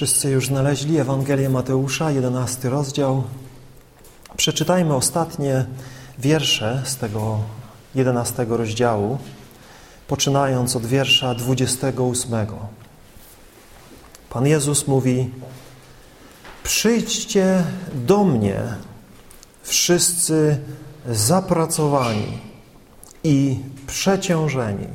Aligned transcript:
Wszyscy 0.00 0.30
już 0.30 0.46
znaleźli 0.46 0.98
Ewangelię 0.98 1.48
Mateusza, 1.48 2.10
11 2.10 2.70
rozdział. 2.70 3.22
Przeczytajmy 4.36 4.94
ostatnie 4.94 5.66
wiersze 6.18 6.82
z 6.84 6.96
tego 6.96 7.38
11 7.94 8.46
rozdziału, 8.48 9.18
poczynając 10.08 10.76
od 10.76 10.86
wiersza 10.86 11.34
28. 11.34 12.46
Pan 14.30 14.46
Jezus 14.46 14.86
mówi: 14.86 15.30
Przyjdźcie 16.62 17.64
do 17.94 18.24
mnie, 18.24 18.60
wszyscy 19.62 20.58
zapracowani 21.08 22.38
i 23.24 23.60
przeciążeni. 23.86 24.86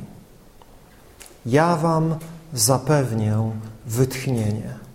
Ja 1.46 1.76
wam 1.76 2.14
zapewnię 2.52 3.50
wytchnienie. 3.86 4.85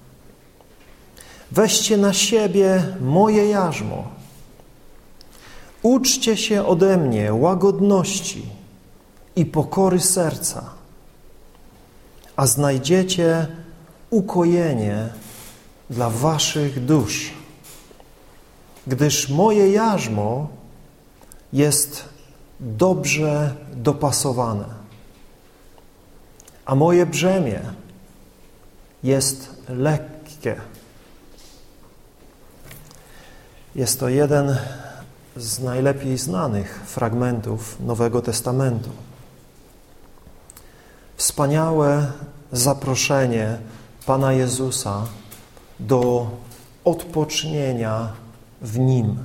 Weźcie 1.51 1.97
na 1.97 2.13
siebie 2.13 2.83
moje 3.01 3.49
jarzmo. 3.49 4.07
Uczcie 5.81 6.37
się 6.37 6.65
ode 6.65 6.97
mnie 6.97 7.33
łagodności 7.33 8.45
i 9.35 9.45
pokory 9.45 9.99
serca, 9.99 10.69
a 12.35 12.47
znajdziecie 12.47 13.47
ukojenie 14.09 15.09
dla 15.89 16.09
waszych 16.09 16.85
dusz, 16.85 17.33
gdyż 18.87 19.29
moje 19.29 19.71
jarzmo 19.71 20.47
jest 21.53 22.05
dobrze 22.59 23.55
dopasowane, 23.73 24.65
a 26.65 26.75
moje 26.75 27.05
brzemię 27.05 27.61
jest 29.03 29.49
lekkie. 29.69 30.70
Jest 33.75 33.99
to 33.99 34.09
jeden 34.09 34.57
z 35.37 35.59
najlepiej 35.59 36.17
znanych 36.17 36.81
fragmentów 36.85 37.77
Nowego 37.79 38.21
Testamentu. 38.21 38.89
Wspaniałe 41.17 42.11
zaproszenie 42.51 43.57
Pana 44.05 44.33
Jezusa 44.33 45.05
do 45.79 46.29
odpocznienia 46.85 48.07
w 48.61 48.79
Nim. 48.79 49.17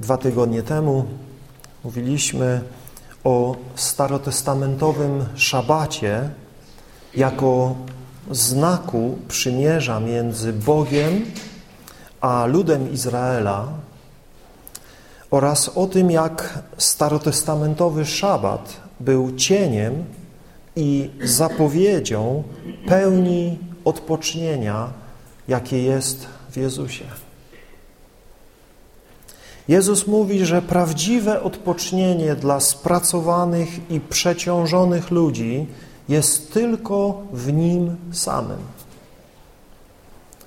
Dwa 0.00 0.16
tygodnie 0.16 0.62
temu 0.62 1.04
mówiliśmy 1.84 2.60
o 3.24 3.56
starotestamentowym 3.74 5.24
szabacie 5.34 6.30
jako 7.14 7.74
znaku 8.30 9.18
przymierza 9.28 10.00
między 10.00 10.52
Bogiem 10.52 11.24
a 12.20 12.46
ludem 12.46 12.92
Izraela 12.92 13.68
oraz 15.30 15.68
o 15.68 15.86
tym, 15.86 16.10
jak 16.10 16.58
starotestamentowy 16.76 18.06
szabat 18.06 18.76
był 19.00 19.36
cieniem 19.36 20.04
i 20.76 21.10
zapowiedzią 21.22 22.42
pełni 22.86 23.58
odpocznienia, 23.84 24.88
jakie 25.48 25.82
jest 25.82 26.26
w 26.50 26.56
Jezusie. 26.56 27.04
Jezus 29.68 30.06
mówi, 30.06 30.46
że 30.46 30.62
prawdziwe 30.62 31.42
odpocznienie 31.42 32.34
dla 32.34 32.60
spracowanych 32.60 33.90
i 33.90 34.00
przeciążonych 34.00 35.10
ludzi 35.10 35.66
jest 36.08 36.52
tylko 36.52 37.22
w 37.32 37.52
Nim 37.52 37.96
samym, 38.12 38.58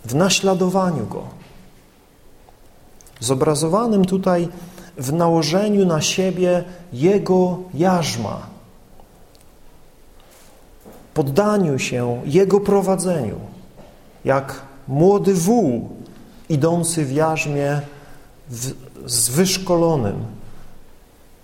w 0.06 0.16
naśladowaniu 0.16 1.06
Go 1.06 1.43
zobrazowanym 3.24 4.06
tutaj 4.06 4.50
w 4.98 5.14
nałożeniu 5.14 5.86
na 5.86 6.02
siebie 6.02 6.64
Jego 6.94 7.58
jarzma, 7.74 8.48
poddaniu 11.14 11.80
się 11.80 12.22
Jego 12.26 12.60
prowadzeniu, 12.60 13.40
jak 14.26 14.62
młody 14.88 15.34
wół 15.34 15.90
idący 16.50 17.06
w 17.06 17.12
jarzmie 17.12 17.82
w, 18.50 18.74
z 19.06 19.30
wyszkolonym, 19.30 20.26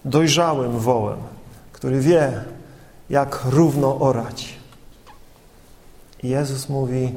dojrzałym 0.06 0.80
wołem, 0.80 1.20
który 1.72 2.00
wie, 2.00 2.44
jak 3.10 3.46
równo 3.50 4.00
orać. 4.00 4.54
I 6.24 6.30
Jezus 6.30 6.70
mówi, 6.70 7.12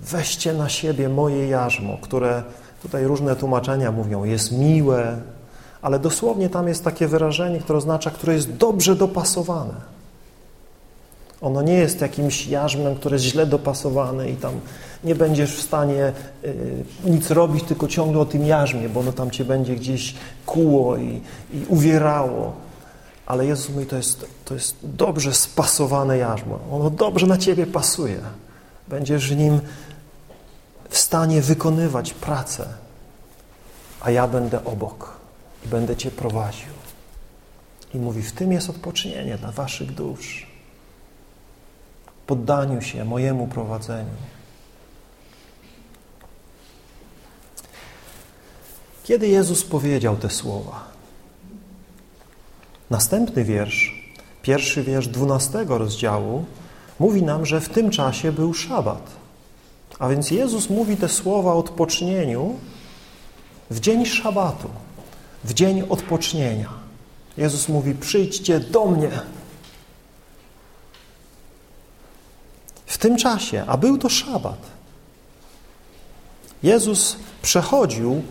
weźcie 0.00 0.52
na 0.52 0.68
siebie 0.68 1.08
moje 1.08 1.48
jarzmo, 1.48 1.98
które 2.02 2.42
Tutaj 2.86 3.04
różne 3.04 3.36
tłumaczenia 3.36 3.92
mówią, 3.92 4.24
jest 4.24 4.52
miłe, 4.52 5.16
ale 5.82 5.98
dosłownie 5.98 6.50
tam 6.50 6.68
jest 6.68 6.84
takie 6.84 7.08
wyrażenie, 7.08 7.58
które 7.58 7.78
oznacza, 7.78 8.10
które 8.10 8.34
jest 8.34 8.52
dobrze 8.52 8.96
dopasowane. 8.96 9.74
Ono 11.40 11.62
nie 11.62 11.74
jest 11.74 12.00
jakimś 12.00 12.46
jarzmem, 12.46 12.94
które 12.94 13.14
jest 13.14 13.24
źle 13.24 13.46
dopasowane 13.46 14.30
i 14.30 14.36
tam 14.36 14.52
nie 15.04 15.14
będziesz 15.14 15.56
w 15.56 15.62
stanie 15.62 16.12
y, 16.44 16.84
nic 17.04 17.30
robić, 17.30 17.64
tylko 17.64 17.88
ciągle 17.88 18.20
o 18.20 18.24
tym 18.24 18.46
jarzmie, 18.46 18.88
bo 18.88 19.00
ono 19.00 19.12
tam 19.12 19.30
cię 19.30 19.44
będzie 19.44 19.76
gdzieś 19.76 20.14
kuło 20.46 20.96
i, 20.96 21.20
i 21.54 21.64
uwierało. 21.68 22.52
Ale 23.26 23.46
Jezus 23.46 23.74
mówi, 23.74 23.86
to 23.86 23.96
jest, 23.96 24.26
to 24.44 24.54
jest 24.54 24.76
dobrze 24.82 25.34
spasowane 25.34 26.18
jarzmo. 26.18 26.58
Ono 26.72 26.90
dobrze 26.90 27.26
na 27.26 27.38
ciebie 27.38 27.66
pasuje. 27.66 28.18
Będziesz 28.88 29.30
w 29.30 29.36
nim 29.36 29.60
w 30.96 30.98
stanie 30.98 31.42
wykonywać 31.42 32.12
pracę, 32.14 32.68
a 34.00 34.10
ja 34.10 34.28
będę 34.28 34.64
obok 34.64 35.16
i 35.64 35.68
będę 35.68 35.96
Cię 35.96 36.10
prowadził. 36.10 36.72
I 37.94 37.98
mówi, 37.98 38.22
w 38.22 38.32
tym 38.32 38.52
jest 38.52 38.70
odpocznienie 38.70 39.38
dla 39.38 39.52
Waszych 39.52 39.94
dusz. 39.94 40.46
Poddaniu 42.26 42.82
się 42.82 43.04
mojemu 43.04 43.46
prowadzeniu. 43.46 44.16
Kiedy 49.04 49.28
Jezus 49.28 49.64
powiedział 49.64 50.16
te 50.16 50.30
słowa? 50.30 50.84
Następny 52.90 53.44
wiersz, 53.44 54.12
pierwszy 54.42 54.82
wiersz 54.82 55.08
dwunastego 55.08 55.78
rozdziału, 55.78 56.44
mówi 56.98 57.22
nam, 57.22 57.46
że 57.46 57.60
w 57.60 57.68
tym 57.68 57.90
czasie 57.90 58.32
był 58.32 58.54
szabat. 58.54 59.25
A 59.98 60.08
więc 60.08 60.30
Jezus 60.30 60.70
mówi 60.70 60.96
te 60.96 61.08
słowa 61.08 61.52
o 61.52 61.58
odpocznieniu 61.58 62.54
w 63.70 63.80
dzień 63.80 64.06
szabatu, 64.06 64.68
w 65.44 65.54
dzień 65.54 65.82
odpocznienia. 65.88 66.70
Jezus 67.36 67.68
mówi, 67.68 67.94
przyjdźcie 67.94 68.60
do 68.60 68.86
mnie. 68.86 69.10
W 72.86 72.98
tym 72.98 73.16
czasie, 73.16 73.64
a 73.66 73.76
był 73.76 73.98
to 73.98 74.08
szabat, 74.08 74.58
Jezus 76.62 77.16
przechodził 77.42 78.22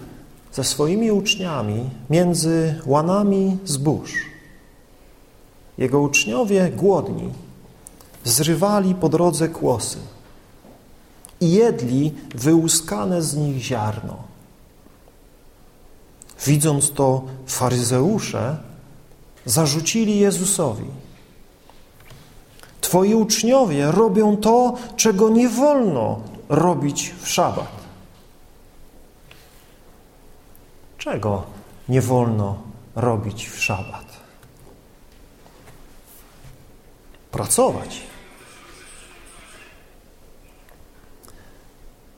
ze 0.54 0.64
swoimi 0.64 1.12
uczniami 1.12 1.90
między 2.10 2.82
łanami 2.86 3.58
zbóż. 3.66 4.14
Jego 5.78 6.00
uczniowie 6.00 6.70
głodni 6.70 7.30
zrywali 8.24 8.96
po 8.96 9.10
drodze 9.10 9.50
kłosy 9.50 9.98
i 11.42 11.52
jedli 11.52 12.14
wyłuskane 12.36 13.22
z 13.22 13.36
nich 13.36 13.64
ziarno. 13.64 14.18
Widząc 16.46 16.92
to, 16.92 17.24
faryzeusze 17.48 18.58
zarzucili 19.46 20.20
Jezusowi. 20.20 20.86
Twoi 22.82 23.14
uczniowie 23.14 23.92
robią 23.92 24.38
to, 24.38 24.74
czego 24.96 25.30
nie 25.30 25.50
wolno 25.50 26.20
robić 26.50 27.14
w 27.22 27.28
szabat. 27.28 27.72
Czego 30.98 31.44
nie 31.90 32.02
wolno 32.02 32.58
robić 32.96 33.50
w 33.50 33.64
szabat? 33.64 34.06
Pracować. 37.32 38.02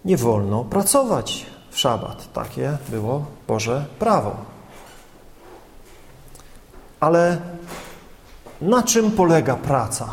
Nie 0.05 0.17
wolno 0.17 0.63
pracować 0.63 1.45
w 1.69 1.79
szabat. 1.79 2.33
Takie 2.33 2.77
było 2.89 3.25
Boże 3.47 3.85
prawo. 3.99 4.35
Ale 6.99 7.37
na 8.61 8.83
czym 8.83 9.11
polega 9.11 9.55
praca? 9.55 10.09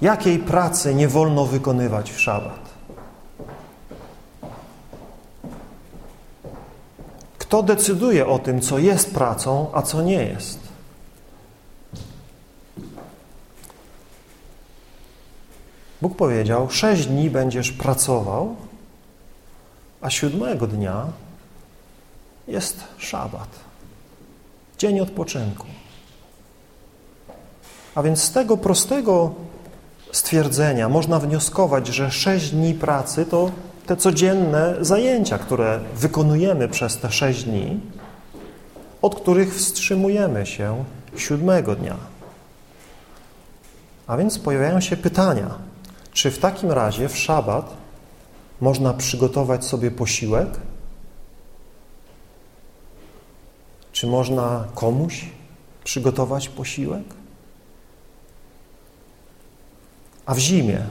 Jakiej 0.00 0.38
pracy 0.38 0.94
nie 0.94 1.08
wolno 1.08 1.46
wykonywać 1.46 2.12
w 2.12 2.20
szabat? 2.20 2.64
Kto 7.38 7.62
decyduje 7.62 8.26
o 8.26 8.38
tym, 8.38 8.60
co 8.60 8.78
jest 8.78 9.14
pracą, 9.14 9.66
a 9.72 9.82
co 9.82 10.02
nie 10.02 10.24
jest? 10.24 10.63
Bóg 16.04 16.16
powiedział, 16.16 16.70
sześć 16.70 17.06
dni 17.06 17.30
będziesz 17.30 17.72
pracował, 17.72 18.56
a 20.00 20.10
siódmego 20.10 20.66
dnia 20.66 21.06
jest 22.48 22.84
szabat, 22.98 23.48
dzień 24.78 25.00
odpoczynku. 25.00 25.66
A 27.94 28.02
więc 28.02 28.22
z 28.22 28.32
tego 28.32 28.56
prostego 28.56 29.34
stwierdzenia 30.12 30.88
można 30.88 31.18
wnioskować, 31.18 31.86
że 31.86 32.10
sześć 32.10 32.50
dni 32.50 32.74
pracy 32.74 33.26
to 33.26 33.50
te 33.86 33.96
codzienne 33.96 34.74
zajęcia, 34.80 35.38
które 35.38 35.80
wykonujemy 35.96 36.68
przez 36.68 36.98
te 36.98 37.12
sześć 37.12 37.44
dni, 37.44 37.80
od 39.02 39.14
których 39.14 39.54
wstrzymujemy 39.54 40.46
się 40.46 40.84
siódmego 41.16 41.76
dnia. 41.76 41.96
A 44.06 44.16
więc 44.16 44.38
pojawiają 44.38 44.80
się 44.80 44.96
pytania, 44.96 45.73
czy 46.14 46.30
w 46.30 46.38
takim 46.38 46.72
razie 46.72 47.08
w 47.08 47.18
szabat 47.18 47.74
można 48.60 48.94
przygotować 48.94 49.64
sobie 49.64 49.90
posiłek? 49.90 50.48
Czy 53.92 54.06
można 54.06 54.64
komuś 54.74 55.24
przygotować 55.84 56.48
posiłek? 56.48 57.04
A 60.26 60.34
w 60.34 60.38
zimie, 60.38 60.86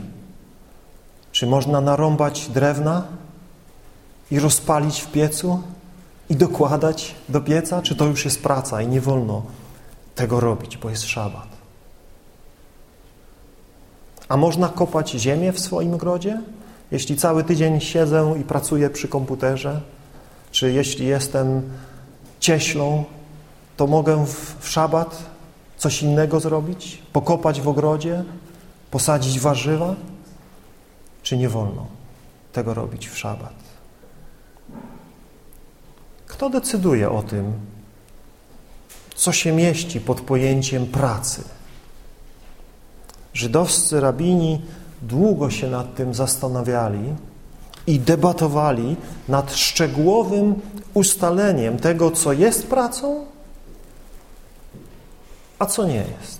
czy 1.32 1.48
można 1.48 1.82
narąbać 1.82 2.48
drewna 2.48 3.08
i 4.32 4.40
rozpalić 4.40 5.02
w 5.02 5.12
piecu 5.12 5.64
i 6.30 6.36
dokładać 6.36 7.16
do 7.30 7.42
pieca? 7.42 7.82
Czy 7.82 7.96
to 7.96 8.06
już 8.06 8.26
jest 8.26 8.44
praca 8.44 8.82
i 8.82 8.88
nie 8.88 9.02
wolno 9.02 9.44
tego 10.16 10.40
robić, 10.40 10.78
bo 10.78 10.90
jest 10.90 11.04
szabat? 11.04 11.53
A 14.34 14.38
można 14.38 14.70
kopać 14.70 15.12
ziemię 15.12 15.52
w 15.52 15.60
swoim 15.60 15.94
ogrodzie? 15.94 16.42
Jeśli 16.92 17.18
cały 17.18 17.44
tydzień 17.44 17.82
siedzę 17.82 18.36
i 18.42 18.44
pracuję 18.44 18.90
przy 18.90 19.08
komputerze, 19.08 19.82
czy 20.52 20.72
jeśli 20.72 21.06
jestem 21.06 21.62
cieślą, 22.40 23.04
to 23.78 23.88
mogę 23.88 24.26
w, 24.26 24.56
w 24.60 24.70
szabat 24.70 25.24
coś 25.78 26.04
innego 26.04 26.40
zrobić? 26.40 27.02
Pokopać 27.14 27.62
w 27.62 27.68
ogrodzie? 27.68 28.24
Posadzić 28.92 29.40
warzywa? 29.40 29.96
Czy 31.24 31.38
nie 31.38 31.50
wolno 31.50 31.86
tego 32.54 32.74
robić 32.74 33.10
w 33.10 33.18
szabat? 33.18 33.56
Kto 36.28 36.50
decyduje 36.50 37.10
o 37.10 37.24
tym, 37.24 37.54
co 39.16 39.32
się 39.32 39.52
mieści 39.52 40.02
pod 40.02 40.22
pojęciem 40.22 40.86
pracy? 40.86 41.44
Żydowscy 43.34 44.00
rabini 44.00 44.62
długo 45.02 45.50
się 45.50 45.70
nad 45.70 45.96
tym 45.96 46.14
zastanawiali 46.14 47.14
i 47.88 48.00
debatowali 48.00 48.96
nad 49.30 49.56
szczegółowym 49.56 50.56
ustaleniem 50.94 51.78
tego, 51.78 52.12
co 52.12 52.34
jest 52.34 52.68
pracą, 52.68 53.26
a 55.60 55.66
co 55.66 55.88
nie 55.88 56.06
jest. 56.20 56.40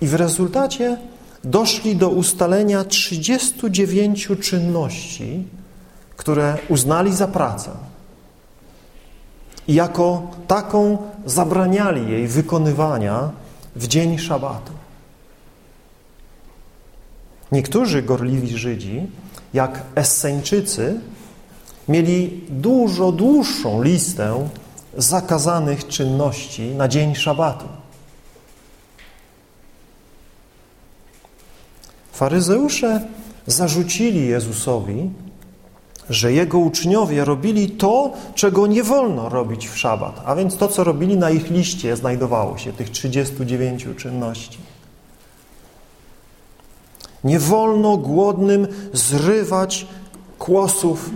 I 0.00 0.06
w 0.06 0.14
rezultacie 0.14 0.98
doszli 1.44 1.96
do 1.96 2.08
ustalenia 2.08 2.84
39 2.84 4.28
czynności, 4.42 5.46
które 6.16 6.58
uznali 6.68 7.16
za 7.16 7.28
pracę. 7.28 7.70
I 9.68 9.74
jako 9.74 10.22
taką 10.46 10.98
zabraniali 11.26 12.10
jej 12.10 12.28
wykonywania 12.28 13.30
w 13.76 13.86
dzień 13.86 14.18
szabatu. 14.18 14.75
Niektórzy 17.52 18.02
gorliwi 18.02 18.58
Żydzi, 18.58 19.06
jak 19.54 19.82
Esseńczycy, 19.94 21.00
mieli 21.88 22.44
dużo 22.48 23.12
dłuższą 23.12 23.82
listę 23.82 24.48
zakazanych 24.96 25.86
czynności 25.86 26.62
na 26.62 26.88
dzień 26.88 27.14
szabatu. 27.14 27.64
Faryzeusze 32.12 33.00
zarzucili 33.46 34.26
Jezusowi, 34.28 35.10
że 36.10 36.32
jego 36.32 36.58
uczniowie 36.58 37.24
robili 37.24 37.70
to, 37.70 38.12
czego 38.34 38.66
nie 38.66 38.82
wolno 38.82 39.28
robić 39.28 39.68
w 39.68 39.78
szabat, 39.78 40.22
a 40.24 40.34
więc 40.34 40.56
to, 40.56 40.68
co 40.68 40.84
robili 40.84 41.16
na 41.16 41.30
ich 41.30 41.50
liście, 41.50 41.96
znajdowało 41.96 42.58
się 42.58 42.72
tych 42.72 42.90
39 42.90 43.86
czynności. 43.96 44.58
Nie 47.26 47.38
wolno 47.38 47.96
głodnym 47.96 48.68
zrywać 48.92 49.86
kłosów 50.38 51.10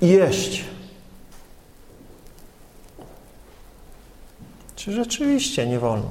i 0.00 0.08
jeść. 0.08 0.64
Czy 4.76 4.92
rzeczywiście 4.92 5.66
nie 5.66 5.78
wolno? 5.78 6.10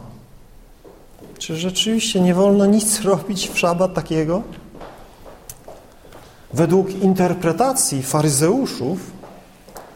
Czy 1.37 1.55
rzeczywiście 1.55 2.21
nie 2.21 2.33
wolno 2.33 2.65
nic 2.65 3.01
robić 3.11 3.49
w 3.49 3.59
szabat 3.59 3.93
takiego? 3.93 4.41
Według 6.53 6.89
interpretacji 6.91 8.03
faryzeuszów 8.03 9.11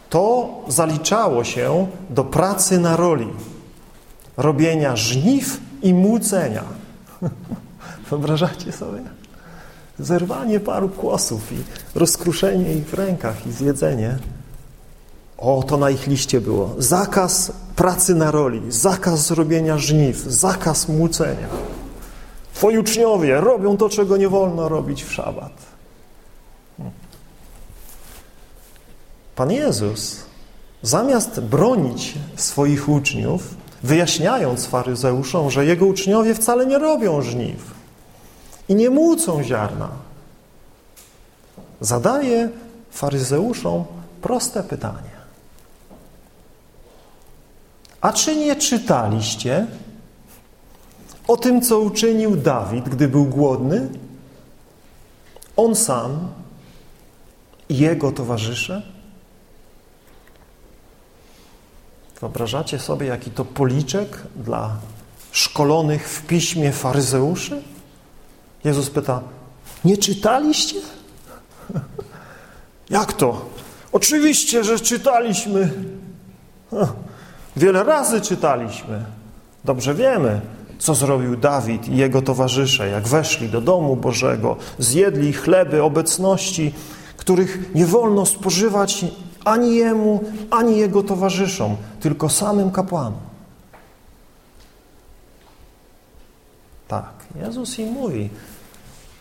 to 0.09 0.50
zaliczało 0.67 1.44
się 1.44 1.88
do 2.09 2.23
pracy 2.23 2.79
na 2.79 2.95
roli, 2.95 3.27
robienia 4.38 4.95
żniw 4.95 5.59
i 5.83 5.94
młócenia. 5.94 6.63
Wyobrażacie 8.09 8.71
sobie? 8.71 9.23
Zerwanie 10.00 10.60
paru 10.60 10.90
kłosów 10.90 11.51
i 11.51 11.56
rozkruszenie 11.95 12.74
ich 12.74 12.86
w 12.86 12.94
rękach 12.94 13.48
i 13.48 13.51
zjedzenie. 13.51 14.18
O, 15.38 15.63
to 15.68 15.78
na 15.78 15.90
ich 15.90 16.07
liście 16.07 16.42
było. 16.42 16.75
Zakaz 16.78 17.51
pracy 17.75 18.16
na 18.16 18.31
roli, 18.31 18.62
zakaz 18.69 19.28
zrobienia 19.28 19.78
żniw, 19.78 20.18
zakaz 20.18 20.88
młócenia. 20.88 21.48
Twoi 22.54 22.78
uczniowie 22.78 23.42
robią 23.42 23.78
to, 23.78 23.90
czego 23.90 24.18
nie 24.18 24.30
wolno 24.30 24.69
robić 24.69 25.04
w 25.04 25.13
szabat. 25.13 25.51
Pan 29.36 29.51
Jezus, 29.51 30.19
zamiast 30.81 31.39
bronić 31.39 32.13
swoich 32.36 32.89
uczniów, 32.89 33.56
wyjaśniając 33.84 34.66
faryzeuszom, 34.66 35.51
że 35.51 35.66
jego 35.66 35.86
uczniowie 35.86 36.36
wcale 36.36 36.66
nie 36.66 36.78
robią 36.78 37.22
żniw 37.22 37.82
i 38.69 38.75
nie 38.75 38.89
młócą 38.89 39.44
ziarna, 39.44 39.89
zadaje 41.81 42.50
faryzeuszom 42.91 43.86
proste 44.22 44.63
pytanie. 44.63 45.13
A 48.01 48.13
czy 48.13 48.36
nie 48.36 48.55
czytaliście 48.55 49.67
o 51.27 51.38
tym, 51.38 51.62
co 51.62 51.79
uczynił 51.79 52.36
Dawid, 52.36 52.89
gdy 52.89 53.08
był 53.08 53.25
głodny? 53.25 53.89
On 55.58 55.75
sam 55.75 56.27
i 57.70 57.77
jego 57.77 58.12
towarzysze? 58.12 58.82
Wyobrażacie 62.22 62.79
sobie, 62.79 63.08
jaki 63.08 63.32
to 63.32 63.46
policzek 63.46 64.24
dla 64.36 64.75
szkolonych 65.32 66.10
w 66.10 66.22
piśmie 66.22 66.72
faryzeuszy? 66.72 67.73
Jezus 68.63 68.89
pyta, 68.89 69.22
nie 69.86 69.98
czytaliście? 69.98 70.79
Jak 72.89 73.13
to? 73.13 73.46
Oczywiście, 73.91 74.63
że 74.63 74.79
czytaliśmy. 74.79 75.74
Wiele 77.55 77.84
razy 77.84 78.22
czytaliśmy. 78.22 79.05
Dobrze 79.65 79.93
wiemy, 79.93 80.41
co 80.79 80.96
zrobił 80.96 81.38
Dawid 81.38 81.88
i 81.88 81.96
jego 81.96 82.22
towarzysze, 82.22 82.89
jak 82.89 83.08
weszli 83.08 83.50
do 83.50 83.62
domu 83.62 83.96
Bożego, 83.96 84.58
zjedli 84.79 85.34
chleby 85.34 85.84
obecności, 85.84 86.74
których 87.17 87.75
nie 87.75 87.86
wolno 87.86 88.25
spożywać 88.25 89.05
ani 89.46 89.75
jemu, 89.75 90.24
ani 90.51 90.77
jego 90.77 91.03
towarzyszom, 91.03 91.75
tylko 92.00 92.29
samym 92.29 92.72
kapłanom. 92.72 93.20
Tak, 96.88 97.13
Jezus 97.36 97.79
im 97.79 97.91
mówi 97.91 98.29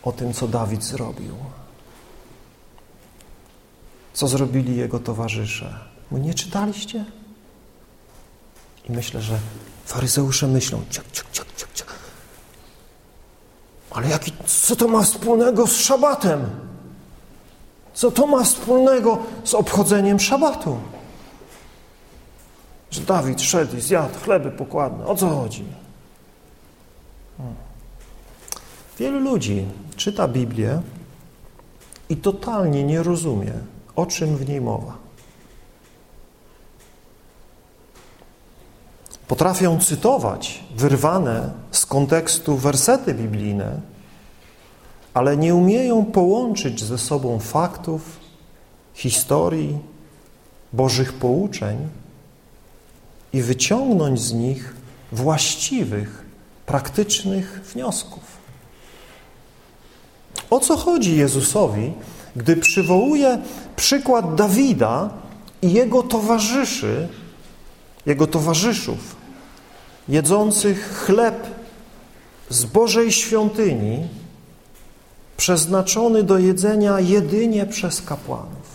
o 0.03 0.11
tym, 0.11 0.33
co 0.33 0.47
Dawid 0.47 0.83
zrobił. 0.83 1.35
Co 4.13 4.27
zrobili 4.27 4.77
jego 4.77 4.99
towarzysze. 4.99 5.79
Mówi, 6.11 6.23
nie 6.23 6.33
czytaliście? 6.33 7.05
I 8.89 8.91
myślę, 8.91 9.21
że 9.21 9.39
faryzeusze 9.85 10.47
myślą, 10.47 10.81
ciak, 10.89 11.11
ciak, 11.11 11.31
ciak, 11.31 11.47
ciak, 11.55 11.73
ciak. 11.73 11.87
Ale 13.91 14.09
jaki, 14.09 14.31
co 14.45 14.75
to 14.75 14.87
ma 14.87 15.01
wspólnego 15.01 15.67
z 15.67 15.75
szabatem? 15.75 16.49
Co 17.93 18.11
to 18.11 18.27
ma 18.27 18.43
wspólnego 18.43 19.19
z 19.43 19.53
obchodzeniem 19.53 20.19
szabatu? 20.19 20.77
Że 22.91 23.01
Dawid 23.01 23.41
szedł 23.41 23.77
i 23.77 23.81
zjadł 23.81 24.19
chleby 24.19 24.51
pokładne. 24.51 25.05
O 25.05 25.15
co 25.15 25.29
chodzi? 25.29 25.65
Hmm. 27.37 27.55
Wielu 28.99 29.19
ludzi 29.19 29.65
czyta 29.95 30.27
Biblię 30.27 30.81
i 32.09 32.17
totalnie 32.17 32.83
nie 32.83 33.03
rozumie, 33.03 33.53
o 33.95 34.05
czym 34.05 34.37
w 34.37 34.49
niej 34.49 34.61
mowa. 34.61 34.97
Potrafią 39.27 39.79
cytować 39.79 40.63
wyrwane 40.75 41.51
z 41.71 41.85
kontekstu 41.85 42.57
wersety 42.57 43.13
biblijne, 43.13 43.81
ale 45.13 45.37
nie 45.37 45.55
umieją 45.55 46.05
połączyć 46.05 46.83
ze 46.83 46.97
sobą 46.97 47.39
faktów, 47.39 48.19
historii, 48.93 49.79
Bożych 50.73 51.13
pouczeń 51.13 51.89
i 53.33 53.41
wyciągnąć 53.41 54.21
z 54.21 54.33
nich 54.33 54.75
właściwych, 55.11 56.25
praktycznych 56.65 57.61
wniosków. 57.73 58.32
O 60.53 60.59
co 60.59 60.77
chodzi 60.77 61.17
Jezusowi, 61.17 61.93
gdy 62.35 62.57
przywołuje 62.57 63.41
przykład 63.75 64.35
Dawida 64.35 65.09
i 65.61 65.73
jego 65.73 66.03
towarzyszy, 66.03 67.07
jego 68.05 68.27
towarzyszów, 68.27 69.15
jedzących 70.09 71.03
chleb 71.05 71.47
z 72.49 72.65
Bożej 72.65 73.11
świątyni, 73.11 74.07
przeznaczony 75.37 76.23
do 76.23 76.37
jedzenia 76.37 76.99
jedynie 76.99 77.65
przez 77.65 78.01
kapłanów. 78.01 78.73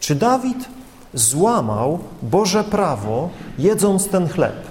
Czy 0.00 0.14
Dawid 0.14 0.68
złamał 1.14 1.98
Boże 2.22 2.64
prawo, 2.64 3.30
jedząc 3.58 4.08
ten 4.08 4.28
chleb? 4.28 4.63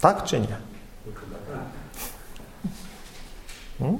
Tak 0.00 0.24
czy 0.24 0.40
nie? 0.40 0.56
Hmm? 3.78 3.98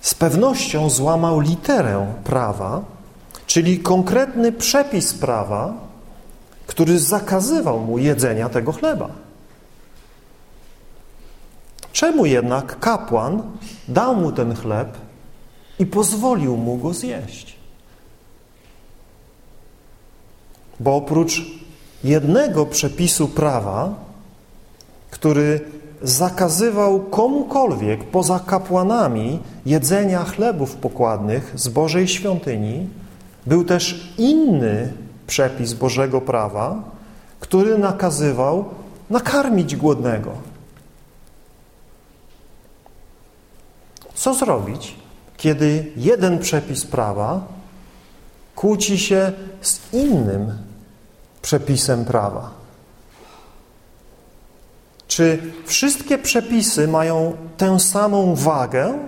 Z 0.00 0.14
pewnością 0.14 0.90
złamał 0.90 1.40
literę 1.40 2.14
prawa, 2.24 2.82
czyli 3.46 3.78
konkretny 3.78 4.52
przepis 4.52 5.14
prawa, 5.14 5.74
który 6.66 6.98
zakazywał 6.98 7.80
mu 7.80 7.98
jedzenia 7.98 8.48
tego 8.48 8.72
chleba. 8.72 9.08
Czemu 11.92 12.26
jednak 12.26 12.80
kapłan 12.80 13.42
dał 13.88 14.16
mu 14.16 14.32
ten 14.32 14.54
chleb 14.54 14.98
i 15.78 15.86
pozwolił 15.86 16.56
mu 16.56 16.76
go 16.76 16.94
zjeść? 16.94 17.56
Bo 20.80 20.96
oprócz 20.96 21.42
jednego 22.04 22.66
przepisu 22.66 23.28
prawa, 23.28 24.05
który 25.16 25.60
zakazywał 26.02 27.00
komukolwiek 27.00 28.04
poza 28.04 28.40
kapłanami 28.46 29.40
jedzenia 29.66 30.24
chlebów 30.24 30.76
pokładnych 30.76 31.52
z 31.54 31.68
Bożej 31.68 32.08
świątyni, 32.08 32.88
był 33.46 33.64
też 33.64 34.12
inny 34.18 34.92
przepis 35.26 35.72
Bożego 35.72 36.20
prawa, 36.20 36.82
który 37.40 37.78
nakazywał 37.78 38.64
nakarmić 39.10 39.76
głodnego. 39.76 40.30
Co 44.14 44.34
zrobić, 44.34 44.94
kiedy 45.36 45.92
jeden 45.96 46.38
przepis 46.38 46.86
prawa 46.86 47.40
kłóci 48.54 48.98
się 48.98 49.32
z 49.60 49.80
innym 49.92 50.52
przepisem 51.42 52.04
prawa? 52.04 52.65
Czy 55.08 55.52
wszystkie 55.66 56.18
przepisy 56.18 56.88
mają 56.88 57.36
tę 57.56 57.80
samą 57.80 58.34
wagę, 58.34 58.98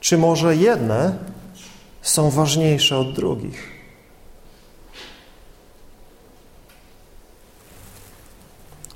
czy 0.00 0.18
może 0.18 0.56
jedne 0.56 1.16
są 2.02 2.30
ważniejsze 2.30 2.98
od 2.98 3.12
drugich? 3.12 3.72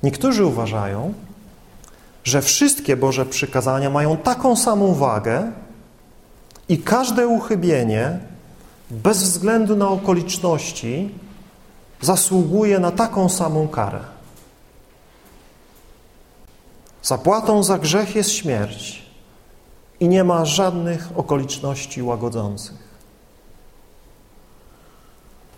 Niektórzy 0.03 0.45
uważają, 0.45 1.15
że 2.25 2.43
wszystkie 2.43 2.97
Boże 2.97 3.27
przykazania 3.27 3.91
mają 3.91 4.17
taką 4.17 4.57
samą 4.57 4.95
wagę 4.95 5.53
i 6.69 6.79
każde 6.79 7.27
uchybienie, 7.27 8.19
bez 8.91 9.23
względu 9.23 9.77
na 9.77 9.89
okoliczności, 9.89 11.11
zasługuje 12.01 12.79
na 12.79 12.91
taką 12.91 13.29
samą 13.29 13.69
karę. 13.69 14.16
Zapłatą 17.07 17.63
za 17.63 17.79
grzech 17.79 18.17
jest 18.17 18.31
śmierć 18.31 19.03
i 20.01 20.09
nie 20.09 20.25
ma 20.25 20.45
żadnych 20.45 21.09
okoliczności 21.19 22.03
łagodzących. 22.03 22.87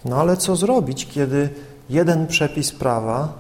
No 0.05 0.17
ale 0.17 0.37
co 0.37 0.57
zrobić, 0.57 1.07
kiedy 1.07 1.49
jeden 1.91 2.27
przepis 2.27 2.73
prawa 2.73 3.33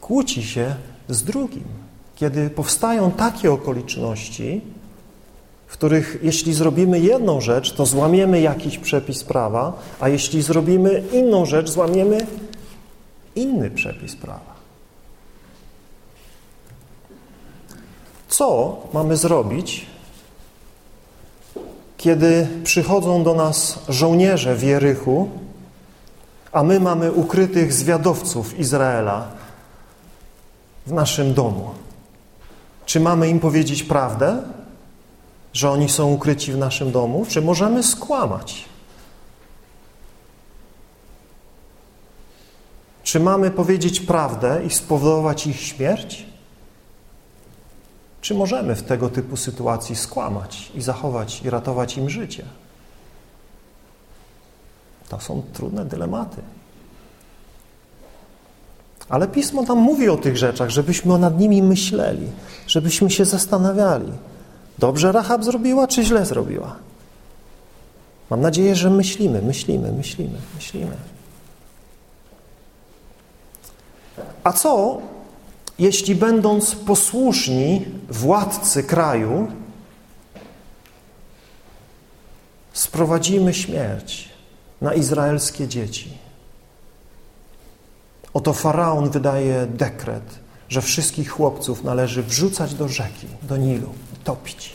kłóci 0.00 0.42
się 0.42 0.74
z 1.08 1.24
drugim. 1.24 1.64
Kiedy 2.16 2.50
powstają 2.50 3.10
takie 3.10 3.52
okoliczności, 3.52 4.60
w 5.66 5.72
których 5.72 6.18
jeśli 6.22 6.54
zrobimy 6.54 7.00
jedną 7.00 7.40
rzecz, 7.40 7.72
to 7.72 7.86
złamiemy 7.86 8.40
jakiś 8.40 8.78
przepis 8.78 9.24
prawa, 9.24 9.72
a 10.00 10.08
jeśli 10.08 10.42
zrobimy 10.42 11.02
inną 11.12 11.46
rzecz, 11.46 11.70
złamiemy 11.70 12.26
inny 13.34 13.70
przepis 13.70 14.16
prawa. 14.16 14.57
Co 18.38 18.76
mamy 18.92 19.16
zrobić, 19.16 19.86
kiedy 21.96 22.48
przychodzą 22.64 23.24
do 23.24 23.34
nas 23.34 23.78
żołnierze 23.88 24.54
w 24.56 24.62
Jerychu, 24.62 25.28
a 26.52 26.62
my 26.62 26.80
mamy 26.80 27.12
ukrytych 27.12 27.72
zwiadowców 27.72 28.58
Izraela, 28.58 29.28
w 30.86 30.92
naszym 30.92 31.34
domu. 31.34 31.70
Czy 32.86 33.00
mamy 33.00 33.28
im 33.28 33.40
powiedzieć 33.40 33.82
prawdę, 33.82 34.42
że 35.52 35.70
oni 35.70 35.88
są 35.88 36.12
ukryci 36.12 36.52
w 36.52 36.58
naszym 36.58 36.92
domu, 36.92 37.26
czy 37.28 37.42
możemy 37.42 37.82
skłamać? 37.82 38.64
Czy 43.02 43.20
mamy 43.20 43.50
powiedzieć 43.50 44.00
prawdę 44.00 44.60
i 44.66 44.70
spowodować 44.70 45.46
ich 45.46 45.60
śmierć? 45.60 46.27
Czy 48.20 48.34
możemy 48.34 48.74
w 48.74 48.82
tego 48.82 49.08
typu 49.08 49.36
sytuacji 49.36 49.96
skłamać 49.96 50.72
i 50.74 50.82
zachować 50.82 51.42
i 51.42 51.50
ratować 51.50 51.96
im 51.96 52.10
życie? 52.10 52.44
To 55.08 55.20
są 55.20 55.42
trudne 55.52 55.84
dylematy. 55.84 56.42
Ale 59.08 59.28
Pismo 59.28 59.64
tam 59.64 59.78
mówi 59.78 60.08
o 60.08 60.16
tych 60.16 60.36
rzeczach, 60.36 60.70
żebyśmy 60.70 61.18
nad 61.18 61.38
nimi 61.38 61.62
myśleli, 61.62 62.26
żebyśmy 62.66 63.10
się 63.10 63.24
zastanawiali. 63.24 64.12
Dobrze 64.78 65.12
Rahab 65.12 65.44
zrobiła, 65.44 65.86
czy 65.86 66.04
źle 66.04 66.26
zrobiła? 66.26 66.76
Mam 68.30 68.40
nadzieję, 68.40 68.76
że 68.76 68.90
myślimy, 68.90 69.42
myślimy, 69.42 69.92
myślimy, 69.92 70.38
myślimy. 70.54 70.96
A 74.44 74.52
co, 74.52 74.98
jeśli 75.78 76.14
będąc 76.14 76.74
posłuszni 76.74 77.84
władcy 78.08 78.82
kraju, 78.82 79.48
sprowadzimy 82.72 83.54
śmierć 83.54 84.28
na 84.80 84.94
izraelskie 84.94 85.68
dzieci? 85.68 86.18
Oto 88.34 88.52
faraon 88.52 89.10
wydaje 89.10 89.66
dekret, 89.66 90.38
że 90.68 90.82
wszystkich 90.82 91.30
chłopców 91.30 91.84
należy 91.84 92.22
wrzucać 92.22 92.74
do 92.74 92.88
rzeki, 92.88 93.26
do 93.42 93.56
Nilu, 93.56 93.88
topić. 94.24 94.74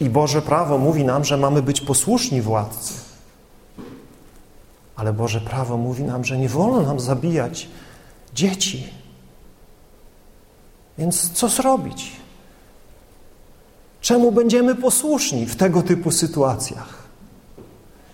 I 0.00 0.10
Boże 0.10 0.42
prawo 0.42 0.78
mówi 0.78 1.04
nam, 1.04 1.24
że 1.24 1.36
mamy 1.36 1.62
być 1.62 1.80
posłuszni 1.80 2.42
władcy. 2.42 2.94
Ale 4.96 5.12
Boże 5.12 5.40
prawo 5.40 5.76
mówi 5.76 6.02
nam, 6.02 6.24
że 6.24 6.38
nie 6.38 6.48
wolno 6.48 6.82
nam 6.82 7.00
zabijać 7.00 7.68
dzieci. 8.34 8.88
Więc 10.98 11.30
co 11.30 11.48
zrobić? 11.48 12.12
Czemu 14.00 14.32
będziemy 14.32 14.74
posłuszni 14.74 15.46
w 15.46 15.56
tego 15.56 15.82
typu 15.82 16.10
sytuacjach? 16.10 17.02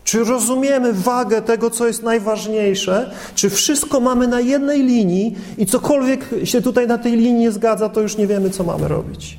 Czy 0.05 0.25
rozumiemy 0.25 0.93
wagę 0.93 1.43
tego, 1.43 1.71
co 1.71 1.87
jest 1.87 2.03
najważniejsze? 2.03 3.11
Czy 3.35 3.51
wszystko 3.51 4.01
mamy 4.01 4.29
na 4.29 4.41
jednej 4.41 4.83
linii 4.83 5.37
i 5.59 5.67
cokolwiek 5.67 6.31
się 6.45 6.63
tutaj 6.63 6.87
na 6.87 6.99
tej 6.99 7.13
linii 7.13 7.33
nie 7.33 7.53
zgadza, 7.53 7.89
to 7.89 8.01
już 8.01 8.17
nie 8.17 8.27
wiemy, 8.27 8.51
co 8.51 8.65
mamy 8.65 8.89
robić? 8.89 9.39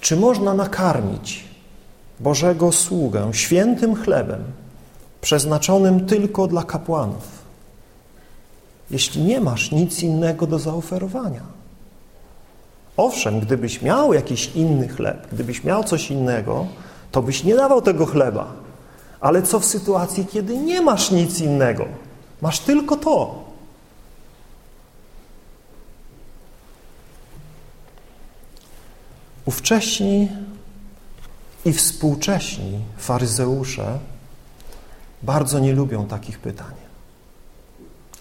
Czy 0.00 0.16
można 0.16 0.54
nakarmić 0.54 1.44
Bożego 2.20 2.72
sługę 2.72 3.30
świętym 3.32 3.94
chlebem, 3.94 4.44
przeznaczonym 5.24 6.06
tylko 6.06 6.46
dla 6.46 6.64
kapłanów, 6.64 7.28
jeśli 8.90 9.22
nie 9.22 9.40
masz 9.40 9.72
nic 9.72 10.02
innego 10.02 10.46
do 10.46 10.58
zaoferowania. 10.58 11.42
Owszem, 12.96 13.40
gdybyś 13.40 13.82
miał 13.82 14.12
jakiś 14.12 14.50
inny 14.54 14.88
chleb, 14.88 15.28
gdybyś 15.32 15.64
miał 15.64 15.84
coś 15.84 16.10
innego, 16.10 16.66
to 17.12 17.22
byś 17.22 17.44
nie 17.44 17.56
dawał 17.56 17.82
tego 17.82 18.06
chleba. 18.06 18.52
Ale 19.20 19.42
co 19.42 19.60
w 19.60 19.64
sytuacji, 19.64 20.26
kiedy 20.26 20.58
nie 20.58 20.80
masz 20.80 21.10
nic 21.10 21.40
innego? 21.40 21.84
Masz 22.42 22.60
tylko 22.60 22.96
to. 22.96 23.44
Ówcześni 29.44 30.28
i 31.64 31.72
współcześni 31.72 32.78
faryzeusze 32.96 33.98
bardzo 35.24 35.58
nie 35.58 35.72
lubią 35.72 36.06
takich 36.06 36.38
pytań. 36.38 36.74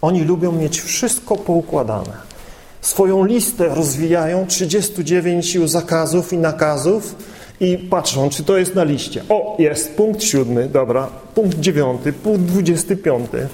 Oni 0.01 0.23
lubią 0.23 0.51
mieć 0.51 0.81
wszystko 0.81 1.35
poukładane. 1.35 2.33
Swoją 2.81 3.25
listę 3.25 3.67
rozwijają, 3.67 4.45
39 4.47 5.57
zakazów 5.65 6.33
i 6.33 6.37
nakazów 6.37 7.15
i 7.59 7.77
patrzą, 7.77 8.29
czy 8.29 8.43
to 8.43 8.57
jest 8.57 8.75
na 8.75 8.83
liście. 8.83 9.23
O, 9.29 9.55
jest, 9.59 9.95
punkt 9.95 10.23
siódmy, 10.23 10.69
dobra, 10.69 11.07
punkt 11.35 11.59
dziewiąty, 11.59 12.13
punkt 12.13 12.41
dwudziesty 12.41 12.97
piąty. 12.97 13.47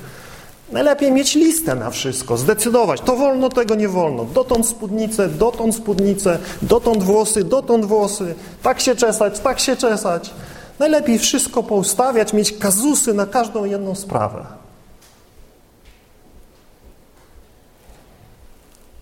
Najlepiej 0.72 1.12
mieć 1.12 1.36
listę 1.36 1.76
na 1.76 1.90
wszystko, 1.90 2.38
zdecydować, 2.38 3.02
to 3.02 3.16
wolno, 3.16 3.50
tego 3.50 3.76
nie 3.76 3.90
wolno. 3.90 4.26
Dotąd 4.26 4.68
spódnicę, 4.68 5.30
dotąd 5.30 5.76
spódnicę, 5.76 6.38
dotąd 6.62 7.04
włosy, 7.04 7.44
dotąd 7.44 7.86
włosy. 7.86 8.36
Tak 8.64 8.80
się 8.80 8.96
czesać, 8.96 9.40
tak 9.40 9.60
się 9.60 9.76
czesać. 9.76 10.32
Najlepiej 10.80 11.20
wszystko 11.20 11.64
poustawiać, 11.64 12.34
mieć 12.34 12.58
kazusy 12.58 13.14
na 13.14 13.26
każdą 13.26 13.66
jedną 13.66 13.96
sprawę. 13.96 14.46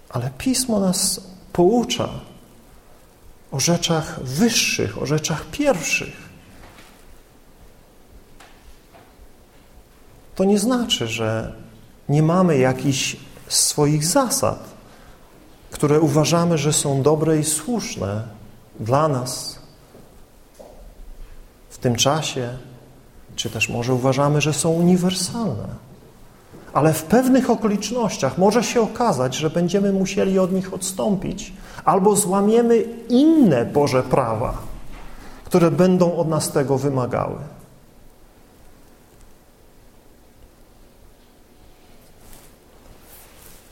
Ale 0.10 0.29
Pismo 0.38 0.79
nas 0.79 1.22
poucza 1.53 2.10
o 3.51 3.60
rzeczach 3.60 4.24
wyższych, 4.24 5.01
o 5.01 5.05
rzeczach 5.05 5.46
pierwszych. 5.46 6.27
To 10.36 10.43
nie 10.43 10.60
znaczy, 10.60 11.07
że 11.07 11.53
nie 12.10 12.24
mamy 12.24 12.57
jakichś 12.57 13.17
swoich 13.48 14.05
zasad, 14.05 14.63
które 15.72 16.00
uważamy, 16.00 16.57
że 16.57 16.74
są 16.74 17.01
dobre 17.01 17.39
i 17.39 17.43
słuszne 17.43 18.24
dla 18.79 19.07
nas 19.07 19.57
w 21.77 21.79
tym 21.79 21.96
czasie, 21.96 22.50
czy 23.36 23.50
też 23.50 23.69
może 23.69 23.93
uważamy, 23.93 24.41
że 24.41 24.53
są 24.53 24.69
uniwersalne 24.69 25.88
ale 26.77 26.93
w 26.93 27.03
pewnych 27.03 27.50
okolicznościach 27.50 28.38
może 28.38 28.63
się 28.63 28.81
okazać, 28.81 29.36
że 29.36 29.50
będziemy 29.50 29.93
musieli 29.93 30.39
od 30.39 30.51
nich 30.51 30.74
odstąpić, 30.74 31.53
albo 31.86 32.15
złamiemy 32.15 32.84
inne 33.10 33.65
Boże 33.65 34.03
prawa, 34.03 34.57
które 35.43 35.72
będą 35.72 36.15
od 36.15 36.27
nas 36.27 36.51
tego 36.51 36.77
wymagały. 36.77 37.38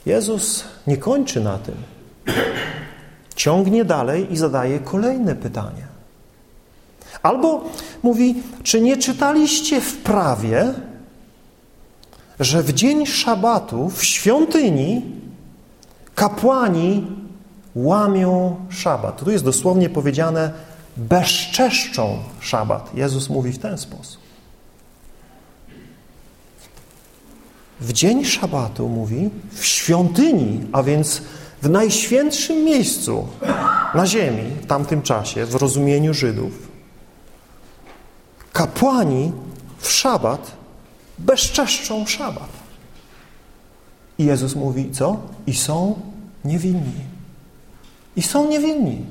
Jezus 0.06 0.64
nie 0.88 0.98
kończy 0.98 1.42
na 1.42 1.58
tym. 1.58 1.76
Ciągnie 3.36 3.86
dalej 3.86 4.34
i 4.34 4.38
zadaje 4.38 4.80
kolejne 4.80 5.36
pytanie. 5.36 5.95
Albo 7.26 7.64
mówi, 8.04 8.36
czy 8.64 8.82
nie 8.82 8.98
czytaliście 8.98 9.82
w 9.82 9.98
prawie, 9.98 10.74
że 12.40 12.64
w 12.64 12.74
dzień 12.74 13.06
szabatu 13.06 13.90
w 13.90 14.04
świątyni 14.04 15.02
kapłani 16.16 17.08
łamią 17.76 18.56
szabat. 18.70 19.24
Tu 19.24 19.32
jest 19.32 19.44
dosłownie 19.44 19.90
powiedziane 19.90 20.52
bezczeszczą 20.98 22.18
szabat. 22.40 22.96
Jezus 22.96 23.30
mówi 23.30 23.52
w 23.52 23.60
ten 23.60 23.78
sposób. 23.78 24.22
W 27.82 27.94
dzień 27.94 28.26
szabatu, 28.26 28.90
mówi, 28.90 29.30
w 29.52 29.66
świątyni, 29.66 30.62
a 30.72 30.84
więc 30.84 31.22
w 31.62 31.70
najświętszym 31.70 32.64
miejscu 32.64 33.28
na 33.96 34.06
ziemi 34.06 34.44
w 34.62 34.66
tamtym 34.66 35.02
czasie, 35.02 35.46
w 35.46 35.56
rozumieniu 35.56 36.14
Żydów, 36.14 36.75
kapłani 38.56 39.32
w 39.78 39.92
szabat 39.92 40.52
bezczeszczą 41.18 42.06
szabat. 42.06 42.50
I 44.18 44.26
Jezus 44.26 44.56
mówi, 44.56 44.92
co? 44.92 45.18
I 45.48 45.54
są 45.54 46.00
niewinni. 46.46 47.02
I 48.16 48.22
są 48.22 48.50
niewinni. 48.50 49.06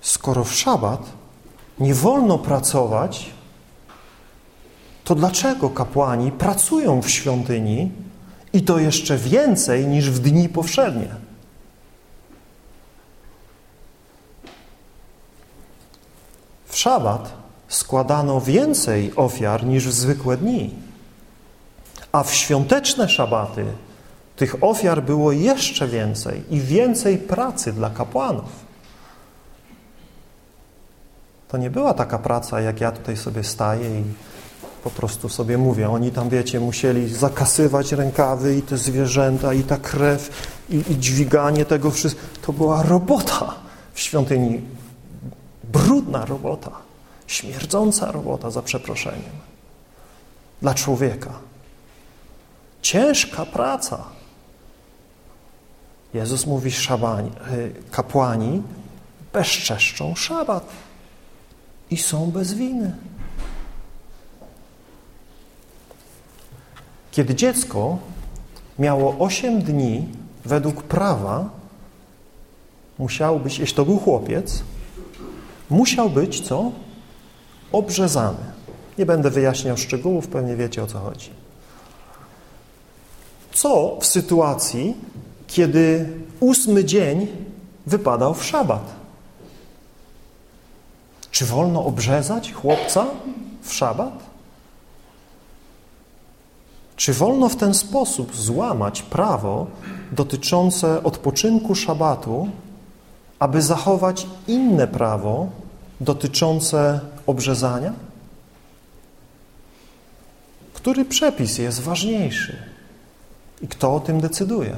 Skoro 0.00 0.44
w 0.44 0.54
szabat 0.54 1.00
nie 1.78 1.94
wolno 1.94 2.38
pracować, 2.38 3.30
to 5.04 5.14
dlaczego 5.14 5.70
kapłani 5.70 6.32
pracują 6.32 7.02
w 7.02 7.10
świątyni 7.10 7.92
i 8.52 8.62
to 8.62 8.78
jeszcze 8.78 9.16
więcej 9.16 9.86
niż 9.86 10.10
w 10.10 10.18
dni 10.18 10.48
powszednie? 10.48 11.23
W 16.74 16.76
szabat 16.76 17.32
składano 17.68 18.40
więcej 18.40 19.12
ofiar 19.16 19.66
niż 19.66 19.88
w 19.88 19.92
zwykłe 19.92 20.36
dni. 20.36 20.74
A 22.12 22.22
w 22.22 22.34
świąteczne 22.34 23.08
szabaty 23.08 23.64
tych 24.36 24.64
ofiar 24.64 25.02
było 25.02 25.32
jeszcze 25.32 25.88
więcej 25.88 26.42
i 26.50 26.60
więcej 26.60 27.18
pracy 27.18 27.72
dla 27.72 27.90
kapłanów. 27.90 28.64
To 31.48 31.56
nie 31.56 31.70
była 31.70 31.94
taka 31.94 32.18
praca, 32.18 32.60
jak 32.60 32.80
ja 32.80 32.92
tutaj 32.92 33.16
sobie 33.16 33.44
staję 33.44 34.00
i 34.00 34.04
po 34.84 34.90
prostu 34.90 35.28
sobie 35.28 35.58
mówię. 35.58 35.90
Oni 35.90 36.10
tam, 36.10 36.28
wiecie, 36.28 36.60
musieli 36.60 37.14
zakasywać 37.14 37.92
rękawy 37.92 38.56
i 38.56 38.62
te 38.62 38.76
zwierzęta, 38.76 39.54
i 39.54 39.62
ta 39.62 39.76
krew, 39.76 40.30
i, 40.70 40.76
i 40.76 40.98
dźwiganie 40.98 41.64
tego 41.64 41.90
wszystkiego. 41.90 42.28
To 42.46 42.52
była 42.52 42.82
robota 42.82 43.54
w 43.92 44.00
świątyni. 44.00 44.83
Brudna 45.74 46.24
robota. 46.24 46.70
Śmierdząca 47.26 48.12
robota, 48.12 48.50
za 48.50 48.62
przeproszeniem. 48.62 49.34
Dla 50.62 50.74
człowieka. 50.74 51.30
Ciężka 52.82 53.46
praca. 53.46 54.04
Jezus 56.14 56.46
mówi, 56.46 56.72
szabani, 56.72 57.30
y, 57.52 57.72
kapłani 57.90 58.62
bezczeszczą 59.32 60.14
szabat 60.14 60.68
i 61.90 61.96
są 61.96 62.30
bez 62.30 62.54
winy. 62.54 62.96
Kiedy 67.10 67.34
dziecko 67.34 67.98
miało 68.78 69.16
8 69.18 69.62
dni 69.62 70.08
według 70.44 70.82
prawa, 70.82 71.50
musiał 72.98 73.40
być, 73.40 73.58
jeśli 73.58 73.76
to 73.76 73.84
był 73.84 73.98
chłopiec, 73.98 74.62
musiał 75.70 76.10
być 76.10 76.40
co? 76.40 76.70
obrzezany. 77.72 78.38
Nie 78.98 79.06
będę 79.06 79.30
wyjaśniał 79.30 79.76
szczegółów, 79.76 80.28
pewnie 80.28 80.56
wiecie 80.56 80.82
o 80.82 80.86
co 80.86 80.98
chodzi. 80.98 81.30
Co 83.52 83.98
w 84.00 84.06
sytuacji, 84.06 84.94
kiedy 85.46 86.08
ósmy 86.40 86.84
dzień 86.84 87.26
wypadał 87.86 88.34
w 88.34 88.44
szabat? 88.44 88.94
Czy 91.30 91.46
wolno 91.46 91.84
obrzezać 91.84 92.52
chłopca 92.52 93.06
w 93.62 93.72
szabat? 93.72 94.12
Czy 96.96 97.12
wolno 97.12 97.48
w 97.48 97.56
ten 97.56 97.74
sposób 97.74 98.36
złamać 98.36 99.02
prawo 99.02 99.66
dotyczące 100.12 101.02
odpoczynku 101.02 101.74
szabatu, 101.74 102.48
aby 103.44 103.62
zachować 103.62 104.26
inne 104.48 104.86
prawo 104.86 105.48
dotyczące 106.00 107.00
obrzezania? 107.26 107.92
Który 110.74 111.04
przepis 111.04 111.58
jest 111.58 111.80
ważniejszy? 111.80 112.56
I 113.62 113.68
kto 113.68 113.94
o 113.94 114.00
tym 114.00 114.20
decyduje? 114.20 114.76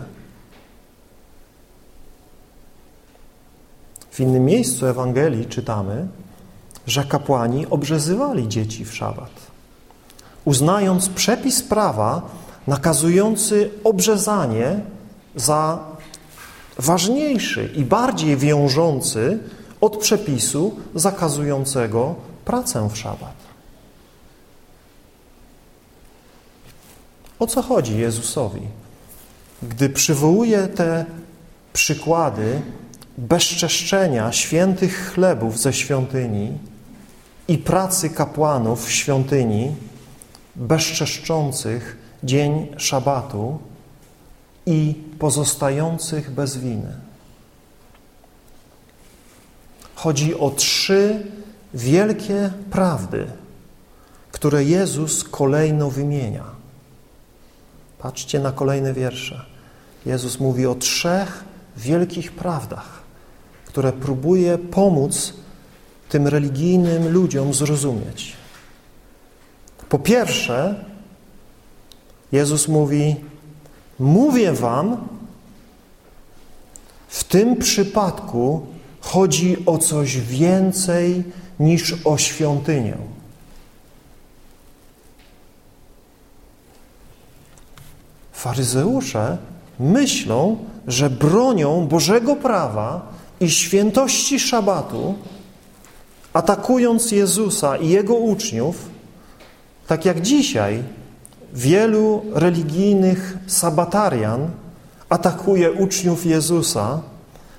W 4.11 4.21
innym 4.21 4.45
miejscu 4.45 4.87
Ewangelii 4.87 5.47
czytamy, 5.47 6.07
że 6.87 7.05
kapłani 7.05 7.67
obrzezywali 7.67 8.49
dzieci 8.49 8.85
w 8.85 8.95
szabat, 8.95 9.31
uznając 10.45 11.09
przepis 11.09 11.63
prawa 11.63 12.23
nakazujący 12.67 13.71
obrzezanie 13.85 14.81
za 15.37 15.79
ważniejszy 16.79 17.73
i 17.77 17.85
bardziej 17.85 18.37
wiążący 18.37 19.39
od 19.81 19.97
przepisu 19.97 20.77
zakazującego 20.95 22.15
pracę 22.45 22.89
w 22.93 22.97
szabat. 22.97 23.37
O 27.39 27.47
co 27.47 27.63
chodzi 27.63 27.99
Jezusowi, 27.99 28.63
gdy 29.63 29.89
przywołuje 29.89 30.69
te 30.69 31.05
przykłady 31.73 32.61
bezczeszczenia 33.19 34.33
świętych 34.33 35.13
chlebów 35.15 35.59
ze 35.59 35.73
świątyni 35.73 36.59
i 37.49 37.59
pracy 37.59 38.11
kapłanów 38.11 38.87
w 38.87 38.93
świątyni, 38.93 39.77
bezczeszczących 40.57 41.97
dzień 42.25 42.67
szabatu 42.77 43.59
i 44.67 44.95
pozostających 45.19 46.31
bez 46.31 46.57
winy. 46.57 46.93
Chodzi 49.95 50.39
o 50.39 50.51
trzy 50.51 51.27
wielkie 51.75 52.53
prawdy, 52.71 53.27
które 54.33 54.65
Jezus 54.65 55.25
kolejno 55.25 55.91
wymienia. 55.91 56.45
Patrzcie 57.99 58.41
na 58.41 58.53
kolejne 58.53 58.93
wiersze. 58.93 59.45
Jezus 60.07 60.41
mówi 60.41 60.67
o 60.67 60.75
trzech 60.75 61.45
wielkich 61.77 62.33
prawdach, 62.33 63.03
które 63.67 63.93
próbuje 63.93 64.59
pomóc 64.59 65.33
tym 66.09 66.27
religijnym 66.29 67.09
ludziom 67.09 67.55
zrozumieć. 67.55 68.33
Po 69.89 69.99
pierwsze, 69.99 70.85
Jezus 72.33 72.69
mówi: 72.69 73.17
Mówię 73.99 74.53
Wam, 74.53 75.09
w 77.09 77.25
tym 77.25 77.57
przypadku 77.57 78.67
chodzi 79.01 79.57
o 79.67 79.79
coś 79.79 80.21
więcej 80.21 81.25
niż 81.61 81.95
o 82.05 82.19
świątynię. 82.19 82.97
Faryzeusze 88.33 89.39
myślą, 89.81 90.59
że 90.87 91.11
bronią 91.11 91.87
Bożego 91.87 92.37
prawa 92.37 93.13
i 93.41 93.51
świętości 93.51 94.41
szabatu, 94.41 95.15
atakując 96.33 97.13
Jezusa 97.13 97.77
i 97.77 97.89
Jego 97.89 98.15
uczniów, 98.15 98.89
tak 99.87 100.05
jak 100.05 100.21
dzisiaj 100.21 100.83
wielu 101.57 102.23
religijnych 102.33 103.39
sabatarian 103.47 104.51
atakuje 105.09 105.73
uczniów 105.73 106.27
Jezusa, 106.27 107.01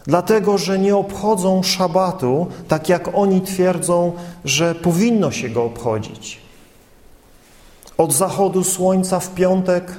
dlatego 0.05 0.57
że 0.57 0.79
nie 0.79 0.95
obchodzą 0.95 1.63
szabatu 1.63 2.47
tak 2.67 2.89
jak 2.89 3.09
oni 3.13 3.41
twierdzą, 3.41 4.11
że 4.45 4.75
powinno 4.75 5.31
się 5.31 5.49
go 5.49 5.63
obchodzić. 5.63 6.39
Od 7.97 8.13
zachodu 8.13 8.63
słońca 8.63 9.19
w 9.19 9.33
piątek 9.33 9.91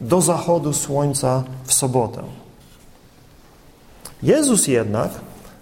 do 0.00 0.20
zachodu 0.20 0.72
słońca 0.72 1.42
w 1.64 1.72
sobotę. 1.72 2.22
Jezus 4.22 4.68
jednak 4.68 5.10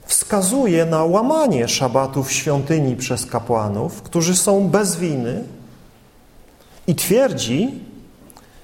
wskazuje 0.07 0.87
na 0.87 1.05
łamanie 1.05 1.69
szabatu 1.69 2.23
w 2.23 2.33
świątyni 2.33 2.97
przez 2.97 3.27
kapłanów, 3.27 4.03
którzy 4.03 4.37
są 4.37 4.69
bez 4.69 4.97
winy 4.97 5.45
i 6.87 6.95
twierdzi, 6.95 7.71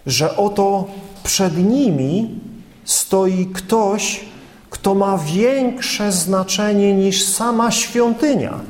że 0.06 0.36
oto 0.36 0.86
przed 1.24 1.56
nimi 1.56 2.40
stoi 2.84 3.46
ktoś, 3.46 4.20
kto 4.70 4.94
ma 4.94 5.18
większe 5.18 6.12
znaczenie 6.12 6.94
niż 6.94 7.24
sama 7.24 7.70
świątynia. 7.70 8.60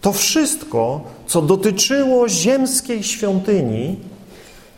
To 0.00 0.12
wszystko, 0.12 1.00
co 1.26 1.42
dotyczyło 1.42 2.28
ziemskiej 2.28 3.02
świątyni, 3.02 3.96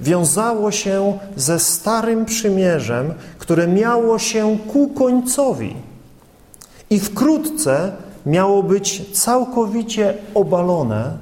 wiązało 0.01 0.71
się 0.71 1.19
ze 1.37 1.59
Starym 1.59 2.25
Przymierzem, 2.25 3.15
które 3.39 3.69
miało 3.69 4.19
się 4.19 4.59
ku 4.73 4.89
końcowi 4.89 5.75
i 6.91 7.01
wkrótce 7.01 7.93
miało 8.27 8.63
być 8.63 9.03
całkowicie 9.13 10.15
obalone 10.35 11.17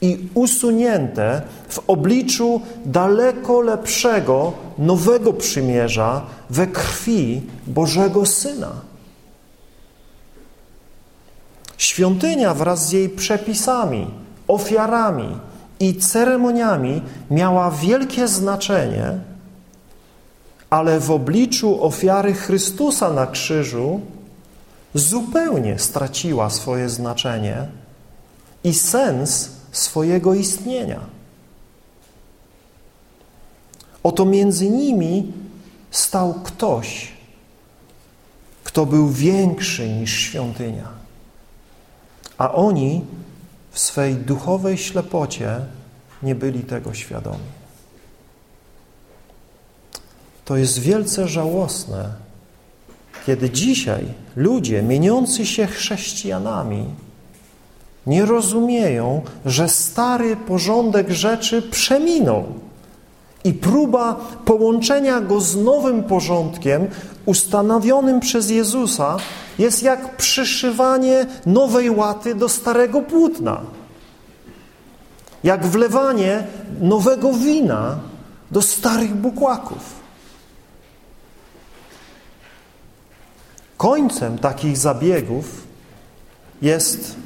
i 0.00 0.28
usunięte 0.34 1.42
w 1.68 1.78
obliczu 1.86 2.60
daleko 2.84 3.60
lepszego, 3.60 4.52
nowego 4.78 5.32
przymierza 5.32 6.22
we 6.50 6.66
krwi 6.66 7.42
Bożego 7.66 8.26
Syna. 8.26 8.72
Świątynia 11.78 12.54
wraz 12.54 12.88
z 12.88 12.92
jej 12.92 13.08
przepisami, 13.08 14.06
ofiarami 14.48 15.36
i 15.80 15.96
ceremoniami 15.96 17.02
miała 17.30 17.70
wielkie 17.70 18.28
znaczenie, 18.28 19.18
ale 20.70 21.00
w 21.00 21.10
obliczu 21.10 21.84
ofiary 21.84 22.34
Chrystusa 22.34 23.12
na 23.12 23.26
krzyżu 23.26 24.00
zupełnie 24.98 25.78
straciła 25.78 26.50
swoje 26.50 26.88
znaczenie 26.88 27.68
i 28.64 28.74
sens 28.74 29.50
swojego 29.72 30.34
istnienia. 30.34 31.00
Oto 34.02 34.24
między 34.24 34.70
nimi 34.70 35.32
stał 35.90 36.34
ktoś, 36.34 37.12
kto 38.64 38.86
był 38.86 39.08
większy 39.08 39.88
niż 39.88 40.20
świątynia. 40.20 40.88
A 42.38 42.52
oni 42.52 43.04
w 43.70 43.78
swej 43.78 44.14
duchowej 44.14 44.78
ślepocie 44.78 45.60
nie 46.22 46.34
byli 46.34 46.60
tego 46.60 46.94
świadomi. 46.94 47.58
To 50.44 50.56
jest 50.56 50.78
wielce 50.78 51.28
żałosne, 51.28 52.27
kiedy 53.26 53.50
dzisiaj 53.50 54.04
ludzie 54.36 54.82
mieniący 54.82 55.46
się 55.46 55.66
chrześcijanami 55.66 56.84
nie 58.06 58.24
rozumieją, 58.24 59.22
że 59.46 59.68
stary 59.68 60.36
porządek 60.36 61.10
rzeczy 61.10 61.62
przeminął 61.62 62.44
i 63.44 63.52
próba 63.52 64.16
połączenia 64.44 65.20
go 65.20 65.40
z 65.40 65.56
nowym 65.56 66.04
porządkiem 66.04 66.86
ustanowionym 67.26 68.20
przez 68.20 68.50
Jezusa 68.50 69.16
jest 69.58 69.82
jak 69.82 70.16
przyszywanie 70.16 71.26
nowej 71.46 71.90
łaty 71.90 72.34
do 72.34 72.48
starego 72.48 73.02
płótna. 73.02 73.60
Jak 75.44 75.66
wlewanie 75.66 76.46
nowego 76.80 77.32
wina 77.32 77.96
do 78.50 78.62
starych 78.62 79.14
bukłaków. 79.14 79.98
Końcem 83.78 84.38
takich 84.38 84.76
zabiegów 84.76 85.66
jest 86.62 87.16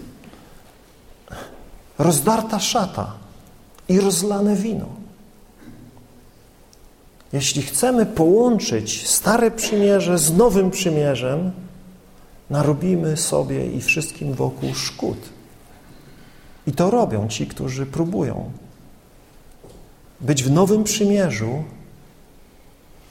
rozdarta 1.98 2.60
szata 2.60 3.12
i 3.88 4.00
rozlane 4.00 4.56
wino. 4.56 4.86
Jeśli 7.32 7.62
chcemy 7.62 8.06
połączyć 8.06 9.08
Stare 9.08 9.50
Przymierze 9.50 10.18
z 10.18 10.36
Nowym 10.36 10.70
Przymierzem, 10.70 11.52
narobimy 12.50 13.16
sobie 13.16 13.66
i 13.66 13.80
wszystkim 13.80 14.34
wokół 14.34 14.74
szkód. 14.74 15.18
I 16.66 16.72
to 16.72 16.90
robią 16.90 17.28
ci, 17.28 17.46
którzy 17.46 17.86
próbują 17.86 18.50
być 20.20 20.42
w 20.42 20.50
Nowym 20.50 20.84
Przymierzu, 20.84 21.64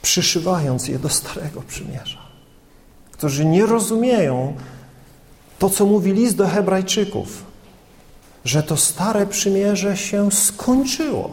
przyszywając 0.02 0.88
je 0.88 0.98
do 0.98 1.08
Starego 1.08 1.62
Przymierza. 1.62 2.21
Którzy 3.22 3.44
nie 3.44 3.66
rozumieją 3.66 4.56
to, 5.58 5.70
co 5.70 5.86
mówi 5.86 6.12
list 6.12 6.36
do 6.36 6.48
Hebrajczyków, 6.48 7.44
że 8.44 8.62
to 8.62 8.76
Stare 8.76 9.26
Przymierze 9.26 9.96
się 9.96 10.32
skończyło 10.32 11.30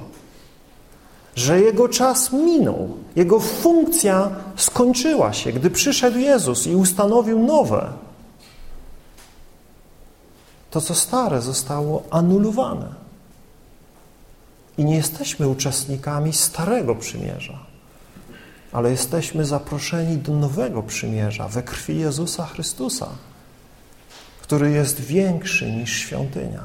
że 1.35 1.61
jego 1.61 1.89
czas 1.89 2.31
minął, 2.31 2.97
jego 3.15 3.39
funkcja 3.39 4.31
skończyła 4.55 5.33
się, 5.33 5.51
gdy 5.51 5.69
przyszedł 5.69 6.17
Jezus 6.17 6.67
i 6.67 6.75
ustanowił 6.75 7.39
nowe. 7.39 7.93
To, 10.71 10.81
co 10.81 10.95
stare, 10.95 11.41
zostało 11.41 12.03
anulowane. 12.11 12.87
I 14.77 14.85
nie 14.85 14.95
jesteśmy 14.95 15.47
uczestnikami 15.47 16.33
Starego 16.33 16.95
Przymierza, 16.95 17.68
ale 18.71 18.91
jesteśmy 18.91 19.45
zaproszeni 19.45 20.17
do 20.17 20.33
nowego 20.33 20.83
przymierza 20.83 21.47
we 21.47 21.63
krwi 21.63 21.99
Jezusa 21.99 22.45
Chrystusa, 22.45 23.09
który 24.41 24.71
jest 24.71 25.01
większy 25.01 25.71
niż 25.71 25.97
świątynia. 25.97 26.63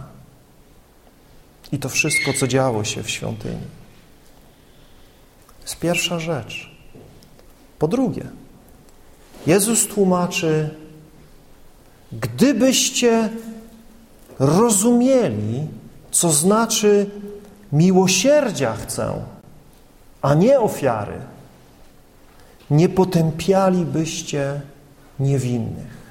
I 1.72 1.78
to 1.78 1.88
wszystko, 1.88 2.32
co 2.32 2.46
działo 2.46 2.84
się 2.84 3.02
w 3.02 3.10
świątyni 3.10 3.66
jest 5.64 5.78
pierwsza 5.78 6.20
rzecz. 6.20 6.70
Po 7.78 7.88
drugie, 7.88 8.24
Jezus 9.46 9.86
tłumaczy, 9.86 10.70
gdybyście 12.12 13.30
rozumieli, 14.38 15.66
co 16.10 16.30
znaczy 16.30 17.10
miłosierdzia 17.72 18.76
chcę, 18.76 19.24
a 20.22 20.34
nie 20.34 20.60
ofiary, 20.60 21.18
nie 22.70 22.88
potępialibyście 22.88 24.60
niewinnych. 25.20 26.04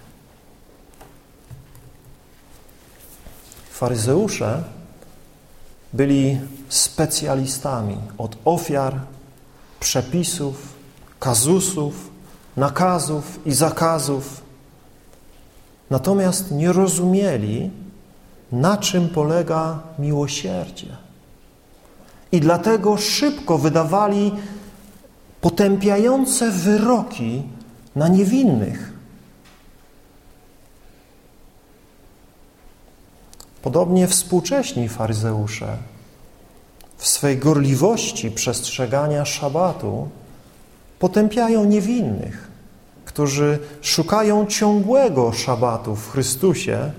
Faryzeusze 3.72 4.64
byli 5.94 6.40
specjalistami 6.70 7.98
od 8.18 8.38
ofiar, 8.46 9.00
przepisów, 9.80 10.74
kazusów, 11.20 12.10
nakazów 12.58 13.40
i 13.46 13.52
zakazów. 13.52 14.44
Natomiast 15.90 16.52
nie 16.52 16.74
rozumieli, 16.74 17.72
na 18.52 18.78
czym 18.78 19.10
polega 19.10 19.80
miłosierdzie. 20.00 20.98
I 22.32 22.40
dlatego 22.40 22.98
szybko 22.98 23.58
wydawali 23.58 24.32
potępiające 25.44 26.52
wyroki 26.52 27.44
na 27.96 28.08
niewinnych. 28.08 28.94
Podobnie 33.62 34.08
współcześni 34.08 34.90
faryzeusze 34.90 35.78
w 36.98 37.08
swej 37.08 37.38
gorliwości 37.38 38.32
przestrzegania 38.32 39.26
szabatu 39.26 40.10
potępiają 41.00 41.66
niewinnych, 41.66 42.48
którzy 43.06 43.60
szukają 43.82 44.46
ciągłego 44.46 45.34
szabatu 45.34 45.96
w 45.96 46.12
Chrystusie, 46.12 46.92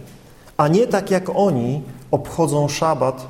a 0.56 0.68
nie 0.68 0.86
tak 0.86 1.10
jak 1.10 1.30
oni 1.34 1.82
obchodzą 2.10 2.68
szabat 2.68 3.26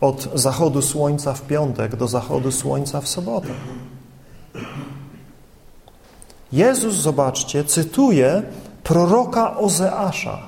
od 0.00 0.28
zachodu 0.34 0.82
słońca 0.82 1.34
w 1.34 1.42
piątek 1.42 1.96
do 1.96 2.08
zachodu 2.08 2.52
słońca 2.52 3.00
w 3.00 3.08
sobotę. 3.08 3.48
Jezus, 6.52 6.94
zobaczcie, 6.94 7.64
cytuje 7.64 8.42
proroka 8.84 9.56
Ozeasza, 9.56 10.38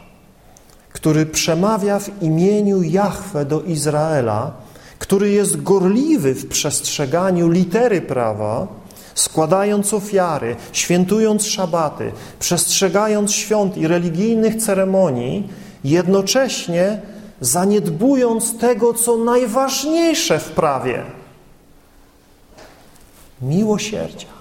który 0.92 1.26
przemawia 1.26 1.98
w 1.98 2.22
imieniu 2.22 2.82
Jahwe 2.82 3.44
do 3.44 3.62
Izraela, 3.62 4.52
który 4.98 5.30
jest 5.30 5.62
gorliwy 5.62 6.34
w 6.34 6.48
przestrzeganiu 6.48 7.48
litery 7.48 8.00
prawa, 8.00 8.66
składając 9.14 9.94
ofiary, 9.94 10.56
świętując 10.72 11.46
szabaty, 11.46 12.12
przestrzegając 12.38 13.32
świąt 13.32 13.76
i 13.76 13.86
religijnych 13.86 14.56
ceremonii, 14.56 15.48
jednocześnie 15.84 17.00
zaniedbując 17.40 18.58
tego, 18.58 18.94
co 18.94 19.16
najważniejsze 19.16 20.38
w 20.38 20.50
prawie 20.50 21.02
miłosierdzia. 23.42 24.39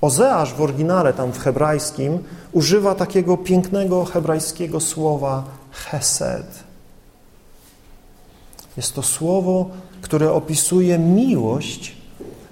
Ozeasz 0.00 0.54
w 0.54 0.60
oryginale, 0.60 1.12
tam 1.12 1.32
w 1.32 1.38
hebrajskim, 1.38 2.24
używa 2.52 2.94
takiego 2.94 3.36
pięknego 3.36 4.04
hebrajskiego 4.04 4.80
słowa 4.80 5.44
chesed. 5.70 6.64
Jest 8.76 8.94
to 8.94 9.02
słowo, 9.02 9.70
które 10.00 10.32
opisuje 10.32 10.98
miłość 10.98 11.96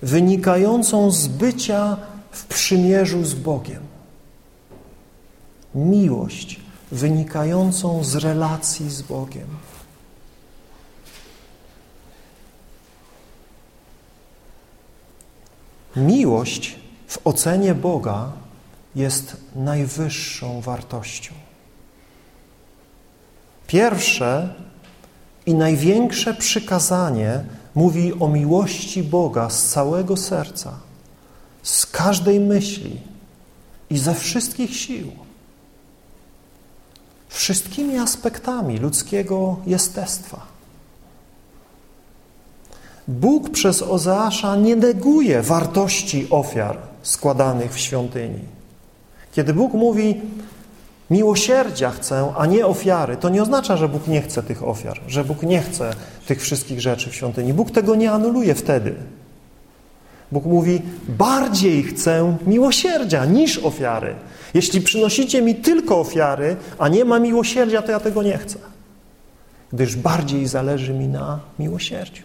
wynikającą 0.03 1.11
z 1.11 1.29
bycia 1.29 1.97
w 2.31 2.45
przymierzu 2.45 3.25
z 3.25 3.35
Bogiem. 3.35 3.83
Miłość 5.75 6.61
wynikającą 6.93 8.05
z 8.05 8.17
relacji 8.17 8.91
z 8.91 9.03
Bogiem. 9.03 9.47
Miłość 15.97 16.77
w 17.07 17.19
ocenie 17.25 17.75
Boga 17.75 18.33
jest 18.95 19.37
najwyższą 19.57 20.61
wartością. 20.61 21.35
Pierwsze 23.67 24.55
i 25.47 25.55
największe 25.55 26.35
przykazanie 26.35 27.45
mówi 27.75 28.13
o 28.21 28.29
miłości 28.29 29.03
Boga 29.03 29.51
z 29.51 29.65
całego 29.65 30.17
serca, 30.17 30.73
z 31.63 31.87
każdej 31.87 32.41
myśli 32.41 33.01
i 33.91 33.99
ze 33.99 34.15
wszystkich 34.15 34.77
sił. 34.77 35.13
Wszystkimi 37.29 37.99
aspektami 37.99 38.79
ludzkiego 38.79 39.57
jestestwa. 39.67 40.47
Bóg 43.09 43.51
przez 43.51 43.83
Ozeasza 43.83 44.57
nie 44.57 44.77
neguje 44.77 45.43
wartości 45.43 46.27
ofiar 46.31 46.79
składanych 47.07 47.75
w 47.75 47.79
świątyni. 47.79 48.41
Kiedy 49.33 49.55
Bóg 49.55 49.73
mówi, 49.75 50.21
miłosierdzia 51.11 51.91
chcę, 51.91 52.33
a 52.37 52.47
nie 52.47 52.67
ofiary, 52.67 53.17
to 53.17 53.29
nie 53.29 53.43
oznacza, 53.43 53.77
że 53.77 53.89
Bóg 53.89 54.09
nie 54.09 54.23
chce 54.23 54.43
tych 54.43 54.69
ofiar, 54.69 55.01
że 55.09 55.25
Bóg 55.25 55.43
nie 55.43 55.63
chce 55.63 55.91
tych 56.27 56.41
wszystkich 56.41 56.81
rzeczy 56.81 57.11
w 57.11 57.15
świątyni. 57.15 57.55
Bóg 57.55 57.71
tego 57.71 57.95
nie 57.95 58.13
anuluje 58.13 58.55
wtedy. 58.55 58.95
Bóg 60.33 60.45
mówi, 60.45 60.83
bardziej 61.09 61.83
chcę 61.83 62.37
miłosierdzia 62.47 63.25
niż 63.25 63.59
ofiary. 63.59 64.15
Jeśli 64.55 64.81
przynosicie 64.81 65.43
mi 65.43 65.55
tylko 65.55 66.01
ofiary, 66.01 66.57
a 66.79 66.89
nie 66.89 67.05
ma 67.05 67.19
miłosierdzia, 67.19 67.83
to 67.83 67.93
ja 67.93 68.01
tego 68.01 68.23
nie 68.23 68.39
chcę. 68.39 68.59
Gdyż 69.73 69.97
bardziej 69.97 70.47
zależy 70.47 70.95
mi 70.95 71.09
na 71.09 71.41
miłosierdziu. 71.59 72.23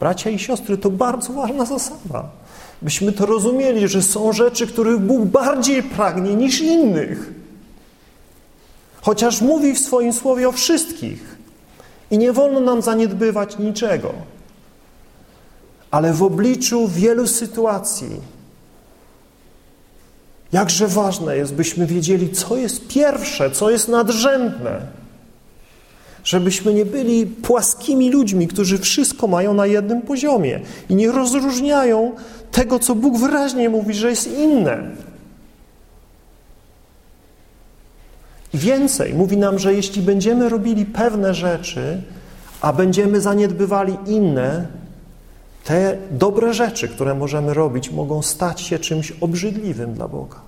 Bracia 0.00 0.30
i 0.30 0.38
siostry, 0.38 0.78
to 0.78 0.90
bardzo 0.90 1.32
ważna 1.32 1.64
zasada. 1.64 2.28
Byśmy 2.82 3.12
to 3.12 3.26
rozumieli, 3.26 3.88
że 3.88 4.02
są 4.02 4.32
rzeczy, 4.32 4.66
których 4.66 4.98
Bóg 4.98 5.24
bardziej 5.24 5.82
pragnie 5.82 6.34
niż 6.34 6.60
innych. 6.60 7.32
Chociaż 9.00 9.40
mówi 9.40 9.74
w 9.74 9.78
swoim 9.78 10.12
słowie 10.12 10.48
o 10.48 10.52
wszystkich. 10.52 11.36
I 12.10 12.18
nie 12.18 12.32
wolno 12.32 12.60
nam 12.60 12.82
zaniedbywać 12.82 13.58
niczego. 13.58 14.14
Ale 15.90 16.12
w 16.12 16.22
obliczu 16.22 16.88
wielu 16.88 17.26
sytuacji, 17.26 18.20
jakże 20.52 20.88
ważne 20.88 21.36
jest, 21.36 21.54
byśmy 21.54 21.86
wiedzieli, 21.86 22.30
co 22.30 22.56
jest 22.56 22.88
pierwsze, 22.88 23.50
co 23.50 23.70
jest 23.70 23.88
nadrzędne 23.88 25.05
żebyśmy 26.26 26.74
nie 26.74 26.84
byli 26.84 27.26
płaskimi 27.26 28.10
ludźmi, 28.10 28.48
którzy 28.48 28.78
wszystko 28.78 29.26
mają 29.26 29.54
na 29.54 29.66
jednym 29.66 30.02
poziomie 30.02 30.60
i 30.88 30.94
nie 30.94 31.12
rozróżniają 31.12 32.12
tego, 32.52 32.78
co 32.78 32.94
Bóg 32.94 33.18
wyraźnie 33.18 33.68
mówi, 33.68 33.94
że 33.94 34.10
jest 34.10 34.38
inne. 34.38 34.90
Więcej, 38.54 39.14
mówi 39.14 39.36
nam, 39.36 39.58
że 39.58 39.74
jeśli 39.74 40.02
będziemy 40.02 40.48
robili 40.48 40.86
pewne 40.86 41.34
rzeczy, 41.34 42.02
a 42.60 42.72
będziemy 42.72 43.20
zaniedbywali 43.20 43.96
inne, 44.06 44.66
te 45.64 45.96
dobre 46.10 46.54
rzeczy, 46.54 46.88
które 46.88 47.14
możemy 47.14 47.54
robić, 47.54 47.90
mogą 47.90 48.22
stać 48.22 48.60
się 48.60 48.78
czymś 48.78 49.12
obrzydliwym 49.20 49.94
dla 49.94 50.08
Boga. 50.08 50.45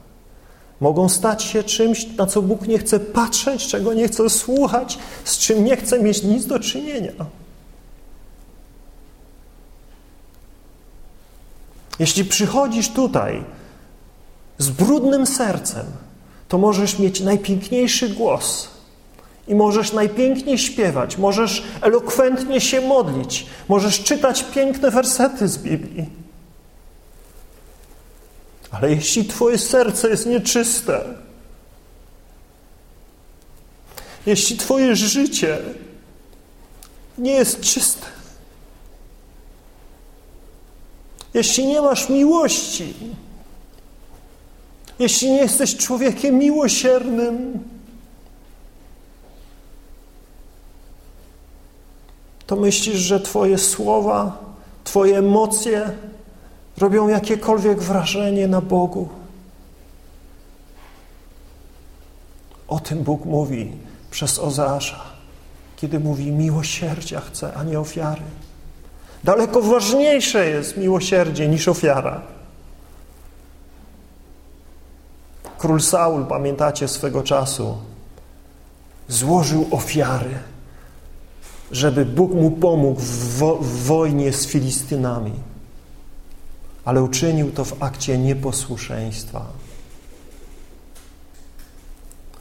Mogą 0.81 1.09
stać 1.09 1.43
się 1.43 1.63
czymś, 1.63 2.07
na 2.07 2.27
co 2.27 2.43
Bóg 2.43 2.69
nie 2.69 2.79
chce 2.79 3.01
patrzeć, 3.01 3.67
czego 3.67 3.95
nie 3.95 4.09
chce 4.09 4.31
słuchać, 4.31 4.99
z 5.25 5.39
czym 5.39 5.65
nie 5.65 5.77
chce 5.77 6.03
mieć 6.03 6.23
nic 6.23 6.47
do 6.47 6.61
czynienia. 6.61 7.13
Jeśli 11.99 12.25
przychodzisz 12.25 12.89
tutaj 12.89 13.45
z 14.59 14.71
brudnym 14.71 15.27
sercem, 15.27 15.87
to 16.49 16.59
możesz 16.59 16.99
mieć 16.99 17.21
najpiękniejszy 17.21 18.09
głos 18.09 18.69
i 19.49 19.55
możesz 19.55 19.93
najpiękniej 19.93 20.59
śpiewać, 20.59 21.19
możesz 21.19 21.63
elokwentnie 21.81 22.61
się 22.61 22.81
modlić, 22.81 23.47
możesz 23.69 24.03
czytać 24.03 24.45
piękne 24.45 24.91
wersety 24.91 25.49
z 25.49 25.59
Biblii. 25.59 26.28
Ale 28.71 28.91
jeśli 28.91 29.25
Twoje 29.25 29.59
serce 29.59 30.09
jest 30.09 30.27
nieczyste, 30.27 31.05
jeśli 34.27 34.57
Twoje 34.57 34.97
życie 34.97 35.59
nie 37.19 37.33
jest 37.33 37.61
czyste, 37.61 38.07
jeśli 41.35 41.67
nie 41.67 41.81
masz 41.81 42.09
miłości, 42.09 42.95
jeśli 44.99 45.31
nie 45.31 45.39
jesteś 45.39 45.77
człowiekiem 45.77 46.39
miłosiernym, 46.39 47.65
to 52.47 52.57
myślisz, 52.57 52.99
że 52.99 53.21
Twoje 53.21 53.59
słowa, 53.59 54.39
Twoje 54.85 55.19
emocje 55.19 55.91
robią 56.79 57.09
jakiekolwiek 57.09 57.83
wrażenie 57.83 58.49
na 58.49 58.61
Bogu. 58.61 59.09
O 62.69 62.81
tym 62.81 63.03
Bóg 63.03 63.25
mówi 63.25 63.73
przez 64.11 64.39
Ozeasza, 64.39 65.01
kiedy 65.77 66.01
mówi 66.01 66.33
miłosierdzia 66.33 67.21
chce, 67.21 67.55
a 67.55 67.65
nie 67.65 67.81
ofiary. 67.81 68.23
Daleko 69.25 69.63
ważniejsze 69.63 70.51
jest 70.51 70.77
miłosierdzie 70.77 71.49
niż 71.49 71.69
ofiara. 71.69 72.23
Król 75.59 75.81
Saul, 75.81 76.25
pamiętacie 76.25 76.89
swego 76.89 77.23
czasu, 77.23 77.77
złożył 79.09 79.69
ofiary, 79.71 80.39
żeby 81.73 82.05
Bóg 82.05 82.35
mu 82.35 82.51
pomógł 82.51 83.01
w, 83.01 83.39
wo 83.39 83.57
w 83.57 83.83
wojnie 83.83 84.33
z 84.33 84.47
Filistynami. 84.47 85.48
Ale 86.89 87.03
uczynił 87.03 87.53
to 87.53 87.65
w 87.65 87.83
akcie 87.83 88.19
nieposłuszeństwa. 88.19 89.47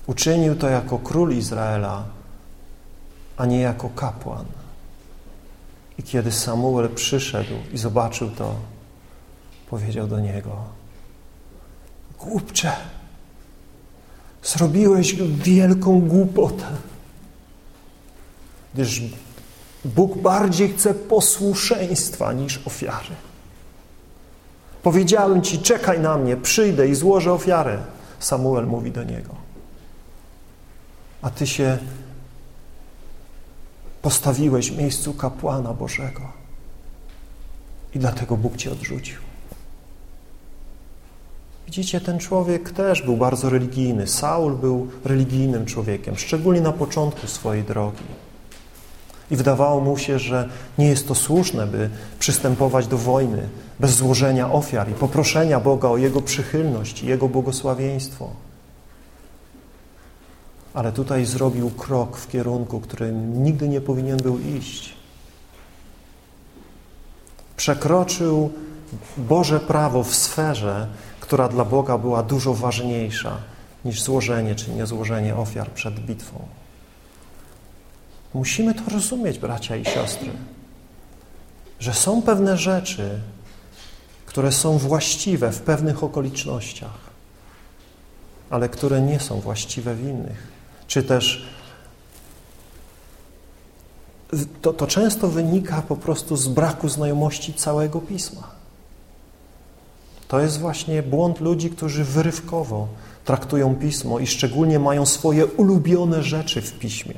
Uczynił 0.05 0.55
to 0.55 0.69
jako 0.69 0.99
król 0.99 1.33
Izraela, 1.33 2.03
a 3.37 3.45
nie 3.45 3.59
jako 3.59 3.89
kapłan. 3.89 4.45
I 5.97 6.03
kiedy 6.03 6.31
Samuel 6.31 6.89
przyszedł 6.89 7.53
i 7.73 7.77
zobaczył 7.77 8.29
to, 8.31 8.55
powiedział 9.69 10.07
do 10.07 10.19
niego: 10.19 10.63
Głupcze, 12.19 12.71
zrobiłeś 14.43 15.15
wielką 15.15 16.01
głupotę, 16.01 16.67
gdyż 18.73 19.01
Bóg 19.85 20.17
bardziej 20.17 20.73
chce 20.73 20.93
posłuszeństwa 20.93 22.33
niż 22.33 22.59
ofiary. 22.65 23.26
Powiedziałem 24.87 25.41
ci, 25.41 25.59
czekaj 25.59 25.99
na 25.99 26.17
mnie, 26.17 26.37
przyjdę 26.37 26.87
i 26.87 26.95
złożę 26.95 27.33
ofiarę. 27.33 27.77
Samuel 28.19 28.67
mówi 28.67 28.91
do 28.91 29.03
niego. 29.03 29.35
A 31.21 31.29
ty 31.29 31.47
się 31.47 31.77
postawiłeś 34.01 34.71
w 34.71 34.77
miejscu 34.77 35.13
kapłana 35.13 35.73
Bożego. 35.73 36.21
I 37.95 37.99
dlatego 37.99 38.37
Bóg 38.37 38.57
cię 38.57 38.71
odrzucił. 38.71 39.17
Widzicie, 41.65 42.01
ten 42.01 42.19
człowiek 42.19 42.71
też 42.71 43.01
był 43.01 43.17
bardzo 43.17 43.49
religijny. 43.49 44.07
Saul 44.07 44.55
był 44.55 44.87
religijnym 45.05 45.65
człowiekiem, 45.65 46.17
szczególnie 46.17 46.61
na 46.61 46.71
początku 46.71 47.27
swojej 47.27 47.63
drogi. 47.63 48.03
I 49.31 49.35
wydawało 49.35 49.81
mu 49.81 49.97
się, 49.97 50.19
że 50.19 50.49
nie 50.77 50.87
jest 50.87 51.07
to 51.07 51.15
słuszne, 51.15 51.67
by 51.67 51.89
przystępować 52.19 52.87
do 52.87 52.97
wojny 52.97 53.49
bez 53.79 53.91
złożenia 53.91 54.51
ofiar 54.51 54.89
i 54.89 54.93
poproszenia 54.93 55.59
Boga 55.59 55.89
o 55.89 55.97
Jego 55.97 56.21
przychylność 56.21 57.03
i 57.03 57.07
Jego 57.07 57.29
błogosławieństwo. 57.29 58.29
Ale 60.73 60.91
tutaj 60.91 61.25
zrobił 61.25 61.69
krok 61.69 62.17
w 62.17 62.27
kierunku, 62.27 62.79
którym 62.79 63.43
nigdy 63.43 63.67
nie 63.67 63.81
powinien 63.81 64.17
był 64.17 64.39
iść. 64.39 64.93
Przekroczył 67.57 68.51
Boże 69.17 69.59
prawo 69.59 70.03
w 70.03 70.15
sferze, 70.15 70.87
która 71.19 71.47
dla 71.47 71.65
Boga 71.65 71.97
była 71.97 72.23
dużo 72.23 72.53
ważniejsza 72.53 73.37
niż 73.85 74.01
złożenie 74.01 74.55
czy 74.55 74.71
niezłożenie 74.71 75.35
ofiar 75.35 75.71
przed 75.71 75.99
bitwą. 75.99 76.39
Musimy 78.33 78.73
to 78.73 78.81
rozumieć, 78.91 79.39
bracia 79.39 79.75
i 79.75 79.85
siostry, 79.85 80.29
że 81.79 81.93
są 81.93 82.21
pewne 82.21 82.57
rzeczy, 82.57 83.19
które 84.25 84.51
są 84.51 84.77
właściwe 84.77 85.51
w 85.51 85.61
pewnych 85.61 86.03
okolicznościach, 86.03 86.99
ale 88.49 88.69
które 88.69 89.01
nie 89.01 89.19
są 89.19 89.39
właściwe 89.39 89.95
w 89.95 90.03
innych. 90.03 90.47
Czy 90.87 91.03
też 91.03 91.47
to, 94.61 94.73
to 94.73 94.87
często 94.87 95.27
wynika 95.27 95.81
po 95.81 95.95
prostu 95.95 96.35
z 96.35 96.47
braku 96.47 96.89
znajomości 96.89 97.53
całego 97.53 98.01
Pisma. 98.01 98.57
To 100.27 100.39
jest 100.39 100.59
właśnie 100.59 101.03
błąd 101.03 101.39
ludzi, 101.39 101.69
którzy 101.69 102.03
wyrywkowo 102.03 102.87
traktują 103.25 103.75
Pismo 103.75 104.19
i 104.19 104.27
szczególnie 104.27 104.79
mają 104.79 105.05
swoje 105.05 105.45
ulubione 105.45 106.23
rzeczy 106.23 106.61
w 106.61 106.79
Piśmie. 106.79 107.15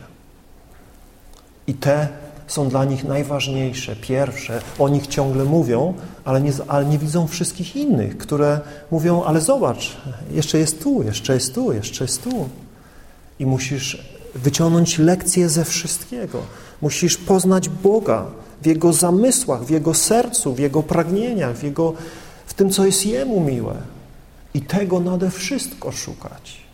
I 1.69 1.73
te 1.73 2.07
są 2.47 2.69
dla 2.69 2.85
nich 2.85 3.03
najważniejsze, 3.03 3.95
pierwsze. 3.95 4.61
O 4.79 4.89
nich 4.89 5.07
ciągle 5.07 5.43
mówią, 5.43 5.93
ale 6.25 6.41
nie, 6.41 6.51
ale 6.67 6.85
nie 6.85 6.97
widzą 6.97 7.27
wszystkich 7.27 7.75
innych, 7.75 8.17
które 8.17 8.59
mówią, 8.91 9.23
ale 9.23 9.41
zobacz, 9.41 9.97
jeszcze 10.31 10.57
jest 10.57 10.83
tu, 10.83 11.03
jeszcze 11.03 11.33
jest 11.33 11.55
tu, 11.55 11.73
jeszcze 11.73 12.03
jest 12.03 12.23
tu. 12.23 12.49
I 13.39 13.45
musisz 13.45 14.09
wyciągnąć 14.35 14.97
lekcje 14.97 15.49
ze 15.49 15.65
wszystkiego. 15.65 16.41
Musisz 16.81 17.17
poznać 17.17 17.69
Boga 17.69 18.25
w 18.61 18.65
Jego 18.65 18.93
zamysłach, 18.93 19.65
w 19.65 19.69
Jego 19.69 19.93
sercu, 19.93 20.53
w 20.53 20.59
Jego 20.59 20.83
pragnieniach, 20.83 21.57
w, 21.57 21.63
Jego, 21.63 21.93
w 22.45 22.53
tym, 22.53 22.69
co 22.69 22.85
jest 22.85 23.05
Jemu 23.05 23.39
miłe. 23.41 23.75
I 24.53 24.61
tego 24.61 24.99
nade 24.99 25.31
wszystko 25.31 25.91
szukać. 25.91 26.68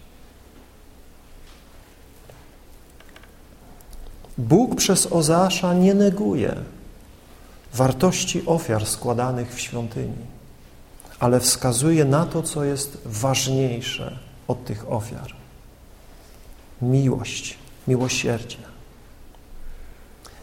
Bóg 4.37 4.75
przez 4.75 5.11
Ozasza 5.11 5.73
nie 5.73 5.93
neguje 5.93 6.55
wartości 7.73 8.45
ofiar 8.45 8.85
składanych 8.85 9.55
w 9.55 9.59
świątyni, 9.59 10.25
ale 11.19 11.39
wskazuje 11.39 12.05
na 12.05 12.25
to, 12.25 12.43
co 12.43 12.63
jest 12.63 12.97
ważniejsze 13.05 14.19
od 14.47 14.65
tych 14.65 14.91
ofiar. 14.91 15.35
Miłość, 16.81 17.57
miłosierdzie. 17.87 18.57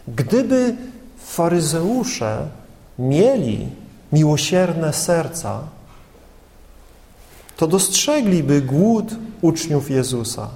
Gdyby 0.07 0.75
faryzeusze 1.17 2.47
mieli 2.99 3.67
miłosierne 4.11 4.93
serca, 4.93 5.61
to 7.57 7.67
dostrzegliby 7.67 8.61
głód 8.61 9.15
uczniów 9.41 9.91
Jezusa 9.91 10.49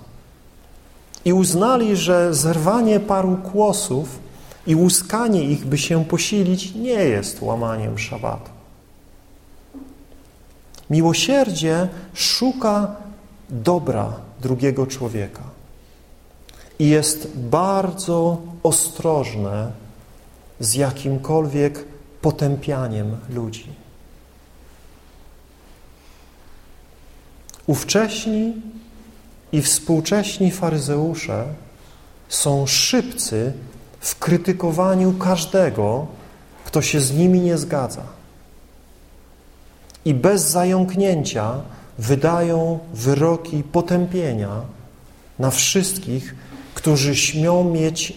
i 1.25 1.33
uznali, 1.33 1.95
że 1.95 2.33
zerwanie 2.33 2.99
paru 2.99 3.37
kłosów 3.51 4.19
i 4.67 4.75
łuskanie 4.75 5.43
ich, 5.43 5.65
by 5.65 5.77
się 5.77 6.05
posilić, 6.05 6.75
nie 6.75 6.89
jest 6.89 7.41
łamaniem 7.41 7.97
szabatu. 7.97 8.49
Miłosierdzie 10.89 11.87
szuka 12.13 12.95
dobra 13.49 14.13
drugiego 14.41 14.87
człowieka 14.87 15.43
i 16.79 16.89
jest 16.89 17.37
bardzo 17.37 18.41
ostrożne 18.63 19.71
z 20.59 20.75
jakimkolwiek 20.75 21.85
potępianiem 22.21 23.17
ludzi. 23.29 23.67
Ówcześni 27.67 28.53
i 29.51 29.61
współcześni 29.61 30.51
faryzeusze 30.51 31.45
są 32.29 32.67
szybcy 32.67 33.53
w 33.99 34.19
krytykowaniu 34.19 35.13
każdego, 35.13 36.07
kto 36.65 36.81
się 36.81 36.99
z 36.99 37.13
nimi 37.13 37.39
nie 37.39 37.57
zgadza. 37.57 38.03
I 40.05 40.13
bez 40.13 40.49
zająknięcia 40.49 41.61
wydają 41.97 42.79
wyroki 42.93 43.63
potępienia 43.63 44.61
na 45.39 45.51
wszystkich, 45.51 46.35
którzy 46.73 47.15
śmią 47.15 47.63
mieć 47.63 48.13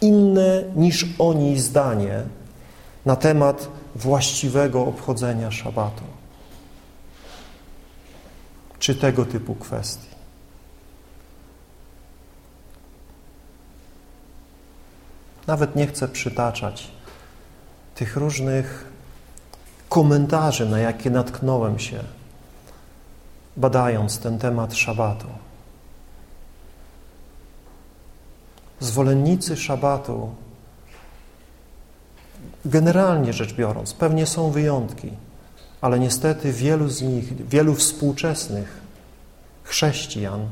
inne 0.00 0.62
niż 0.76 1.06
oni 1.18 1.58
zdanie 1.60 2.22
na 3.06 3.16
temat 3.16 3.68
właściwego 3.94 4.86
obchodzenia 4.86 5.50
szabatu 5.50 6.02
czy 8.78 8.94
tego 8.94 9.24
typu 9.24 9.54
kwestii. 9.54 10.13
Nawet 15.46 15.76
nie 15.76 15.86
chcę 15.86 16.08
przytaczać 16.08 16.90
tych 17.94 18.16
różnych 18.16 18.86
komentarzy, 19.88 20.68
na 20.68 20.78
jakie 20.78 21.10
natknąłem 21.10 21.78
się, 21.78 22.04
badając 23.56 24.18
ten 24.18 24.38
temat 24.38 24.74
szabatu. 24.74 25.26
Zwolennicy 28.80 29.56
szabatu, 29.56 30.34
generalnie 32.64 33.32
rzecz 33.32 33.54
biorąc, 33.54 33.94
pewnie 33.94 34.26
są 34.26 34.50
wyjątki, 34.50 35.10
ale 35.80 35.98
niestety 35.98 36.52
wielu 36.52 36.88
z 36.88 37.02
nich, 37.02 37.48
wielu 37.48 37.74
współczesnych 37.74 38.80
chrześcijan, 39.62 40.48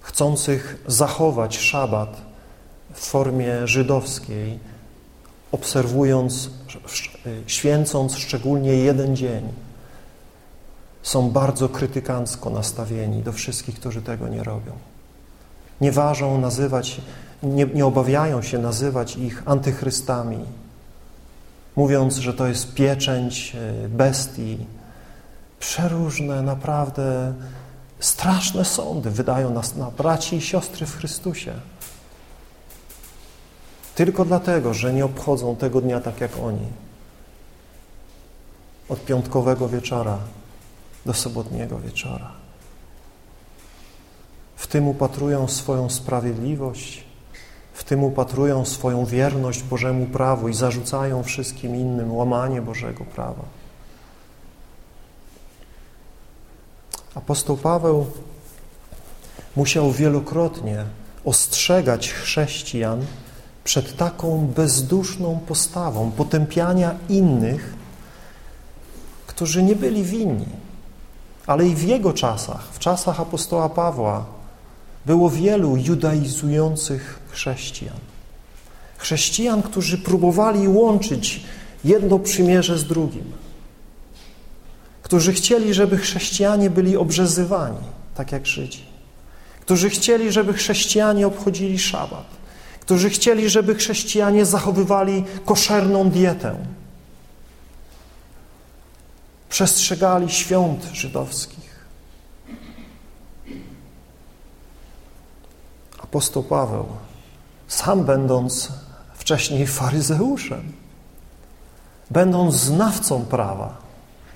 chcących 0.00 0.82
zachować 0.86 1.58
szabat, 1.58 2.27
w 2.92 3.00
formie 3.00 3.66
żydowskiej 3.66 4.58
obserwując, 5.52 6.50
święcąc 7.46 8.16
szczególnie 8.16 8.74
jeden 8.74 9.16
dzień, 9.16 9.48
są 11.02 11.30
bardzo 11.30 11.68
krytykancko 11.68 12.50
nastawieni 12.50 13.22
do 13.22 13.32
wszystkich, 13.32 13.74
którzy 13.74 14.02
tego 14.02 14.28
nie 14.28 14.44
robią. 14.44 14.72
Nie 15.80 15.92
ważą 15.92 16.40
nazywać, 16.40 17.00
nie, 17.42 17.66
nie 17.66 17.86
obawiają 17.86 18.42
się 18.42 18.58
nazywać 18.58 19.16
ich 19.16 19.42
antychrystami, 19.46 20.38
mówiąc, 21.76 22.16
że 22.16 22.34
to 22.34 22.46
jest 22.46 22.74
pieczęć 22.74 23.56
e, 23.84 23.88
bestii. 23.88 24.66
Przeróżne, 25.60 26.42
naprawdę 26.42 27.34
straszne 28.00 28.64
sądy 28.64 29.10
wydają 29.10 29.50
nas 29.50 29.76
na 29.76 29.90
braci 29.90 30.36
i 30.36 30.40
siostry 30.40 30.86
w 30.86 30.96
Chrystusie. 30.96 31.52
Tylko 33.98 34.24
dlatego, 34.24 34.74
że 34.74 34.92
nie 34.92 35.04
obchodzą 35.04 35.56
tego 35.56 35.80
dnia 35.80 36.00
tak 36.00 36.20
jak 36.20 36.30
oni. 36.42 36.66
Od 38.88 39.04
piątkowego 39.04 39.68
wieczora 39.68 40.18
do 41.06 41.14
sobotniego 41.14 41.78
wieczora. 41.78 42.32
W 44.56 44.66
tym 44.66 44.88
upatrują 44.88 45.48
swoją 45.48 45.90
sprawiedliwość, 45.90 47.04
w 47.72 47.84
tym 47.84 48.04
upatrują 48.04 48.64
swoją 48.64 49.06
wierność 49.06 49.62
Bożemu 49.62 50.06
prawu 50.06 50.48
i 50.48 50.54
zarzucają 50.54 51.22
wszystkim 51.22 51.76
innym 51.76 52.16
łamanie 52.16 52.62
Bożego 52.62 53.04
prawa. 53.04 53.44
Apostoł 57.14 57.56
Paweł 57.56 58.06
musiał 59.56 59.92
wielokrotnie 59.92 60.84
ostrzegać 61.24 62.12
chrześcijan 62.12 63.06
przed 63.68 63.96
taką 63.96 64.52
bezduszną 64.56 65.40
postawą 65.46 66.10
potępiania 66.10 66.94
innych, 67.08 67.74
którzy 69.26 69.62
nie 69.62 69.76
byli 69.76 70.04
winni. 70.04 70.46
Ale 71.46 71.68
i 71.68 71.74
w 71.74 71.82
jego 71.82 72.12
czasach, 72.12 72.68
w 72.72 72.78
czasach 72.78 73.20
apostoła 73.20 73.68
Pawła, 73.68 74.24
było 75.06 75.30
wielu 75.30 75.76
judaizujących 75.76 77.20
chrześcijan. 77.30 77.96
Chrześcijan, 78.96 79.62
którzy 79.62 79.98
próbowali 79.98 80.68
łączyć 80.68 81.44
jedno 81.84 82.18
przymierze 82.18 82.78
z 82.78 82.84
drugim. 82.84 83.32
Którzy 85.02 85.32
chcieli, 85.32 85.74
żeby 85.74 85.96
chrześcijanie 85.96 86.70
byli 86.70 86.96
obrzezywani, 86.96 87.86
tak 88.14 88.32
jak 88.32 88.46
Żydzi. 88.46 88.82
Którzy 89.60 89.90
chcieli, 89.90 90.32
żeby 90.32 90.52
chrześcijanie 90.52 91.26
obchodzili 91.26 91.78
szabat. 91.78 92.37
Którzy 92.88 93.10
chcieli, 93.10 93.50
żeby 93.50 93.74
chrześcijanie 93.74 94.46
zachowywali 94.46 95.24
koszerną 95.44 96.10
dietę. 96.10 96.56
Przestrzegali 99.48 100.30
świąt 100.30 100.84
żydowskich. 100.92 101.86
Apostoł 106.02 106.42
Paweł, 106.42 106.86
sam 107.68 108.04
będąc 108.04 108.68
wcześniej 109.14 109.66
faryzeuszem, 109.66 110.72
będąc 112.10 112.54
znawcą 112.54 113.24
prawa, 113.24 113.76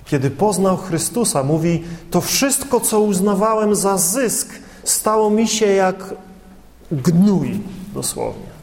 kiedy 0.05 0.31
poznał 0.31 0.77
Chrystusa, 0.77 1.43
mówi: 1.43 1.83
To 2.11 2.21
wszystko, 2.21 2.79
co 2.79 2.99
uznawałem 2.99 3.75
za 3.75 3.97
zysk, 3.97 4.49
stało 4.83 5.29
mi 5.29 5.47
się 5.47 5.65
jak 5.65 6.13
gnój, 6.91 7.59
dosłownie. 7.93 8.53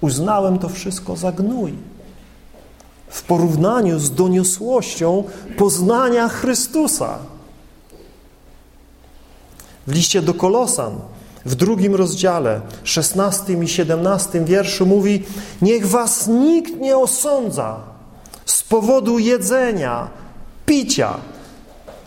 Uznałem 0.00 0.58
to 0.58 0.68
wszystko 0.68 1.16
za 1.16 1.32
gnój. 1.32 1.74
W 3.08 3.22
porównaniu 3.22 3.98
z 3.98 4.10
doniosłością 4.10 5.24
poznania 5.56 6.28
Chrystusa. 6.28 7.18
W 9.86 9.92
liście 9.92 10.22
do 10.22 10.34
Kolosan 10.34 10.98
w 11.46 11.54
drugim 11.54 11.94
rozdziale, 11.94 12.60
szesnastym 12.84 13.64
i 13.64 13.68
siedemnastym 13.68 14.44
wierszu 14.44 14.86
mówi 14.86 15.22
Niech 15.62 15.86
was 15.86 16.26
nikt 16.26 16.80
nie 16.80 16.96
osądza 16.96 17.76
z 18.46 18.62
powodu 18.62 19.18
jedzenia, 19.18 20.08
picia 20.66 21.14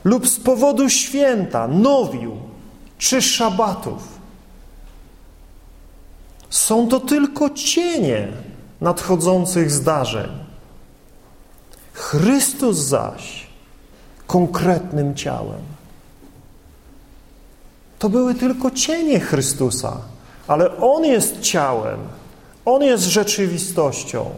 lub 0.03 0.27
z 0.27 0.39
powodu 0.39 0.89
święta, 0.89 1.67
nowiu 1.67 2.37
czy 2.97 3.21
szabatów. 3.21 4.18
Są 6.49 6.87
to 6.87 6.99
tylko 6.99 7.49
cienie 7.49 8.27
nadchodzących 8.81 9.71
zdarzeń. 9.71 10.29
Chrystus 11.93 12.77
zaś 12.77 13.47
konkretnym 14.27 15.15
ciałem 15.15 15.61
to 17.99 18.09
były 18.09 18.35
tylko 18.35 18.71
cienie 18.71 19.19
Chrystusa, 19.19 19.97
ale 20.47 20.77
On 20.77 21.05
jest 21.05 21.39
ciałem, 21.39 21.99
On 22.65 22.81
jest 22.83 23.03
rzeczywistością. 23.03 24.29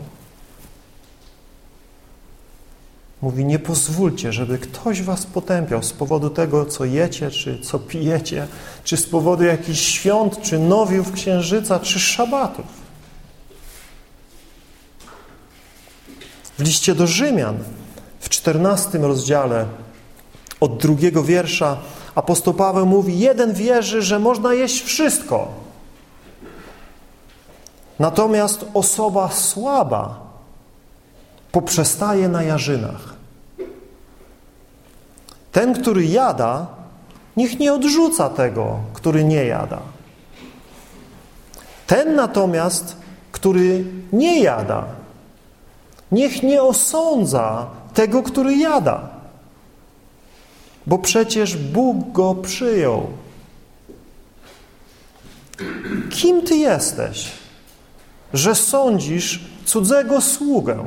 Mówi, 3.22 3.46
nie 3.46 3.60
pozwólcie, 3.60 4.34
żeby 4.34 4.58
ktoś 4.58 5.02
was 5.02 5.26
potępiał 5.26 5.84
z 5.84 5.94
powodu 5.94 6.30
tego, 6.30 6.66
co 6.66 6.86
jecie, 6.86 7.32
czy 7.32 7.60
co 7.60 7.80
pijecie, 7.80 8.48
czy 8.84 8.98
z 8.98 9.08
powodu 9.08 9.44
jakichś 9.44 9.80
świąt, 9.80 10.42
czy 10.42 10.60
nowiów 10.60 11.12
księżyca, 11.12 11.80
czy 11.80 12.00
szabatów. 12.00 12.66
W 16.58 16.64
liście 16.64 16.96
do 16.96 17.08
Rzymian 17.08 17.58
w 18.20 18.30
czternastym 18.30 19.06
rozdziale 19.06 19.66
od 20.60 20.78
drugiego 20.78 21.24
wiersza 21.24 21.78
apostoł 22.16 22.54
Paweł 22.54 22.86
mówi, 22.86 23.20
jeden 23.20 23.54
wierzy, 23.54 24.02
że 24.02 24.20
można 24.20 24.54
jeść 24.54 24.84
wszystko. 24.84 25.48
Natomiast 28.00 28.66
osoba 28.74 29.32
słaba 29.32 30.20
poprzestaje 31.52 32.30
na 32.30 32.44
jarzynach. 32.44 33.11
Ten, 35.52 35.74
który 35.74 36.06
jada, 36.06 36.68
niech 37.38 37.60
nie 37.60 37.74
odrzuca 37.74 38.30
tego, 38.30 38.80
który 38.93 39.24
nie 39.24 39.45
jada. 39.45 39.80
Ten 41.88 42.16
natomiast, 42.16 42.95
który 43.32 43.86
nie 44.14 44.39
jada, 44.39 44.86
niech 46.12 46.43
nie 46.43 46.64
osądza 46.64 47.68
tego, 47.93 48.24
który 48.24 48.58
jada 48.58 49.22
bo 50.88 50.97
przecież 50.97 51.58
Bóg 51.58 52.12
go 52.12 52.36
przyjął. 52.36 53.08
Kim 56.10 56.41
ty 56.41 56.56
jesteś, 56.56 57.32
że 58.34 58.56
sądzisz 58.56 59.45
cudzego 59.66 60.22
sługę? 60.22 60.86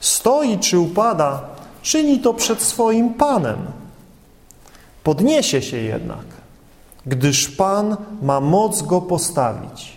Stoi 0.00 0.58
czy 0.58 0.78
upada, 0.78 1.42
czyni 1.82 2.20
to 2.20 2.34
przed 2.34 2.62
swoim 2.62 3.14
Panem. 3.14 3.58
Podniesie 5.04 5.62
się 5.62 5.76
jednak, 5.76 6.24
gdyż 7.06 7.48
Pan 7.48 7.96
ma 8.22 8.40
moc 8.40 8.82
go 8.82 9.00
postawić. 9.00 9.96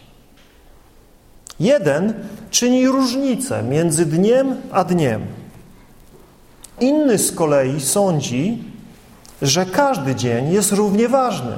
Jeden 1.60 2.14
czyni 2.50 2.88
różnicę 2.88 3.64
między 3.64 4.06
dniem 4.06 4.56
a 4.72 4.84
dniem 4.84 5.28
Inny 6.80 7.18
z 7.18 7.32
kolei 7.32 7.82
sądzi, 7.82 8.64
że 9.42 9.66
każdy 9.66 10.16
dzień 10.16 10.52
jest 10.52 10.72
równie 10.72 11.10
ważny. 11.10 11.56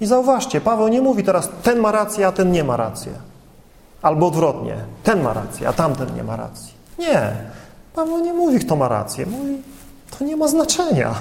I 0.00 0.06
zauważcie, 0.06 0.60
Paweł 0.60 0.88
nie 0.88 1.02
mówi 1.02 1.24
teraz, 1.24 1.48
ten 1.62 1.78
ma 1.78 1.92
rację, 1.92 2.26
a 2.26 2.32
ten 2.32 2.52
nie 2.52 2.64
ma 2.64 2.76
rację. 2.76 3.12
Albo 4.02 4.26
odwrotnie, 4.26 4.76
ten 5.02 5.22
ma 5.22 5.32
rację, 5.32 5.68
a 5.68 5.72
tamten 5.72 6.14
nie 6.14 6.24
ma 6.24 6.36
racji. 6.36 6.72
Nie, 6.98 7.32
Paweł 7.94 8.18
nie 8.18 8.32
mówi, 8.32 8.58
kto 8.58 8.76
ma 8.76 8.88
rację. 8.88 9.26
Mówi, 9.26 9.62
to 10.18 10.24
nie 10.24 10.36
ma 10.36 10.48
znaczenia. 10.48 11.14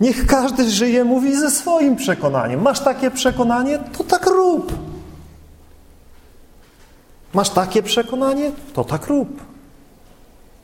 Niech 0.00 0.26
każdy 0.26 0.70
żyje, 0.70 1.04
mówi 1.04 1.36
ze 1.36 1.50
swoim 1.50 1.96
przekonaniem. 1.96 2.62
Masz 2.62 2.80
takie 2.80 3.10
przekonanie, 3.10 3.78
to 3.78 4.04
tak 4.04 4.26
rób. 4.26 4.72
Masz 7.34 7.50
takie 7.50 7.82
przekonanie, 7.82 8.52
to 8.74 8.84
tak 8.84 9.06
rób. 9.06 9.42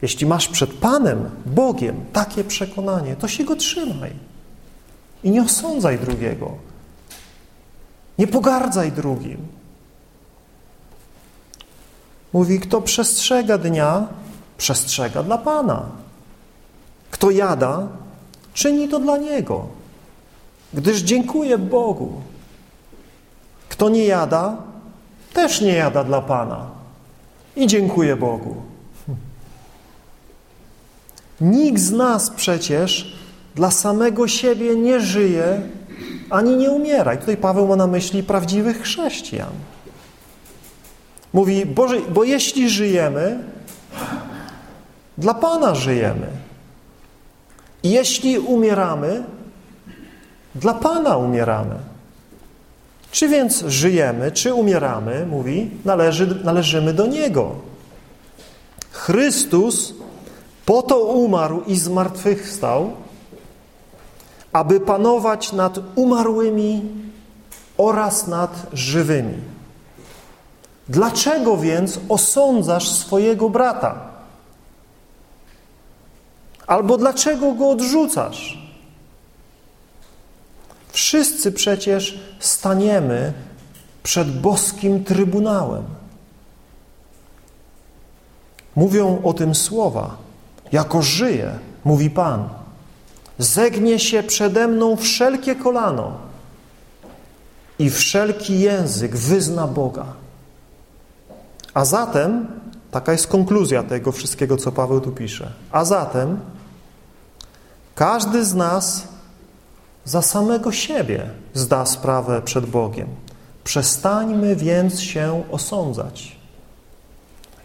Jeśli 0.02 0.26
masz 0.26 0.48
przed 0.48 0.72
Panem, 0.72 1.30
Bogiem, 1.46 2.04
takie 2.12 2.44
przekonanie, 2.44 3.16
to 3.16 3.28
się 3.28 3.44
go 3.44 3.56
trzymaj. 3.56 4.12
I 5.24 5.30
nie 5.30 5.42
osądzaj 5.42 5.98
drugiego. 5.98 6.52
Nie 8.18 8.26
pogardzaj 8.26 8.92
drugim. 8.92 9.38
Mówi, 12.32 12.60
kto 12.60 12.80
przestrzega 12.80 13.58
dnia, 13.58 14.06
przestrzega 14.58 15.22
dla 15.22 15.38
Pana. 15.38 15.82
Kto 17.10 17.30
jada, 17.30 17.88
czyni 18.54 18.88
to 18.88 18.98
dla 18.98 19.16
Niego, 19.16 19.66
gdyż 20.74 21.00
dziękuję 21.00 21.58
Bogu. 21.58 22.12
Kto 23.68 23.88
nie 23.88 24.04
jada, 24.04 24.56
też 25.32 25.60
nie 25.60 25.74
jada 25.74 26.04
dla 26.04 26.20
Pana. 26.20 26.66
I 27.56 27.66
dziękuję 27.66 28.16
Bogu. 28.16 28.54
Nikt 31.40 31.80
z 31.80 31.92
nas 31.92 32.30
przecież 32.30 33.18
dla 33.54 33.70
samego 33.70 34.28
siebie 34.28 34.76
nie 34.76 35.00
żyje 35.00 35.60
ani 36.30 36.56
nie 36.56 36.70
umiera. 36.70 37.14
I 37.14 37.18
tutaj 37.18 37.36
Paweł 37.36 37.68
ma 37.68 37.76
na 37.76 37.86
myśli 37.86 38.22
prawdziwych 38.22 38.82
chrześcijan. 38.82 39.50
Mówi, 41.32 41.66
Boże, 41.66 42.00
bo 42.14 42.24
jeśli 42.24 42.70
żyjemy, 42.70 43.38
dla 45.18 45.34
Pana 45.34 45.74
żyjemy. 45.74 46.26
I 47.82 47.90
jeśli 47.90 48.38
umieramy, 48.38 49.24
dla 50.54 50.74
Pana 50.74 51.16
umieramy. 51.16 51.74
Czy 53.10 53.28
więc 53.28 53.64
żyjemy, 53.66 54.32
czy 54.32 54.54
umieramy, 54.54 55.26
mówi, 55.26 55.70
należy, 55.84 56.44
należymy 56.44 56.94
do 56.94 57.06
Niego. 57.06 57.54
Chrystus 58.90 59.94
po 60.66 60.82
to 60.82 60.98
umarł 61.04 61.62
i 61.66 61.76
zmartwychwstał, 61.76 62.92
aby 64.52 64.80
panować 64.80 65.52
nad 65.52 65.78
umarłymi 65.94 66.82
oraz 67.76 68.26
nad 68.26 68.66
żywymi. 68.72 69.34
Dlaczego 70.88 71.56
więc 71.56 72.00
osądzasz 72.08 72.88
swojego 72.88 73.50
brata? 73.50 74.07
Albo 76.68 76.96
dlaczego 76.96 77.52
go 77.52 77.70
odrzucasz? 77.70 78.58
Wszyscy 80.88 81.52
przecież 81.52 82.18
staniemy 82.40 83.32
przed 84.02 84.40
boskim 84.40 85.04
trybunałem. 85.04 85.82
Mówią 88.76 89.20
o 89.24 89.32
tym 89.32 89.54
słowa. 89.54 90.16
Jako 90.72 91.02
żyje, 91.02 91.58
mówi 91.84 92.10
Pan, 92.10 92.48
zegnie 93.38 93.98
się 93.98 94.22
przede 94.22 94.68
mną 94.68 94.96
wszelkie 94.96 95.56
kolano 95.56 96.12
i 97.78 97.90
wszelki 97.90 98.60
język 98.60 99.16
wyzna 99.16 99.66
Boga. 99.66 100.06
A 101.74 101.84
zatem, 101.84 102.46
taka 102.90 103.12
jest 103.12 103.26
konkluzja 103.26 103.82
tego 103.82 104.12
wszystkiego, 104.12 104.56
co 104.56 104.72
Paweł 104.72 105.00
tu 105.00 105.12
pisze. 105.12 105.52
A 105.72 105.84
zatem, 105.84 106.40
każdy 107.98 108.44
z 108.44 108.54
nas 108.54 109.08
za 110.04 110.22
samego 110.22 110.72
siebie 110.72 111.30
zda 111.54 111.86
sprawę 111.86 112.42
przed 112.42 112.66
Bogiem. 112.66 113.08
Przestańmy 113.64 114.56
więc 114.56 115.00
się 115.00 115.42
osądzać. 115.50 116.36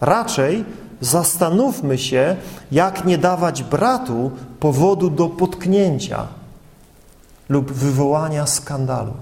Raczej 0.02 0.66
zastanówmy 1.02 1.98
się, 1.98 2.36
jak 2.72 3.06
nie 3.06 3.18
dawać 3.18 3.64
bratu 3.64 4.32
powodu 4.60 5.10
do 5.10 5.30
potknięcia 5.30 6.28
lub 7.50 7.72
wywołania 7.72 8.48
skandalu. 8.48 9.14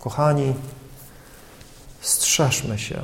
Kochani, 0.00 0.54
strzeżmy 2.00 2.78
się 2.78 2.98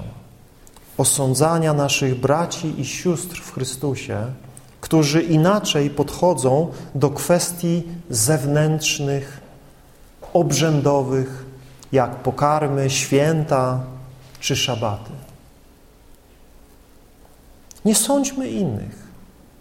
osądzania 0.98 1.72
naszych 1.72 2.20
braci 2.20 2.80
i 2.80 2.84
sióstr 2.84 3.40
w 3.42 3.52
Chrystusie, 3.52 4.26
którzy 4.88 5.22
inaczej 5.22 5.90
podchodzą 5.90 6.68
do 6.94 7.10
kwestii 7.10 7.82
zewnętrznych, 8.10 9.40
obrzędowych, 10.32 11.44
jak 11.92 12.16
pokarmy, 12.16 12.90
święta 12.90 13.80
czy 14.40 14.56
szabaty. 14.56 15.10
Nie 17.84 17.94
sądźmy 17.94 18.48
innych, 18.48 19.08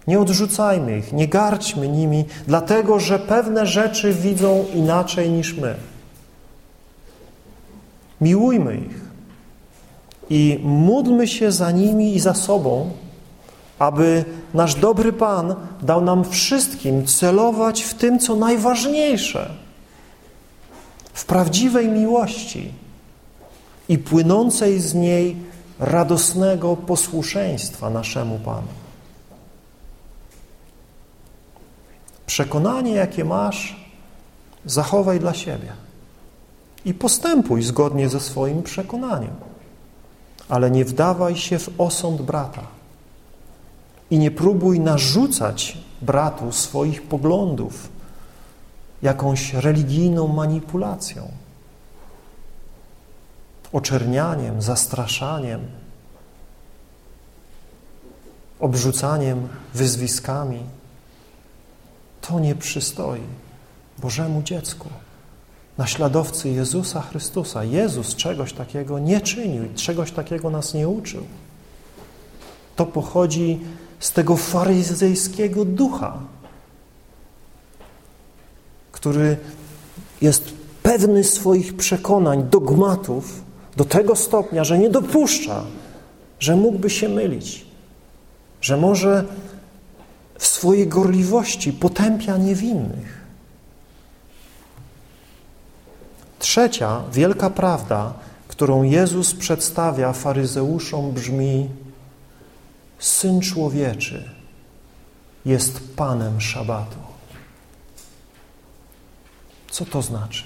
nie 0.07 0.19
odrzucajmy 0.19 0.97
ich, 0.97 1.13
nie 1.13 1.27
garćmy 1.27 1.87
nimi, 1.87 2.25
dlatego 2.47 2.99
że 2.99 3.19
pewne 3.19 3.65
rzeczy 3.65 4.13
widzą 4.13 4.65
inaczej 4.73 5.29
niż 5.29 5.53
my. 5.53 5.75
Miłujmy 8.21 8.77
ich 8.77 9.01
i 10.29 10.59
módlmy 10.63 11.27
się 11.27 11.51
za 11.51 11.71
nimi 11.71 12.15
i 12.15 12.19
za 12.19 12.33
sobą, 12.33 12.91
aby 13.79 14.25
nasz 14.53 14.75
dobry 14.75 15.13
Pan 15.13 15.55
dał 15.81 16.01
nam 16.01 16.23
wszystkim 16.23 17.05
celować 17.05 17.81
w 17.81 17.93
tym, 17.93 18.19
co 18.19 18.35
najważniejsze, 18.35 19.49
w 21.13 21.25
prawdziwej 21.25 21.87
miłości 21.87 22.73
i 23.89 23.97
płynącej 23.97 24.79
z 24.79 24.93
niej 24.93 25.35
radosnego 25.79 26.75
posłuszeństwa 26.75 27.89
naszemu 27.89 28.39
Panu. 28.39 28.67
Przekonanie, 32.25 32.91
jakie 32.91 33.25
masz, 33.25 33.87
zachowaj 34.65 35.19
dla 35.19 35.33
siebie 35.33 35.73
i 36.85 36.93
postępuj 36.93 37.63
zgodnie 37.63 38.09
ze 38.09 38.19
swoim 38.19 38.63
przekonaniem, 38.63 39.35
ale 40.49 40.71
nie 40.71 40.85
wdawaj 40.85 41.35
się 41.35 41.59
w 41.59 41.69
osąd 41.77 42.21
brata 42.21 42.76
i 44.11 44.17
nie 44.19 44.31
próbuj 44.31 44.79
narzucać 44.79 45.77
bratu 46.01 46.51
swoich 46.51 47.03
poglądów 47.03 47.89
jakąś 49.01 49.53
religijną 49.53 50.27
manipulacją, 50.27 51.31
oczernianiem, 53.73 54.61
zastraszaniem, 54.61 55.61
obrzucaniem 58.59 59.47
wyzwiskami. 59.73 60.59
To 62.21 62.39
nie 62.39 62.55
przystoi 62.55 63.21
Bożemu 63.97 64.43
dziecku, 64.43 64.89
naśladowcy 65.77 66.49
Jezusa 66.49 67.01
Chrystusa. 67.01 67.63
Jezus 67.63 68.15
czegoś 68.15 68.53
takiego 68.53 68.99
nie 68.99 69.21
czynił, 69.21 69.63
czegoś 69.75 70.11
takiego 70.11 70.49
nas 70.49 70.73
nie 70.73 70.87
uczył. 70.87 71.23
To 72.75 72.85
pochodzi 72.85 73.59
z 73.99 74.11
tego 74.11 74.37
faryzejskiego 74.37 75.65
ducha, 75.65 76.19
który 78.91 79.37
jest 80.21 80.53
pewny 80.83 81.23
swoich 81.23 81.77
przekonań, 81.77 82.43
dogmatów 82.51 83.41
do 83.75 83.85
tego 83.85 84.15
stopnia, 84.15 84.63
że 84.63 84.77
nie 84.77 84.89
dopuszcza, 84.89 85.63
że 86.39 86.55
mógłby 86.55 86.89
się 86.89 87.09
mylić, 87.09 87.65
że 88.61 88.77
może 88.77 89.23
w 90.39 90.45
swojej 90.45 90.87
gorliwości 90.87 91.73
potępia 91.73 92.37
niewinnych. 92.37 93.17
Trzecia 96.39 97.03
wielka 97.13 97.49
prawda, 97.49 98.13
którą 98.47 98.83
Jezus 98.83 99.33
przedstawia 99.33 100.13
faryzeuszom 100.13 101.11
brzmi 101.11 101.69
Syn 102.99 103.41
Człowieczy 103.41 104.29
jest 105.45 105.95
Panem 105.95 106.41
Szabatu. 106.41 106.97
Co 109.71 109.85
to 109.85 110.01
znaczy? 110.01 110.43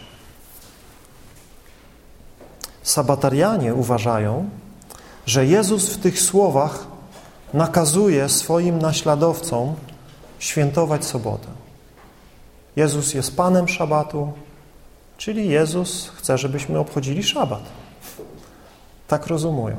Sabatarianie 2.83 3.73
uważają, 3.73 4.49
że 5.25 5.45
Jezus 5.45 5.89
w 5.89 5.97
tych 5.97 6.21
słowach 6.21 6.87
nakazuje 7.53 8.29
swoim 8.29 8.79
naśladowcom 8.79 9.75
świętować 10.39 11.05
sobotę. 11.05 11.47
Jezus 12.75 13.13
jest 13.13 13.37
Panem 13.37 13.67
Szabatu, 13.67 14.33
czyli 15.17 15.49
Jezus 15.49 16.09
chce, 16.15 16.37
żebyśmy 16.37 16.79
obchodzili 16.79 17.23
szabat. 17.23 17.63
Tak 19.07 19.27
rozumują. 19.27 19.77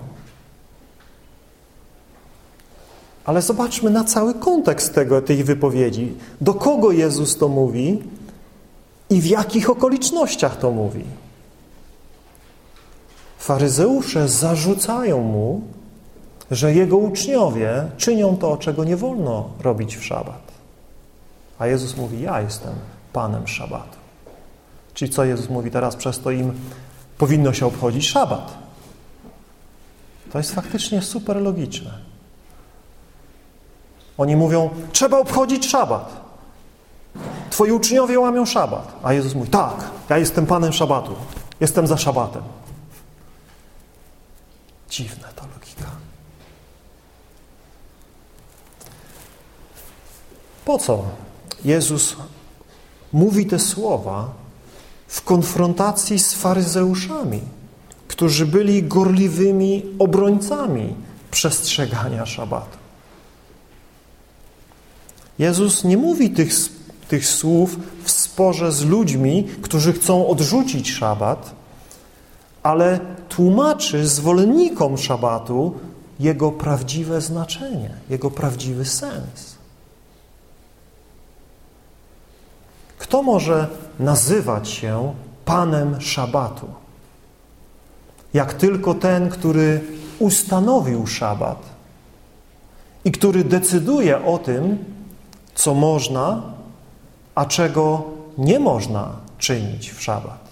Ale 3.25 3.43
zobaczmy 3.43 3.91
na 3.91 4.05
cały 4.05 4.35
kontekst 4.35 4.95
tego, 4.95 5.23
tej 5.23 5.45
wypowiedzi. 5.45 6.14
Do 6.41 6.55
kogo 6.55 6.93
Jezus 6.93 7.39
to 7.39 7.49
mówi 7.49 8.03
i 9.11 9.20
w 9.20 9.27
jakich 9.27 9.70
okolicznościach 9.70 10.59
to 10.59 10.70
mówi. 10.70 11.05
Faryzeusze 13.39 14.29
zarzucają 14.29 15.20
mu, 15.20 15.61
że 16.51 16.75
jego 16.75 16.97
uczniowie 16.97 17.87
czynią 17.97 18.37
to, 18.37 18.57
czego 18.57 18.85
nie 18.85 18.97
wolno 18.97 19.51
robić 19.61 19.97
w 19.97 20.05
szabat. 20.05 20.53
A 21.59 21.66
Jezus 21.66 21.97
mówi, 21.97 22.20
ja 22.20 22.41
jestem 22.41 22.75
Panem 23.12 23.49
szabatu. 23.49 23.97
Czyli 24.95 25.11
co 25.11 25.25
Jezus 25.25 25.49
mówi 25.49 25.70
teraz? 25.70 25.97
Przez 25.97 26.20
to 26.20 26.31
im 26.31 26.53
powinno 27.18 27.53
się 27.53 27.66
obchodzić 27.66 28.09
szabat. 28.09 28.59
To 30.33 30.39
jest 30.39 30.55
faktycznie 30.55 31.03
super 31.03 31.37
logiczne. 31.43 32.12
Oni 34.19 34.37
mówią, 34.37 34.71
trzeba 34.93 35.19
obchodzić 35.19 35.67
szabat. 35.67 36.23
twoi 37.51 37.73
uczniowie 37.73 38.21
łamią 38.21 38.47
szabat. 38.47 38.93
A 39.03 39.13
Jezus 39.13 39.35
mówi, 39.35 39.51
tak, 39.51 39.91
ja 40.11 40.19
jestem 40.19 40.47
Panem 40.47 40.73
szabatu, 40.73 41.15
jestem 41.61 41.87
za 41.87 41.97
szabatem. 41.97 42.43
Dziwna 44.91 45.29
to 45.37 45.43
logika. 45.55 45.91
Po 50.65 50.79
co 50.79 51.05
Jezus 51.65 52.17
mówi 53.13 53.47
te 53.47 53.59
słowa 53.59 54.29
w 55.09 55.23
konfrontacji 55.23 56.19
z 56.19 56.35
faryzeuszami, 56.35 57.41
którzy 58.09 58.47
byli 58.47 58.83
gorliwymi 58.83 59.83
obrońcami 59.99 60.95
przestrzegania 61.31 62.27
szabatu? 62.27 62.82
Jezus 65.39 65.85
nie 65.85 65.97
mówi 65.97 66.30
tych, 66.30 66.53
tych 67.09 67.26
słów 67.26 67.76
w 68.05 68.11
sporze 68.11 68.72
z 68.72 68.85
ludźmi, 68.85 69.49
którzy 69.62 69.93
chcą 69.93 70.28
odrzucić 70.28 70.91
szabat, 70.91 71.55
ale 72.62 73.01
tłumaczy 73.28 74.07
zwolennikom 74.07 74.99
szabatu 74.99 75.74
jego 76.20 76.53
prawdziwe 76.53 77.20
znaczenie, 77.20 77.91
jego 78.11 78.30
prawdziwy 78.30 78.85
sens. 78.85 79.57
Kto 82.99 83.22
może 83.22 83.68
nazywać 83.99 84.68
się 84.68 85.14
Panem 85.45 86.01
Szabatu? 86.01 86.66
Jak 88.35 88.55
tylko 88.55 88.95
ten, 88.95 89.30
który 89.30 89.80
ustanowił 90.18 91.07
szabat 91.07 91.62
i 93.05 93.12
który 93.12 93.45
decyduje 93.45 94.24
o 94.24 94.39
tym, 94.39 94.78
co 95.55 95.75
można, 95.75 96.43
a 97.35 97.45
czego 97.45 98.05
nie 98.39 98.61
można 98.61 99.09
czynić 99.39 99.91
w 99.91 100.03
szabat. 100.03 100.43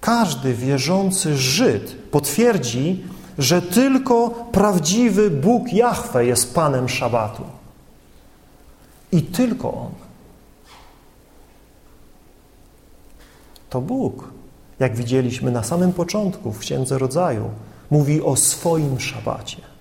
Każdy 0.00 0.54
wierzący 0.54 1.36
Żyd 1.36 1.96
potwierdzi, 2.10 3.04
że 3.38 3.62
tylko 3.62 4.30
prawdziwy 4.30 5.30
Bóg 5.30 5.72
Jahwe 5.72 6.26
jest 6.26 6.54
Panem 6.54 6.88
Szabatu. 6.88 7.42
I 9.12 9.22
tylko 9.22 9.72
On. 9.74 9.92
To 13.70 13.80
Bóg, 13.80 14.28
jak 14.78 14.96
widzieliśmy 14.96 15.50
na 15.50 15.62
samym 15.62 15.92
początku 15.92 16.52
w 16.52 16.58
Księdze 16.58 16.98
Rodzaju, 16.98 17.50
mówi 17.90 18.22
o 18.22 18.36
swoim 18.36 19.00
szabacie. 19.00 19.71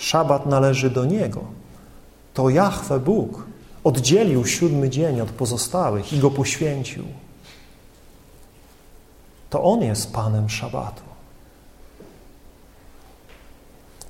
Szabat 0.00 0.46
należy 0.46 0.90
do 0.90 1.04
Niego. 1.04 1.40
To 2.34 2.50
Jahwe 2.50 3.00
Bóg 3.00 3.46
oddzielił 3.84 4.46
siódmy 4.46 4.90
dzień 4.90 5.20
od 5.20 5.30
pozostałych 5.30 6.12
i 6.12 6.18
go 6.18 6.30
poświęcił. 6.30 7.04
To 9.50 9.62
On 9.62 9.82
jest 9.82 10.12
Panem 10.12 10.48
Szabatu. 10.48 11.02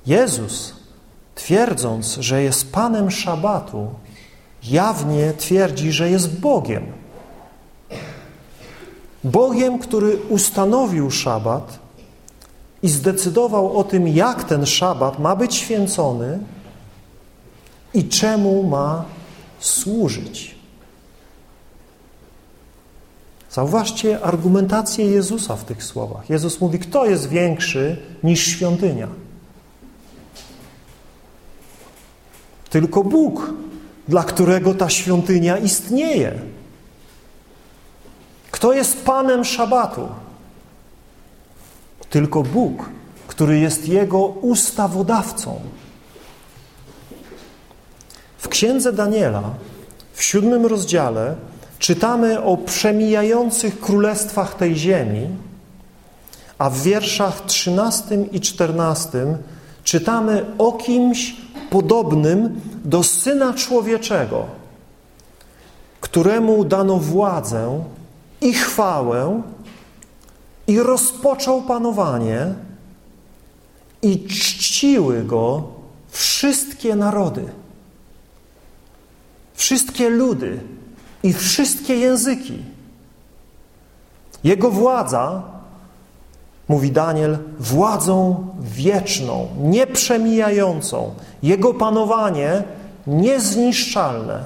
Jezus, 0.05 0.73
twierdząc, 1.35 2.17
że 2.19 2.43
jest 2.43 2.71
Panem 2.71 3.11
Szabatu, 3.11 3.87
jawnie 4.63 5.33
twierdzi, 5.33 5.91
że 5.91 6.09
jest 6.09 6.39
Bogiem. 6.39 6.85
Bogiem, 9.23 9.79
który 9.79 10.17
ustanowił 10.29 11.11
Szabat 11.11 11.80
i 12.83 12.89
zdecydował 12.89 13.77
o 13.77 13.83
tym, 13.83 14.07
jak 14.07 14.43
ten 14.43 14.65
szabat 14.65 15.19
ma 15.19 15.35
być 15.35 15.55
święcony 15.55 16.39
i 17.93 18.07
czemu 18.07 18.63
ma 18.63 19.05
służyć. 19.59 20.55
Zauważcie 23.51 24.21
argumentację 24.21 25.05
Jezusa 25.05 25.55
w 25.55 25.63
tych 25.63 25.83
słowach. 25.83 26.29
Jezus 26.29 26.61
mówi, 26.61 26.79
kto 26.79 27.05
jest 27.05 27.29
większy 27.29 27.97
niż 28.23 28.45
świątynia? 28.45 29.07
Tylko 32.69 33.03
Bóg, 33.03 33.53
dla 34.07 34.23
którego 34.23 34.73
ta 34.73 34.89
świątynia 34.89 35.57
istnieje. 35.57 36.39
Kto 38.51 38.73
jest 38.73 39.05
Panem 39.05 39.45
Szabatu? 39.45 40.07
Tylko 42.11 42.43
Bóg, 42.43 42.89
który 43.27 43.59
jest 43.59 43.87
Jego 43.87 44.19
ustawodawcą. 44.25 45.59
W 48.37 48.47
Księdze 48.47 48.93
Daniela, 48.93 49.43
w 50.13 50.23
siódmym 50.23 50.65
rozdziale, 50.65 51.35
czytamy 51.79 52.43
o 52.43 52.57
przemijających 52.57 53.79
królestwach 53.79 54.55
tej 54.55 54.75
ziemi, 54.75 55.27
a 56.57 56.69
w 56.69 56.81
wierszach 56.81 57.45
trzynastym 57.45 58.31
i 58.31 58.39
czternastym 58.39 59.37
czytamy 59.83 60.45
o 60.57 60.71
kimś 60.71 61.35
podobnym 61.69 62.61
do 62.85 63.03
Syna 63.03 63.53
Człowieczego, 63.53 64.45
któremu 66.01 66.65
dano 66.65 66.97
władzę 66.97 67.83
i 68.41 68.53
chwałę 68.53 69.41
i 70.71 70.79
rozpoczął 70.79 71.61
panowanie 71.61 72.53
i 74.01 74.27
czciły 74.27 75.23
go 75.23 75.63
wszystkie 76.09 76.95
narody, 76.95 77.45
wszystkie 79.53 80.09
ludy 80.09 80.59
i 81.23 81.33
wszystkie 81.33 81.95
języki. 81.95 82.57
Jego 84.43 84.71
władza, 84.71 85.43
mówi 86.67 86.91
Daniel, 86.91 87.37
władzą 87.59 88.47
wieczną, 88.59 89.47
nieprzemijającą. 89.59 91.15
Jego 91.43 91.73
panowanie 91.73 92.63
niezniszczalne. 93.07 94.45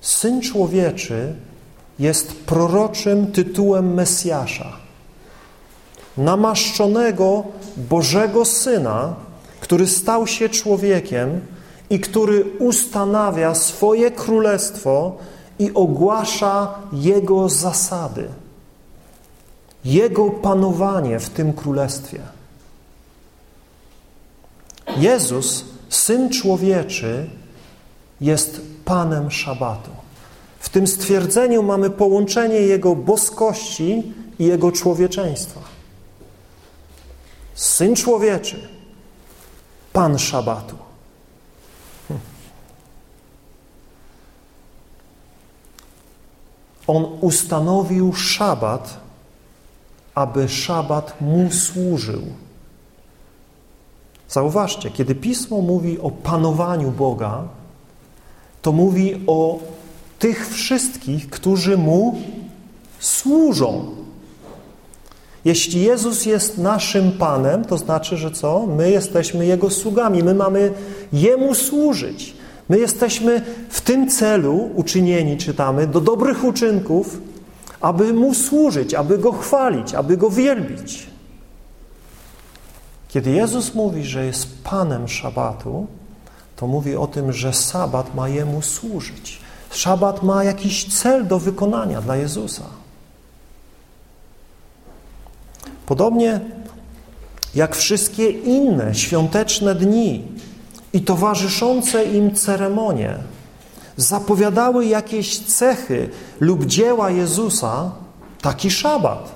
Syn 0.00 0.40
człowieczy 0.40 1.34
jest 1.98 2.32
proroczym 2.32 3.32
tytułem 3.32 3.94
Mesjasza, 3.94 4.72
namaszczonego 6.16 7.44
Bożego 7.76 8.44
Syna, 8.44 9.14
który 9.60 9.86
stał 9.86 10.26
się 10.26 10.48
człowiekiem 10.48 11.40
i 11.90 12.00
który 12.00 12.44
ustanawia 12.58 13.54
swoje 13.54 14.10
królestwo 14.10 15.16
i 15.58 15.74
ogłasza 15.74 16.74
Jego 16.92 17.48
zasady, 17.48 18.28
Jego 19.84 20.30
panowanie 20.30 21.20
w 21.20 21.30
tym 21.30 21.52
królestwie. 21.52 22.20
Jezus, 24.96 25.64
Syn 25.88 26.30
Człowieczy, 26.30 27.30
jest 28.20 28.60
Panem 28.84 29.30
Szabatu. 29.30 29.95
Tym 30.76 30.86
stwierdzeniu 30.86 31.62
mamy 31.62 31.90
połączenie 31.90 32.60
Jego 32.60 32.96
boskości 32.96 34.12
i 34.38 34.44
Jego 34.44 34.72
człowieczeństwa. 34.72 35.60
Syn 37.54 37.96
człowieczy, 37.96 38.68
Pan 39.92 40.18
Szabatu. 40.18 40.76
On 46.86 47.06
ustanowił 47.20 48.14
szabat, 48.14 49.00
aby 50.14 50.48
szabat 50.48 51.20
mu 51.20 51.50
służył. 51.50 52.22
Zauważcie, 54.28 54.90
kiedy 54.90 55.14
Pismo 55.14 55.60
mówi 55.60 56.00
o 56.00 56.10
panowaniu 56.10 56.90
Boga, 56.90 57.42
to 58.62 58.72
mówi 58.72 59.24
o 59.26 59.58
tych 60.18 60.48
wszystkich, 60.48 61.30
którzy 61.30 61.76
Mu 61.76 62.22
służą. 62.98 63.96
Jeśli 65.44 65.82
Jezus 65.82 66.26
jest 66.26 66.58
naszym 66.58 67.12
Panem, 67.12 67.64
to 67.64 67.78
znaczy, 67.78 68.16
że 68.16 68.30
co? 68.30 68.66
My 68.66 68.90
jesteśmy 68.90 69.46
Jego 69.46 69.70
sługami, 69.70 70.22
my 70.22 70.34
mamy 70.34 70.72
Jemu 71.12 71.54
służyć. 71.54 72.34
My 72.68 72.78
jesteśmy 72.78 73.42
w 73.68 73.80
tym 73.80 74.10
celu 74.10 74.70
uczynieni, 74.74 75.36
czytamy, 75.36 75.86
do 75.86 76.00
dobrych 76.00 76.44
uczynków, 76.44 77.20
aby 77.80 78.12
Mu 78.12 78.34
służyć, 78.34 78.94
aby 78.94 79.18
Go 79.18 79.32
chwalić, 79.32 79.94
aby 79.94 80.16
Go 80.16 80.30
wielbić. 80.30 81.06
Kiedy 83.08 83.30
Jezus 83.30 83.74
mówi, 83.74 84.04
że 84.04 84.26
jest 84.26 84.64
Panem 84.64 85.08
Szabatu, 85.08 85.86
to 86.56 86.66
mówi 86.66 86.96
o 86.96 87.06
tym, 87.06 87.32
że 87.32 87.52
Sabat 87.52 88.14
ma 88.14 88.28
Jemu 88.28 88.62
służyć. 88.62 89.45
Szabat 89.70 90.22
ma 90.22 90.44
jakiś 90.44 90.98
cel 90.98 91.26
do 91.26 91.38
wykonania 91.38 92.00
dla 92.00 92.16
Jezusa. 92.16 92.64
Podobnie 95.86 96.40
jak 97.54 97.76
wszystkie 97.76 98.30
inne 98.30 98.94
świąteczne 98.94 99.74
dni 99.74 100.22
i 100.92 101.00
towarzyszące 101.00 102.04
im 102.04 102.34
ceremonie 102.34 103.18
zapowiadały 103.96 104.86
jakieś 104.86 105.38
cechy 105.38 106.10
lub 106.40 106.64
dzieła 106.64 107.10
Jezusa, 107.10 107.90
taki 108.42 108.70
szabat. 108.70 109.32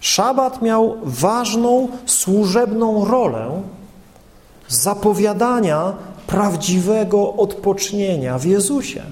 Szabat 0.00 0.62
miał 0.62 0.96
ważną, 1.02 1.88
służebną 2.06 3.04
rolę 3.04 3.62
zapowiadania 4.68 5.92
prawdziwego 6.26 7.32
odpocznienia 7.32 8.38
w 8.38 8.44
Jezusie. 8.44 9.02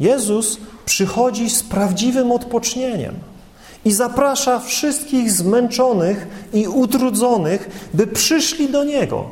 Jezus 0.00 0.58
przychodzi 0.84 1.50
z 1.50 1.62
prawdziwym 1.62 2.32
odpocznieniem 2.32 3.14
i 3.84 3.92
zaprasza 3.92 4.60
wszystkich 4.60 5.32
zmęczonych 5.32 6.48
i 6.52 6.68
utrudzonych, 6.68 7.88
by 7.94 8.06
przyszli 8.06 8.68
do 8.68 8.84
Niego, 8.84 9.30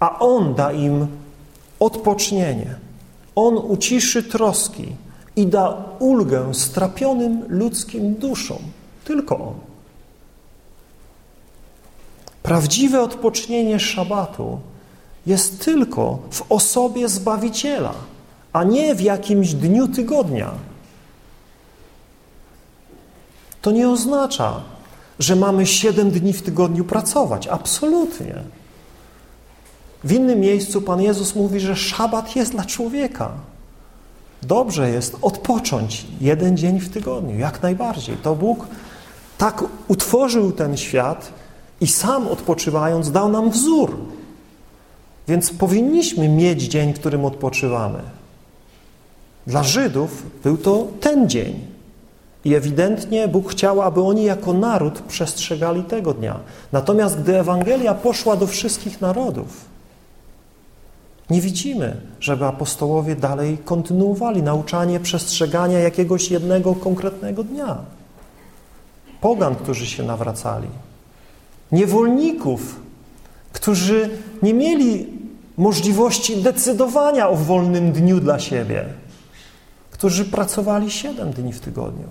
a 0.00 0.18
On 0.18 0.54
da 0.54 0.72
im 0.72 1.06
odpocznienie. 1.80 2.74
On 3.34 3.58
uciszy 3.58 4.22
troski 4.22 4.86
i 5.36 5.46
da 5.46 5.84
ulgę 5.98 6.54
strapionym 6.54 7.44
ludzkim 7.48 8.14
duszom. 8.14 8.58
Tylko 9.04 9.36
On. 9.36 9.67
Prawdziwe 12.48 13.02
odpocznienie 13.02 13.80
szabatu 13.80 14.58
jest 15.26 15.64
tylko 15.64 16.18
w 16.30 16.42
osobie 16.48 17.08
Zbawiciela, 17.08 17.94
a 18.52 18.64
nie 18.64 18.94
w 18.94 19.00
jakimś 19.00 19.54
dniu 19.54 19.88
tygodnia. 19.88 20.50
To 23.62 23.70
nie 23.70 23.88
oznacza, 23.88 24.60
że 25.18 25.36
mamy 25.36 25.66
siedem 25.66 26.10
dni 26.10 26.32
w 26.32 26.42
tygodniu 26.42 26.84
pracować. 26.84 27.46
Absolutnie. 27.48 28.34
W 30.04 30.12
innym 30.12 30.40
miejscu 30.40 30.82
Pan 30.82 31.00
Jezus 31.00 31.34
mówi, 31.34 31.60
że 31.60 31.76
szabat 31.76 32.36
jest 32.36 32.52
dla 32.52 32.64
człowieka. 32.64 33.30
Dobrze 34.42 34.90
jest 34.90 35.16
odpocząć 35.22 36.06
jeden 36.20 36.56
dzień 36.56 36.80
w 36.80 36.88
tygodniu, 36.88 37.38
jak 37.38 37.62
najbardziej. 37.62 38.16
To 38.16 38.34
Bóg 38.34 38.66
tak 39.38 39.64
utworzył 39.88 40.52
ten 40.52 40.76
świat 40.76 41.32
i 41.80 41.86
sam 41.86 42.28
odpoczywając 42.28 43.10
dał 43.10 43.28
nam 43.28 43.50
wzór. 43.50 43.96
Więc 45.28 45.50
powinniśmy 45.50 46.28
mieć 46.28 46.62
dzień, 46.62 46.92
w 46.92 46.98
którym 46.98 47.24
odpoczywamy. 47.24 47.98
Dla 49.46 49.62
Żydów 49.62 50.22
był 50.44 50.56
to 50.56 50.86
ten 51.00 51.28
dzień. 51.28 51.66
I 52.44 52.54
ewidentnie 52.54 53.28
Bóg 53.28 53.50
chciał, 53.50 53.82
aby 53.82 54.02
oni 54.02 54.24
jako 54.24 54.52
naród 54.52 55.00
przestrzegali 55.00 55.82
tego 55.82 56.14
dnia. 56.14 56.40
Natomiast 56.72 57.20
gdy 57.20 57.40
Ewangelia 57.40 57.94
poszła 57.94 58.36
do 58.36 58.46
wszystkich 58.46 59.00
narodów, 59.00 59.68
nie 61.30 61.40
widzimy, 61.40 61.96
żeby 62.20 62.44
apostołowie 62.44 63.16
dalej 63.16 63.58
kontynuowali 63.64 64.42
nauczanie 64.42 65.00
przestrzegania 65.00 65.78
jakiegoś 65.78 66.30
jednego 66.30 66.74
konkretnego 66.74 67.44
dnia. 67.44 67.78
Pogan, 69.20 69.54
którzy 69.54 69.86
się 69.86 70.02
nawracali, 70.02 70.68
niewolników, 71.72 72.80
którzy 73.52 74.10
nie 74.42 74.54
mieli 74.54 75.06
możliwości 75.56 76.42
decydowania 76.42 77.28
o 77.28 77.36
wolnym 77.36 77.92
dniu 77.92 78.20
dla 78.20 78.38
siebie, 78.38 78.84
którzy 79.90 80.24
pracowali 80.24 80.90
siedem 80.90 81.30
dni 81.30 81.52
w 81.52 81.60
tygodniu, 81.60 82.06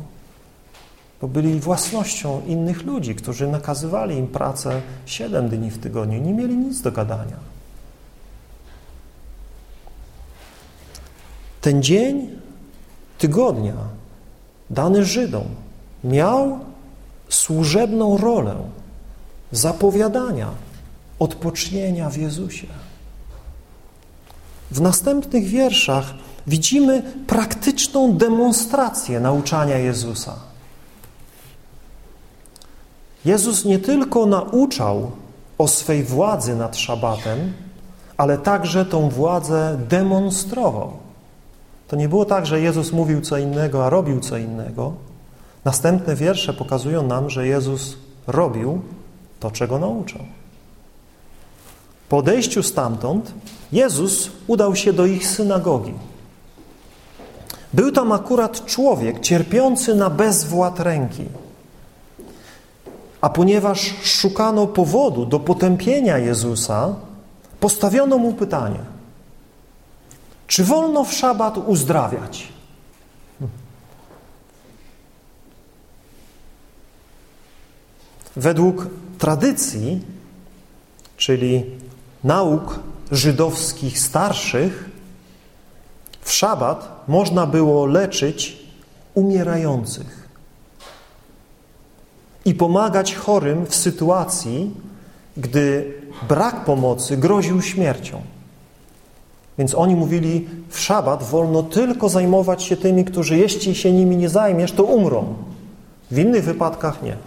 bo 1.22 1.28
byli 1.28 1.60
własnością 1.60 2.42
innych 2.48 2.84
ludzi, 2.84 3.16
którzy 3.16 3.48
nakazywali 3.48 4.16
im 4.16 4.28
pracę 4.28 4.82
siedem 5.06 5.50
dni 5.50 5.72
w 5.72 5.78
tygodniu, 5.78 6.22
nie 6.22 6.34
mieli 6.34 6.58
nic 6.58 6.82
do 6.82 6.92
gadania. 6.92 7.38
Ten 11.62 11.84
dzień 11.84 12.30
tygodnia 13.18 13.76
dany 14.70 15.06
Żydom 15.06 15.46
miał 16.04 16.60
służebną 17.30 18.18
rolę 18.18 18.56
zapowiadania 19.52 20.50
odpocznienia 21.20 22.10
w 22.10 22.18
Jezusie. 22.18 22.68
W 24.72 24.82
następnych 24.82 25.46
wierszach 25.46 26.14
widzimy 26.48 27.04
praktyczną 27.28 28.18
demonstrację 28.18 29.20
nauczania 29.20 29.78
Jezusa. 29.78 30.36
Jezus 33.26 33.66
nie 33.66 33.80
tylko 33.80 34.26
nauczał 34.26 35.12
o 35.58 35.68
swej 35.68 36.04
władzy 36.04 36.56
nad 36.56 36.78
szabatem, 36.78 37.54
ale 38.18 38.38
także 38.38 38.86
tą 38.86 39.10
władzę 39.10 39.78
demonstrował. 39.90 40.92
To 41.88 41.96
nie 41.96 42.10
było 42.10 42.26
tak, 42.26 42.46
że 42.46 42.62
Jezus 42.62 42.92
mówił 42.92 43.22
co 43.22 43.38
innego, 43.38 43.86
a 43.86 43.90
robił 43.90 44.20
co 44.20 44.38
innego. 44.38 44.94
Następne 45.66 46.16
wiersze 46.16 46.54
pokazują 46.54 47.08
nam, 47.08 47.30
że 47.30 47.48
Jezus 47.48 47.98
robił 48.28 48.82
to, 49.40 49.52
czego 49.52 49.80
nauczał. 49.80 50.22
Po 52.10 52.18
odejściu 52.18 52.64
stamtąd 52.64 53.34
Jezus 53.72 54.32
udał 54.48 54.76
się 54.76 54.94
do 54.94 55.06
ich 55.06 55.28
synagogi. 55.28 55.94
Był 57.74 57.92
tam 57.92 58.12
akurat 58.12 58.66
człowiek 58.66 59.20
cierpiący 59.20 59.96
na 59.96 60.10
bezwład 60.10 60.80
ręki. 60.80 61.26
A 63.22 63.30
ponieważ 63.30 63.94
szukano 64.04 64.68
powodu 64.68 65.26
do 65.26 65.40
potępienia 65.40 66.18
Jezusa, 66.18 66.96
postawiono 67.60 68.18
mu 68.18 68.34
pytanie– 68.34 68.80
czy 70.48 70.64
wolno 70.64 71.04
w 71.04 71.14
szabat 71.14 71.58
uzdrawiać? 71.58 72.48
Według 78.36 78.88
tradycji, 79.18 80.02
czyli 81.18 81.66
nauk 82.24 82.80
żydowskich 83.12 84.00
starszych, 84.00 84.90
w 86.22 86.32
szabat 86.32 87.04
można 87.08 87.46
było 87.46 87.86
leczyć 87.86 88.58
umierających 89.14 90.28
i 92.46 92.54
pomagać 92.54 93.16
chorym 93.16 93.66
w 93.66 93.76
sytuacji, 93.76 94.72
gdy 95.38 95.94
brak 96.28 96.66
pomocy 96.66 97.18
groził 97.18 97.62
śmiercią. 97.62 98.22
Więc 99.58 99.76
oni 99.76 99.96
mówili, 99.96 100.48
w 100.70 100.80
szabat 100.80 101.24
wolno 101.24 101.64
tylko 101.64 102.10
zajmować 102.10 102.64
się 102.64 102.78
tymi, 102.78 103.06
którzy 103.06 103.38
jeśli 103.38 103.76
się 103.76 103.92
nimi 103.92 104.18
nie 104.18 104.30
zajmiesz, 104.30 104.72
to 104.72 104.84
umrą. 104.84 105.36
W 106.12 106.18
innych 106.18 106.44
wypadkach 106.44 107.04
nie. 107.04 107.18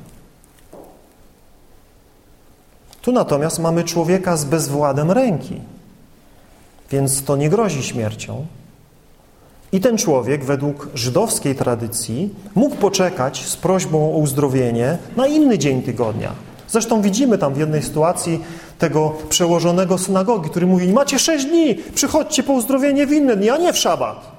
Tu 3.02 3.12
natomiast 3.12 3.58
mamy 3.58 3.84
człowieka 3.84 4.36
z 4.36 4.44
bezwładem 4.44 5.10
ręki, 5.10 5.60
więc 6.90 7.24
to 7.24 7.36
nie 7.36 7.50
grozi 7.50 7.82
śmiercią. 7.82 8.46
I 9.72 9.80
ten 9.80 9.98
człowiek, 9.98 10.44
według 10.44 10.88
żydowskiej 10.94 11.54
tradycji, 11.54 12.34
mógł 12.54 12.76
poczekać 12.76 13.46
z 13.46 13.56
prośbą 13.56 14.14
o 14.14 14.16
uzdrowienie 14.16 14.98
na 15.16 15.26
inny 15.26 15.58
dzień 15.58 15.82
tygodnia. 15.82 16.32
Zresztą 16.68 17.02
widzimy 17.02 17.38
tam 17.38 17.54
w 17.54 17.58
jednej 17.58 17.82
sytuacji 17.82 18.44
tego 18.78 19.12
przełożonego 19.28 19.98
synagogi, 19.98 20.50
który 20.50 20.66
mówi, 20.66 20.92
macie 20.92 21.18
sześć 21.18 21.44
dni, 21.44 21.74
przychodźcie 21.74 22.42
po 22.42 22.52
uzdrowienie 22.52 23.06
w 23.06 23.12
inne 23.12 23.36
dni, 23.36 23.50
a 23.50 23.56
nie 23.56 23.72
w 23.72 23.78
szabat. 23.78 24.30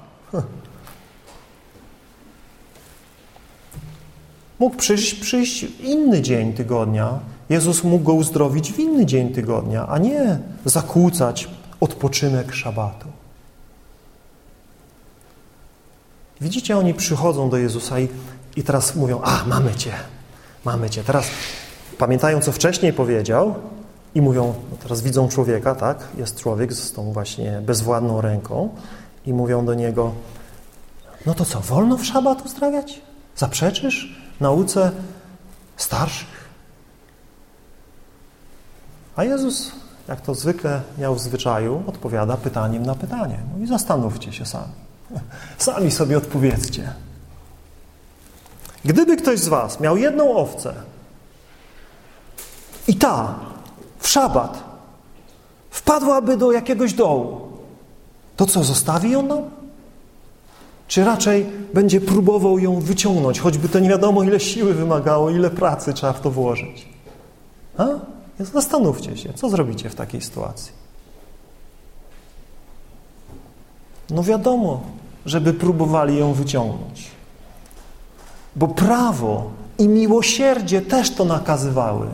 Mógł 4.58 4.76
przyjść, 4.76 5.14
przyjść 5.14 5.66
inny 5.80 6.22
dzień 6.22 6.52
tygodnia. 6.52 7.18
Jezus 7.52 7.84
mógł 7.84 8.04
go 8.04 8.12
uzdrowić 8.12 8.72
w 8.72 8.78
inny 8.78 9.06
dzień 9.06 9.32
tygodnia, 9.32 9.88
a 9.88 9.98
nie 9.98 10.38
zakłócać 10.64 11.48
odpoczynek 11.80 12.54
szabatu. 12.54 13.08
Widzicie, 16.40 16.78
oni 16.78 16.94
przychodzą 16.94 17.50
do 17.50 17.56
Jezusa 17.56 18.00
i, 18.00 18.08
i 18.56 18.62
teraz 18.62 18.96
mówią, 18.96 19.20
a 19.22 19.44
mamy 19.46 19.74
Cię, 19.74 19.92
mamy 20.64 20.90
Cię. 20.90 21.04
Teraz 21.04 21.26
pamiętają, 21.98 22.40
co 22.40 22.52
wcześniej 22.52 22.92
powiedział 22.92 23.54
i 24.14 24.20
mówią, 24.20 24.54
no 24.70 24.76
teraz 24.82 25.02
widzą 25.02 25.28
człowieka, 25.28 25.74
tak, 25.74 26.08
jest 26.18 26.40
człowiek 26.40 26.72
z 26.72 26.92
tą 26.92 27.12
właśnie 27.12 27.62
bezwładną 27.66 28.20
ręką 28.20 28.68
i 29.26 29.32
mówią 29.32 29.66
do 29.66 29.74
niego, 29.74 30.12
no 31.26 31.34
to 31.34 31.44
co, 31.44 31.60
wolno 31.60 31.96
w 31.96 32.04
szabat 32.04 32.46
uzdrawiać? 32.46 33.00
Zaprzeczysz 33.36 34.20
nauce 34.40 34.90
starszych? 35.76 36.41
A 39.16 39.24
Jezus, 39.24 39.72
jak 40.08 40.20
to 40.20 40.34
zwykle 40.34 40.80
miał 40.98 41.14
w 41.14 41.20
zwyczaju, 41.20 41.82
odpowiada 41.86 42.36
pytaniem 42.36 42.86
na 42.86 42.94
pytanie. 42.94 43.38
No 43.52 43.64
i 43.64 43.66
zastanówcie 43.66 44.32
się 44.32 44.46
sami. 44.46 44.72
Sami 45.58 45.90
sobie 45.90 46.18
odpowiedzcie. 46.18 46.92
Gdyby 48.84 49.16
ktoś 49.16 49.38
z 49.38 49.48
was 49.48 49.80
miał 49.80 49.96
jedną 49.96 50.36
owcę 50.36 50.74
i 52.88 52.94
ta 52.94 53.34
w 53.98 54.08
szabat 54.08 54.64
wpadłaby 55.70 56.36
do 56.36 56.52
jakiegoś 56.52 56.92
dołu, 56.92 57.40
to 58.36 58.46
co, 58.46 58.64
zostawi 58.64 59.10
ją 59.10 59.22
nam? 59.22 59.42
Czy 60.88 61.04
raczej 61.04 61.46
będzie 61.74 62.00
próbował 62.00 62.58
ją 62.58 62.80
wyciągnąć, 62.80 63.40
choćby 63.40 63.68
to 63.68 63.78
nie 63.78 63.88
wiadomo 63.88 64.22
ile 64.22 64.40
siły 64.40 64.74
wymagało, 64.74 65.30
ile 65.30 65.50
pracy 65.50 65.92
trzeba 65.92 66.12
w 66.12 66.20
to 66.20 66.30
włożyć? 66.30 66.88
A? 67.78 67.86
Zastanówcie 68.44 69.16
się, 69.16 69.32
co 69.32 69.50
zrobicie 69.50 69.90
w 69.90 69.94
takiej 69.94 70.20
sytuacji? 70.20 70.72
No 74.10 74.22
wiadomo, 74.22 74.80
żeby 75.26 75.54
próbowali 75.54 76.18
ją 76.18 76.32
wyciągnąć. 76.32 77.10
Bo 78.56 78.68
prawo 78.68 79.50
i 79.78 79.88
miłosierdzie 79.88 80.82
też 80.82 81.10
to 81.10 81.24
nakazywały. 81.24 82.06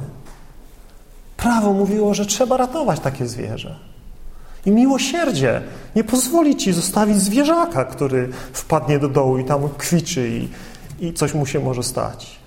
Prawo 1.37 1.73
mówiło, 1.73 2.15
że 2.15 2.27
trzeba 2.27 2.57
ratować 2.57 3.01
takie 3.01 3.27
zwierzę. 3.27 3.77
I 4.67 4.71
miłosierdzie 4.71 5.63
nie 5.97 6.05
pozwoli 6.05 6.57
ci 6.57 6.73
zostawić 6.73 7.17
zwierzaka, 7.17 7.85
który 7.85 8.29
wpadnie 8.53 8.99
do 8.99 9.09
dołu 9.09 9.39
i 9.39 9.45
tam 9.45 9.69
kwiczy 9.79 10.29
i, 10.29 10.49
i 11.07 11.13
coś 11.13 11.35
mu 11.35 11.47
się 11.47 11.61
może 11.61 11.83
stać. 11.83 12.38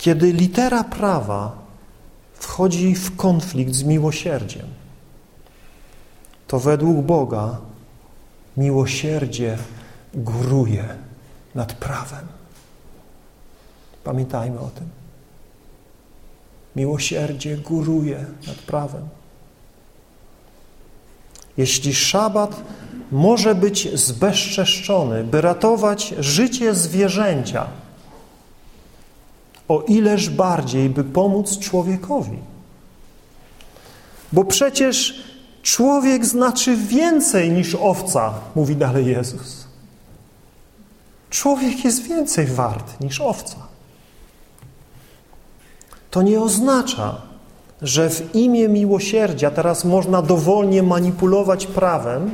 Kiedy 0.00 0.32
litera 0.32 0.84
prawa 0.84 1.52
wchodzi 2.34 2.94
w 2.94 3.16
konflikt 3.16 3.74
z 3.74 3.82
miłosierdziem, 3.82 4.66
to 6.46 6.60
według 6.60 6.96
Boga 6.96 7.56
miłosierdzie 8.56 9.58
góruje 10.14 10.84
nad 11.54 11.72
prawem. 11.72 12.26
Pamiętajmy 14.04 14.60
o 14.60 14.70
tym. 14.70 14.88
Miłosierdzie 16.76 17.56
góruje 17.56 18.24
nad 18.46 18.56
prawem. 18.56 19.08
Jeśli 21.56 21.94
szabat 21.94 22.60
może 23.12 23.54
być 23.54 24.00
zbezczeszczony, 24.00 25.24
by 25.24 25.40
ratować 25.40 26.14
życie 26.18 26.74
zwierzęcia, 26.74 27.66
o 29.70 29.82
ileż 29.88 30.30
bardziej, 30.30 30.90
by 30.90 31.04
pomóc 31.04 31.58
człowiekowi. 31.58 32.38
Bo 34.32 34.44
przecież 34.44 35.24
człowiek 35.62 36.26
znaczy 36.26 36.76
więcej 36.76 37.50
niż 37.50 37.74
owca, 37.74 38.34
mówi 38.54 38.76
dalej 38.76 39.06
Jezus. 39.06 39.64
Człowiek 41.30 41.84
jest 41.84 42.02
więcej 42.02 42.46
wart 42.46 43.00
niż 43.00 43.20
owca. 43.20 43.56
To 46.10 46.22
nie 46.22 46.40
oznacza, 46.40 47.22
że 47.82 48.10
w 48.10 48.34
imię 48.34 48.68
miłosierdzia 48.68 49.50
teraz 49.50 49.84
można 49.84 50.22
dowolnie 50.22 50.82
manipulować 50.82 51.66
prawem 51.66 52.30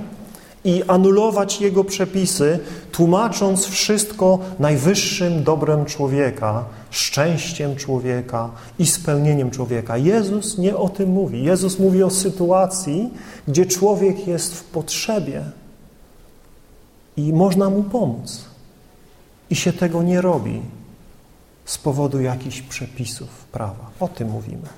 i 0.64 0.82
anulować 0.86 1.60
jego 1.60 1.84
przepisy, 1.84 2.58
tłumacząc 2.92 3.66
wszystko 3.66 4.38
najwyższym 4.58 5.44
dobrem 5.44 5.84
człowieka, 5.84 6.64
szczęściem 6.96 7.76
człowieka 7.76 8.50
i 8.78 8.86
spełnieniem 8.86 9.50
człowieka. 9.50 9.96
Jezus 9.96 10.58
nie 10.58 10.76
o 10.76 10.88
tym 10.88 11.08
mówi. 11.10 11.44
Jezus 11.44 11.78
mówi 11.78 12.02
o 12.02 12.10
sytuacji, 12.10 13.10
gdzie 13.48 13.66
człowiek 13.66 14.26
jest 14.28 14.54
w 14.54 14.64
potrzebie 14.64 15.44
i 17.16 17.32
można 17.32 17.70
mu 17.70 17.82
pomóc. 17.82 18.44
I 19.50 19.56
się 19.56 19.72
tego 19.72 20.02
nie 20.02 20.20
robi 20.20 20.62
z 21.64 21.78
powodu 21.78 22.20
jakichś 22.20 22.60
przepisów 22.62 23.28
prawa. 23.52 23.90
O 24.00 24.08
tym 24.08 24.30
mówimy. 24.30 24.68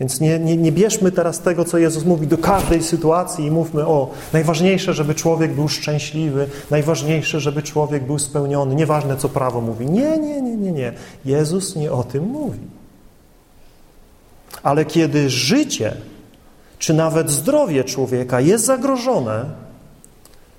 Więc 0.00 0.20
nie, 0.20 0.38
nie, 0.38 0.56
nie 0.56 0.72
bierzmy 0.72 1.12
teraz 1.12 1.40
tego, 1.40 1.64
co 1.64 1.78
Jezus 1.78 2.04
mówi 2.04 2.26
do 2.26 2.38
każdej 2.38 2.82
sytuacji 2.82 3.46
i 3.46 3.50
mówmy 3.50 3.86
o 3.86 4.10
najważniejsze, 4.32 4.94
żeby 4.94 5.14
człowiek 5.14 5.54
był 5.54 5.68
szczęśliwy, 5.68 6.48
najważniejsze, 6.70 7.40
żeby 7.40 7.62
człowiek 7.62 8.04
był 8.04 8.18
spełniony, 8.18 8.74
nieważne, 8.74 9.16
co 9.16 9.28
prawo 9.28 9.60
mówi. 9.60 9.86
Nie, 9.86 10.18
nie, 10.18 10.42
nie, 10.42 10.56
nie, 10.56 10.72
nie. 10.72 10.92
Jezus 11.24 11.76
nie 11.76 11.92
o 11.92 12.04
tym 12.04 12.24
mówi. 12.24 12.60
Ale 14.62 14.84
kiedy 14.84 15.30
życie, 15.30 15.96
czy 16.78 16.94
nawet 16.94 17.30
zdrowie 17.30 17.84
człowieka 17.84 18.40
jest 18.40 18.64
zagrożone, 18.64 19.44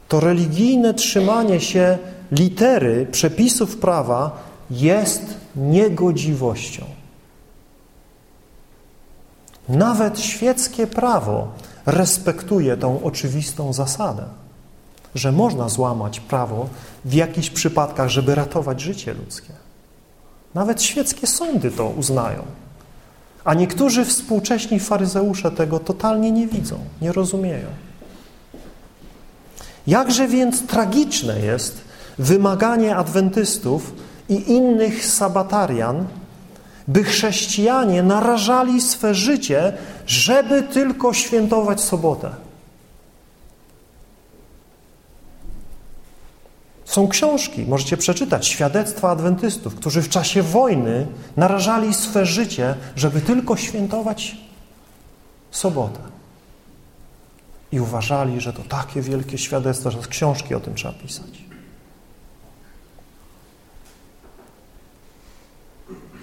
to 0.08 0.20
religijne 0.20 0.94
trzymanie 0.94 1.60
się 1.60 1.98
litery 2.32 3.08
przepisów 3.12 3.78
prawa 3.78 4.44
jest 4.72 5.24
niegodziwością. 5.56 7.01
Nawet 9.72 10.20
świeckie 10.20 10.88
prawo 10.88 11.48
respektuje 11.86 12.78
tą 12.78 13.04
oczywistą 13.04 13.74
zasadę, 13.74 14.24
że 15.16 15.32
można 15.32 15.70
złamać 15.70 16.20
prawo 16.20 16.70
w 17.06 17.14
jakichś 17.14 17.50
przypadkach, 17.50 18.10
żeby 18.10 18.36
ratować 18.36 18.82
życie 18.82 19.14
ludzkie. 19.14 19.54
Nawet 20.54 20.84
świeckie 20.84 21.28
sądy 21.28 21.72
to 21.72 21.88
uznają. 21.90 22.44
A 23.44 23.54
niektórzy 23.54 24.06
współcześni 24.06 24.80
faryzeusze 24.80 25.52
tego 25.52 25.80
totalnie 25.80 26.32
nie 26.32 26.48
widzą, 26.48 26.80
nie 27.02 27.12
rozumieją. 27.12 27.68
Jakże 29.88 30.28
więc 30.28 30.68
tragiczne 30.68 31.40
jest 31.40 31.82
wymaganie 32.20 32.96
adwentystów 32.96 33.94
i 34.30 34.52
innych 34.52 35.06
sabatarian, 35.06 36.06
by 36.92 37.04
chrześcijanie 37.04 38.04
narażali 38.04 38.82
swe 38.82 39.16
życie, 39.16 39.74
żeby 40.08 40.64
tylko 40.64 41.14
świętować 41.14 41.82
sobotę. 41.82 42.32
Są 46.86 47.08
książki, 47.08 47.66
możecie 47.66 47.98
przeczytać, 47.98 48.48
świadectwa 48.48 49.10
adwentystów, 49.10 49.76
którzy 49.76 50.02
w 50.02 50.10
czasie 50.10 50.44
wojny 50.44 51.08
narażali 51.38 51.94
swe 51.94 52.26
życie, 52.26 52.76
żeby 52.96 53.22
tylko 53.22 53.58
świętować 53.58 54.38
sobotę. 55.52 56.00
I 57.72 57.80
uważali, 57.80 58.42
że 58.42 58.54
to 58.54 58.62
takie 58.64 59.02
wielkie 59.02 59.38
świadectwo, 59.38 59.92
że 59.92 59.98
książki 60.10 60.56
o 60.56 60.60
tym 60.60 60.76
trzeba 60.76 60.94
pisać. 60.94 61.41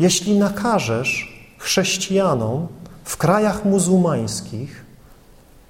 Jeśli 0.01 0.39
nakażesz 0.39 1.39
chrześcijanom 1.59 2.69
w 3.05 3.17
krajach 3.17 3.65
muzułmańskich 3.65 4.85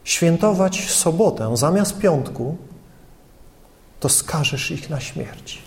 świętować 0.04 0.90
sobotę 0.90 1.56
zamiast 1.56 1.98
piątku, 1.98 2.56
to 4.00 4.08
skażesz 4.08 4.70
ich 4.70 4.90
na 4.90 5.00
śmierć. 5.00 5.62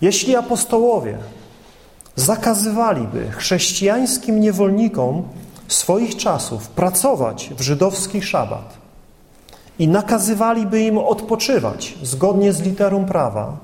Jeśli 0.00 0.36
apostołowie 0.36 1.18
zakazywaliby 2.16 3.30
chrześcijańskim 3.30 4.40
niewolnikom 4.40 5.28
swoich 5.68 6.16
czasów 6.16 6.68
pracować 6.68 7.50
w 7.56 7.60
żydowski 7.60 8.22
szabat, 8.22 8.77
i 9.78 9.88
nakazywaliby 9.88 10.80
im 10.82 10.98
odpoczywać 10.98 11.94
zgodnie 12.02 12.52
z 12.52 12.62
literą 12.62 13.04
prawa, 13.04 13.56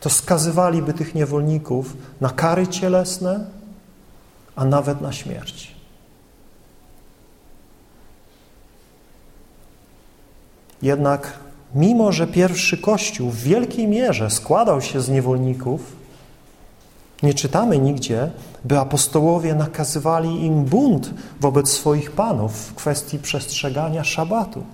to 0.00 0.10
skazywaliby 0.10 0.94
tych 0.94 1.14
niewolników 1.14 1.96
na 2.20 2.30
kary 2.30 2.66
cielesne, 2.66 3.44
a 4.56 4.64
nawet 4.64 5.00
na 5.00 5.12
śmierć. 5.12 5.74
Jednak 10.82 11.38
mimo, 11.74 12.12
że 12.12 12.26
pierwszy 12.26 12.78
Kościół 12.78 13.30
w 13.30 13.36
wielkiej 13.36 13.88
mierze 13.88 14.30
składał 14.30 14.80
się 14.80 15.00
z 15.00 15.08
niewolników, 15.08 15.80
nie 17.22 17.34
czytamy 17.34 17.78
nigdzie, 17.78 18.30
by 18.64 18.78
apostołowie 18.78 19.54
nakazywali 19.54 20.44
im 20.44 20.64
bunt 20.64 21.10
wobec 21.40 21.70
swoich 21.70 22.10
panów 22.10 22.52
w 22.52 22.74
kwestii 22.74 23.18
przestrzegania 23.18 24.04
szabatu 24.04 24.64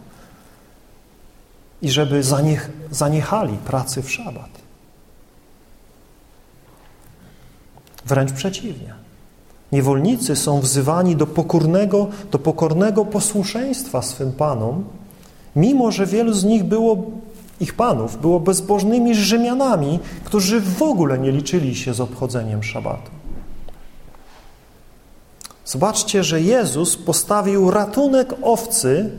i 1.83 1.91
żeby 1.91 2.23
zaniech, 2.23 2.71
zaniechali 2.91 3.57
pracy 3.57 4.03
w 4.03 4.11
szabat. 4.13 4.51
Wręcz 8.07 8.33
przeciwnie. 8.33 8.95
Niewolnicy 9.73 10.37
są 10.37 10.61
wzywani 10.61 11.17
do 11.17 11.27
pokornego, 11.27 12.07
do 12.31 12.39
pokornego 12.39 13.05
posłuszeństwa 13.05 14.03
swym 14.03 14.33
panom, 14.33 14.85
mimo 15.57 15.91
że 15.91 16.07
wielu 16.07 16.33
z 16.33 16.45
nich 16.45 16.65
było, 16.65 16.97
ich 17.61 17.75
panów, 17.75 18.21
było 18.21 18.41
bezbożnymi 18.41 19.15
Rzymianami, 19.15 19.99
którzy 20.25 20.61
w 20.61 20.83
ogóle 20.83 21.19
nie 21.19 21.33
liczyli 21.33 21.77
się 21.77 21.95
z 21.95 22.01
obchodzeniem 22.01 22.63
szabatu. 22.63 23.11
Zobaczcie, 25.65 26.25
że 26.25 26.41
Jezus 26.41 26.97
postawił 26.97 27.71
ratunek 27.71 28.35
owcy 28.43 29.11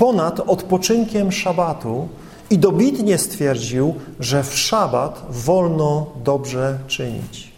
ponad 0.00 0.40
odpoczynkiem 0.40 1.32
szabatu 1.32 2.08
i 2.50 2.58
dobitnie 2.58 3.18
stwierdził, 3.18 3.94
że 4.20 4.44
w 4.44 4.58
szabat 4.58 5.22
wolno 5.30 6.06
dobrze 6.24 6.78
czynić. 6.86 7.52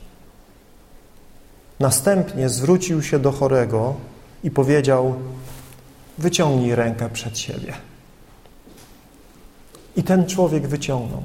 Następnie 1.80 2.49
zwrócił 2.49 3.03
się 3.03 3.18
do 3.18 3.32
chorego 3.32 3.95
i 4.45 4.51
powiedział: 4.51 5.14
Wyciągnij 6.18 6.74
rękę 6.74 7.11
przed 7.11 7.38
siebie. 7.38 7.72
I 9.97 10.03
ten 10.03 10.26
człowiek 10.26 10.66
wyciągnął. 10.66 11.22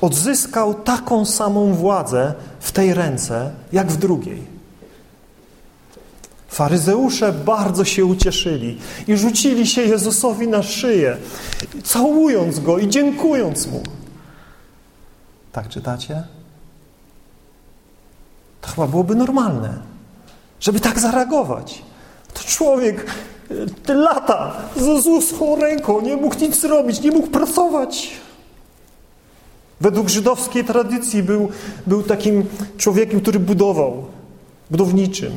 Odzyskał 0.00 0.74
taką 0.74 1.24
samą 1.24 1.74
władzę 1.74 2.34
w 2.60 2.72
tej 2.72 2.94
ręce, 2.94 3.50
jak 3.72 3.92
w 3.92 3.96
drugiej. 3.96 4.51
Faryzeusze 6.52 7.32
bardzo 7.32 7.84
się 7.84 8.04
ucieszyli 8.04 8.78
i 9.08 9.16
rzucili 9.16 9.66
się 9.66 9.82
Jezusowi 9.82 10.48
na 10.48 10.62
szyję, 10.62 11.16
całując 11.84 12.60
Go 12.60 12.78
i 12.78 12.88
dziękując 12.88 13.66
Mu. 13.66 13.82
Tak 15.52 15.68
czytacie? 15.68 16.22
To 18.60 18.68
chyba 18.68 18.86
byłoby 18.86 19.14
normalne, 19.14 19.78
żeby 20.60 20.80
tak 20.80 20.98
zareagować. 21.00 21.82
To 22.34 22.44
człowiek 22.44 23.06
te 23.86 23.94
lata 23.94 24.56
ze 24.76 25.20
złą 25.20 25.56
ręką 25.56 26.00
nie 26.00 26.16
mógł 26.16 26.38
nic 26.40 26.60
zrobić, 26.60 27.00
nie 27.00 27.10
mógł 27.10 27.26
pracować. 27.26 28.10
Według 29.80 30.08
żydowskiej 30.08 30.64
tradycji 30.64 31.22
był, 31.22 31.48
był 31.86 32.02
takim 32.02 32.44
człowiekiem, 32.78 33.20
który 33.20 33.40
budował, 33.40 34.06
budowniczym. 34.70 35.32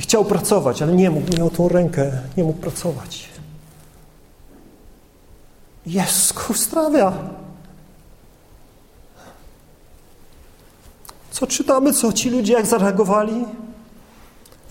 I 0.00 0.02
chciał 0.02 0.24
pracować, 0.24 0.82
ale 0.82 0.92
nie 0.92 1.10
mógł, 1.10 1.36
miał 1.38 1.50
tą 1.50 1.68
rękę, 1.68 2.12
nie 2.36 2.44
mógł 2.44 2.58
pracować. 2.58 3.28
Jezus 5.86 6.32
go. 6.92 7.12
Co 11.30 11.46
czytamy, 11.46 11.92
co 11.92 12.12
ci 12.12 12.30
ludzie 12.30 12.52
jak 12.52 12.66
zareagowali? 12.66 13.44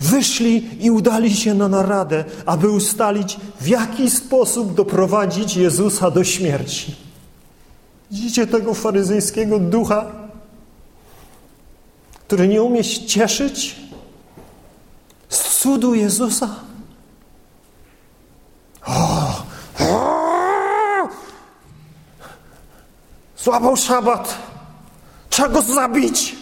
Wyszli 0.00 0.84
i 0.84 0.90
udali 0.90 1.36
się 1.36 1.54
na 1.54 1.68
naradę, 1.68 2.24
aby 2.46 2.70
ustalić, 2.70 3.40
w 3.60 3.68
jaki 3.68 4.10
sposób 4.10 4.74
doprowadzić 4.74 5.56
Jezusa 5.56 6.10
do 6.10 6.24
śmierci. 6.24 6.96
Widzicie 8.10 8.46
tego 8.46 8.74
faryzejskiego 8.74 9.58
ducha, 9.58 10.12
który 12.26 12.48
nie 12.48 12.62
umie 12.62 12.84
się 12.84 13.06
cieszyć 13.06 13.89
z 15.30 15.58
cudu 15.58 15.94
Jezusa? 15.94 16.48
O, 18.86 19.42
złapał 23.38 23.76
szabat, 23.76 24.38
trzeba 25.30 25.48
go 25.48 25.62
zabić. 25.62 26.36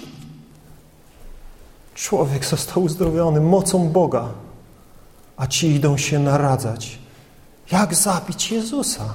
Człowiek 1.94 2.44
został 2.44 2.82
uzdrowiony 2.82 3.40
mocą 3.40 3.88
Boga, 3.88 4.28
a 5.36 5.46
ci 5.46 5.66
idą 5.66 5.96
się 5.96 6.18
naradzać. 6.18 6.98
Jak 7.72 7.94
zabić 7.94 8.50
Jezusa? 8.50 9.14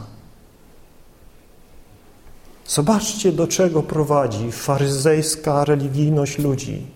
Zobaczcie, 2.67 3.31
do 3.31 3.47
czego 3.47 3.83
prowadzi 3.83 4.51
faryzejska 4.51 5.65
religijność 5.65 6.37
ludzi, 6.37 6.87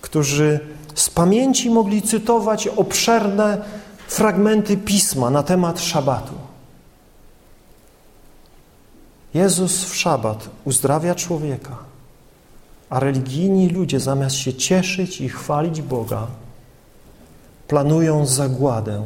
którzy 0.00 0.60
z 0.94 1.10
pamięci 1.10 1.70
mogli 1.70 2.02
cytować 2.02 2.68
obszerne 2.68 3.64
fragmenty 4.08 4.76
pisma 4.76 5.30
na 5.30 5.42
temat 5.42 5.80
szabatu. 5.80 6.34
Jezus 9.34 9.84
w 9.84 9.96
szabat 9.96 10.48
uzdrawia 10.64 11.14
człowieka, 11.14 11.76
a 12.90 13.00
religijni 13.00 13.68
ludzie 13.68 14.00
zamiast 14.00 14.36
się 14.36 14.54
cieszyć 14.54 15.20
i 15.20 15.28
chwalić 15.28 15.82
Boga, 15.82 16.26
planują 17.68 18.26
zagładę 18.26 19.02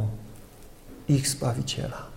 ich 1.09 1.29
Zbawiciela. 1.29 2.14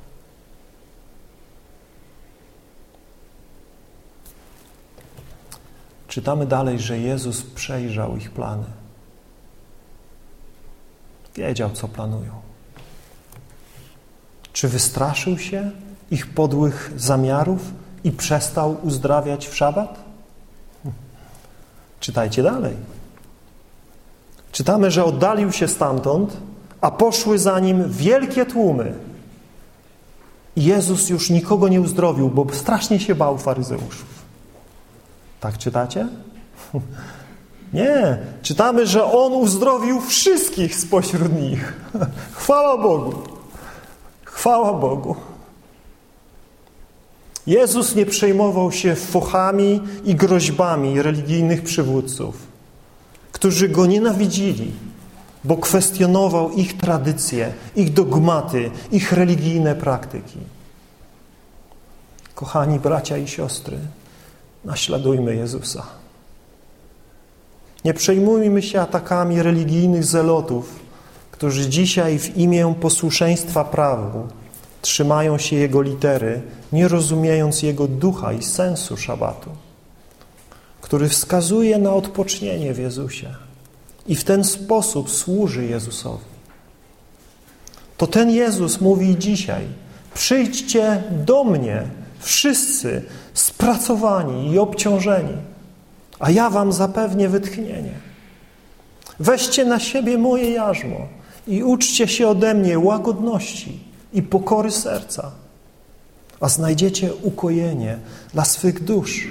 Czytamy 6.07 6.45
dalej, 6.45 6.79
że 6.79 6.99
Jezus 6.99 7.43
przejrzał 7.43 8.17
ich 8.17 8.31
plany. 8.31 8.65
Wiedział, 11.35 11.69
co 11.69 11.87
planują. 11.87 12.31
Czy 14.53 14.67
wystraszył 14.67 15.37
się 15.37 15.71
ich 16.11 16.33
podłych 16.33 16.91
zamiarów 16.97 17.61
i 18.03 18.11
przestał 18.11 18.77
uzdrawiać 18.83 19.47
w 19.47 19.55
szabat? 19.55 19.99
Czytajcie 21.99 22.43
dalej. 22.43 22.75
Czytamy, 24.51 24.91
że 24.91 25.05
oddalił 25.05 25.51
się 25.51 25.67
stamtąd, 25.67 26.37
a 26.81 26.91
poszły 26.91 27.39
za 27.39 27.59
nim 27.59 27.91
wielkie 27.91 28.45
tłumy. 28.45 28.93
Jezus 30.55 31.09
już 31.09 31.29
nikogo 31.29 31.67
nie 31.67 31.81
uzdrowił, 31.81 32.29
bo 32.29 32.45
strasznie 32.53 32.99
się 32.99 33.15
bał 33.15 33.37
faryzeuszów. 33.37 34.16
Tak 35.39 35.57
czytacie? 35.57 36.07
Nie. 37.73 38.17
Czytamy, 38.41 38.87
że 38.87 39.05
On 39.05 39.33
uzdrowił 39.33 40.01
wszystkich 40.01 40.75
spośród 40.75 41.33
nich. 41.33 41.73
Chwała 42.39 42.77
Bogu. 42.77 43.13
Chwała 44.25 44.73
Bogu. 44.73 45.15
Jezus 47.47 47.95
nie 47.95 48.05
przejmował 48.05 48.71
się 48.71 48.95
fochami 48.95 49.81
i 50.03 50.15
groźbami 50.15 51.01
religijnych 51.01 51.63
przywódców, 51.63 52.37
którzy 53.31 53.69
Go 53.69 53.85
nienawidzili, 53.85 54.71
bo 55.43 55.57
kwestionował 55.57 56.51
ich 56.51 56.77
tradycje, 56.77 57.53
ich 57.75 57.93
dogmaty, 57.93 58.71
ich 58.91 59.11
religijne 59.11 59.75
praktyki. 59.75 60.39
Kochani 62.35 62.79
bracia 62.79 63.17
i 63.17 63.27
siostry, 63.27 63.77
naśladujmy 64.65 65.35
Jezusa. 65.35 65.85
Nie 67.85 67.93
przejmujmy 67.93 68.61
się 68.61 68.81
atakami 68.81 69.41
religijnych 69.41 70.03
zelotów, 70.03 70.79
którzy 71.31 71.69
dzisiaj 71.69 72.19
w 72.19 72.37
imię 72.37 72.75
posłuszeństwa 72.81 73.63
prawu 73.63 74.27
trzymają 74.81 75.37
się 75.37 75.55
Jego 75.55 75.81
litery, 75.81 76.41
nie 76.71 76.87
rozumiejąc 76.87 77.63
Jego 77.63 77.87
ducha 77.87 78.33
i 78.33 78.43
sensu 78.43 78.97
szabatu, 78.97 79.49
który 80.81 81.09
wskazuje 81.09 81.77
na 81.77 81.93
odpocznienie 81.93 82.73
w 82.73 82.77
Jezusie 82.77 83.35
i 84.07 84.15
w 84.15 84.23
ten 84.23 84.43
sposób 84.43 85.09
służy 85.11 85.65
Jezusowi. 85.65 86.25
To 87.97 88.07
ten 88.07 88.29
Jezus 88.29 88.81
mówi 88.81 89.17
dzisiaj, 89.17 89.67
przyjdźcie 90.13 91.03
do 91.11 91.43
mnie 91.43 91.83
wszyscy 92.19 93.05
spracowani 93.57 94.51
i 94.51 94.59
obciążeni, 94.59 95.37
a 96.19 96.31
ja 96.31 96.49
wam 96.49 96.71
zapewnię 96.71 97.29
wytchnienie. 97.29 97.93
Weźcie 99.19 99.65
na 99.65 99.79
siebie 99.79 100.17
moje 100.17 100.51
jarzmo 100.51 100.97
i 101.47 101.63
uczcie 101.63 102.07
się 102.07 102.27
ode 102.27 102.53
mnie 102.53 102.79
łagodności 102.79 103.79
i 104.13 104.23
pokory 104.23 104.71
serca, 104.71 105.31
a 106.39 106.49
znajdziecie 106.49 107.13
ukojenie 107.15 107.97
dla 108.33 108.45
swych 108.45 108.83
dusz, 108.83 109.27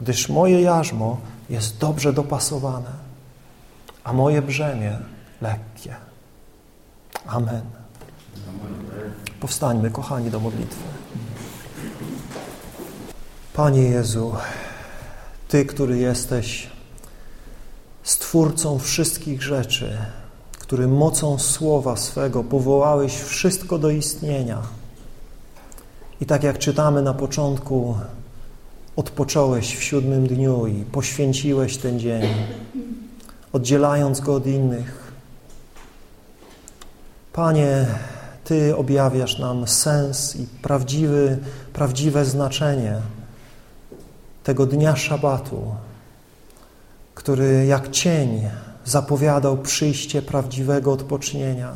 gdyż 0.00 0.28
moje 0.28 0.60
jarzmo 0.60 1.18
jest 1.50 1.78
dobrze 1.78 2.12
dopasowane, 2.12 2.90
a 4.04 4.12
moje 4.12 4.42
brzemię 4.42 4.98
lekkie. 5.40 5.94
Amen. 7.26 7.62
Powstańmy, 9.40 9.90
kochani, 9.90 10.30
do 10.30 10.40
modlitwy. 10.40 11.03
Panie 13.54 13.82
Jezu, 13.82 14.34
Ty, 15.48 15.64
który 15.64 15.98
jesteś 15.98 16.68
Stwórcą 18.02 18.78
wszystkich 18.78 19.42
rzeczy, 19.42 19.98
który 20.58 20.88
mocą 20.88 21.38
słowa 21.38 21.96
swego 21.96 22.44
powołałeś 22.44 23.14
wszystko 23.14 23.78
do 23.78 23.90
istnienia. 23.90 24.62
I 26.20 26.26
tak 26.26 26.42
jak 26.42 26.58
czytamy 26.58 27.02
na 27.02 27.14
początku, 27.14 27.96
odpocząłeś 28.96 29.76
w 29.76 29.82
siódmym 29.82 30.26
dniu 30.26 30.66
i 30.66 30.84
poświęciłeś 30.84 31.76
ten 31.76 32.00
dzień, 32.00 32.22
oddzielając 33.52 34.20
go 34.20 34.34
od 34.34 34.46
innych. 34.46 35.12
Panie, 37.32 37.86
Ty 38.44 38.76
objawiasz 38.76 39.38
nam 39.38 39.68
sens 39.68 40.36
i 40.36 40.46
prawdziwy, 40.62 41.38
prawdziwe 41.72 42.24
znaczenie 42.24 43.00
tego 44.44 44.66
dnia 44.66 44.96
szabatu, 44.96 45.74
który 47.14 47.66
jak 47.66 47.90
cień 47.90 48.48
zapowiadał 48.84 49.58
przyjście 49.58 50.22
prawdziwego 50.22 50.92
odpocznienia, 50.92 51.72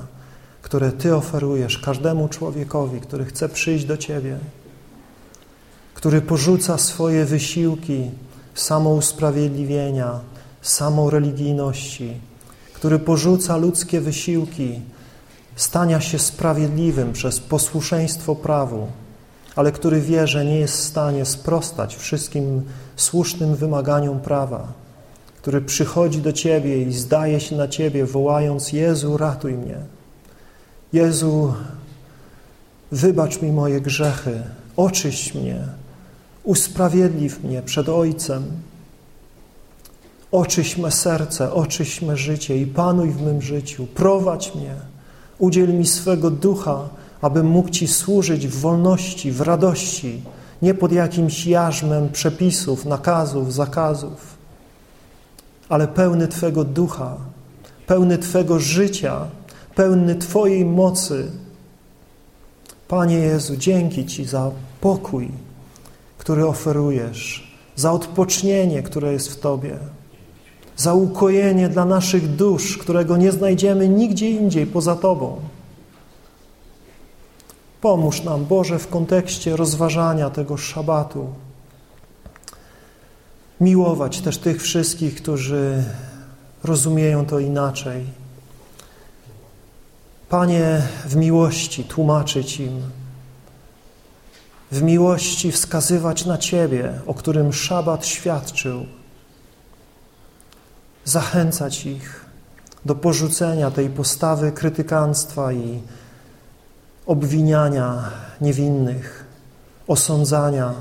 które 0.62 0.92
Ty 0.92 1.16
oferujesz 1.16 1.78
każdemu 1.78 2.28
człowiekowi, 2.28 3.00
który 3.00 3.24
chce 3.24 3.48
przyjść 3.48 3.84
do 3.84 3.96
Ciebie, 3.96 4.38
który 5.94 6.20
porzuca 6.20 6.78
swoje 6.78 7.24
wysiłki 7.24 8.10
samousprawiedliwienia, 8.54 10.20
samoreligijności, 10.62 12.14
który 12.72 12.98
porzuca 12.98 13.56
ludzkie 13.56 14.00
wysiłki 14.00 14.80
stania 15.56 16.00
się 16.00 16.18
sprawiedliwym 16.18 17.12
przez 17.12 17.40
posłuszeństwo 17.40 18.34
prawu, 18.36 18.88
ale 19.58 19.72
który 19.72 20.00
wie, 20.00 20.26
że 20.26 20.44
nie 20.44 20.58
jest 20.58 20.76
w 20.76 20.82
stanie 20.82 21.24
sprostać 21.24 21.96
wszystkim 21.96 22.62
słusznym 22.96 23.56
wymaganiom 23.56 24.20
prawa, 24.20 24.72
który 25.36 25.60
przychodzi 25.60 26.22
do 26.22 26.32
Ciebie 26.32 26.82
i 26.82 26.92
zdaje 26.92 27.40
się 27.40 27.56
na 27.56 27.68
Ciebie, 27.68 28.04
wołając 28.04 28.72
Jezu, 28.72 29.16
ratuj 29.16 29.52
mnie. 29.52 29.76
Jezu, 30.92 31.54
wybacz 32.92 33.42
mi 33.42 33.52
moje 33.52 33.80
grzechy, 33.80 34.42
oczyść 34.76 35.34
mnie, 35.34 35.60
usprawiedliw 36.44 37.44
mnie 37.44 37.62
przed 37.62 37.88
Ojcem, 37.88 38.44
oczyś 40.32 40.76
me 40.76 40.90
serce, 40.90 41.52
oczyś 41.52 42.02
me 42.02 42.16
życie 42.16 42.56
i 42.56 42.66
panuj 42.66 43.10
w 43.10 43.22
mym 43.22 43.42
życiu, 43.42 43.86
prowadź 43.94 44.54
mnie, 44.54 44.74
udziel 45.38 45.74
mi 45.74 45.86
swego 45.86 46.30
ducha, 46.30 46.88
abym 47.22 47.46
mógł 47.46 47.68
Ci 47.68 47.88
służyć 47.88 48.48
w 48.48 48.60
wolności, 48.60 49.32
w 49.32 49.40
radości, 49.40 50.22
nie 50.62 50.74
pod 50.74 50.92
jakimś 50.92 51.46
jarzmem 51.46 52.08
przepisów, 52.08 52.84
nakazów, 52.84 53.52
zakazów, 53.52 54.36
ale 55.68 55.88
pełny 55.88 56.28
Twego 56.28 56.64
ducha, 56.64 57.16
pełny 57.86 58.18
Twego 58.18 58.58
życia, 58.58 59.20
pełny 59.74 60.14
Twojej 60.14 60.64
mocy. 60.64 61.30
Panie 62.88 63.18
Jezu, 63.18 63.56
dzięki 63.56 64.06
Ci 64.06 64.24
za 64.24 64.50
pokój, 64.80 65.28
który 66.18 66.46
oferujesz, 66.46 67.52
za 67.76 67.92
odpocznienie, 67.92 68.82
które 68.82 69.12
jest 69.12 69.28
w 69.28 69.40
Tobie, 69.40 69.78
za 70.76 70.94
ukojenie 70.94 71.68
dla 71.68 71.84
naszych 71.84 72.36
dusz, 72.36 72.78
którego 72.78 73.16
nie 73.16 73.32
znajdziemy 73.32 73.88
nigdzie 73.88 74.30
indziej 74.30 74.66
poza 74.66 74.96
Tobą. 74.96 75.40
Pomóż 77.80 78.22
nam, 78.22 78.44
Boże, 78.44 78.78
w 78.78 78.88
kontekście 78.88 79.56
rozważania 79.56 80.30
tego 80.30 80.56
szabatu. 80.56 81.28
Miłować 83.60 84.20
też 84.20 84.38
tych 84.38 84.62
wszystkich, 84.62 85.14
którzy 85.14 85.84
rozumieją 86.64 87.26
to 87.26 87.38
inaczej. 87.38 88.04
Panie, 90.28 90.82
w 91.04 91.16
miłości 91.16 91.84
tłumaczyć 91.84 92.60
im, 92.60 92.82
w 94.72 94.82
miłości 94.82 95.52
wskazywać 95.52 96.26
na 96.26 96.38
Ciebie, 96.38 97.00
o 97.06 97.14
którym 97.14 97.52
szabat 97.52 98.06
świadczył, 98.06 98.86
zachęcać 101.04 101.86
ich 101.86 102.24
do 102.84 102.94
porzucenia 102.94 103.70
tej 103.70 103.90
postawy 103.90 104.52
krytykanstwa 104.52 105.52
i 105.52 105.82
obwiniania 107.08 108.10
niewinnych, 108.40 109.24
osądzania 109.86 110.74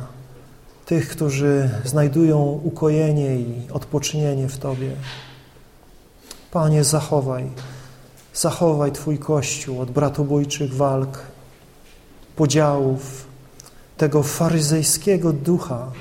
tych, 0.86 1.09
którzy 1.09 1.69
znajdują 1.86 2.61
ukojenie 2.63 3.36
i 3.36 3.67
odpoczynienie 3.71 4.47
w 4.47 4.57
Tobie. 4.57 4.91
Panie, 6.51 6.84
zachowaj, 6.84 7.49
zachowaj 8.34 8.91
Twój 8.91 9.17
Kościół 9.19 9.82
od 9.82 9.91
bratobójczych 9.91 10.73
walk, 10.73 11.21
podziałów, 12.36 13.28
tego 13.97 14.23
faryzejskiego 14.23 15.34
ducha, 15.34 15.91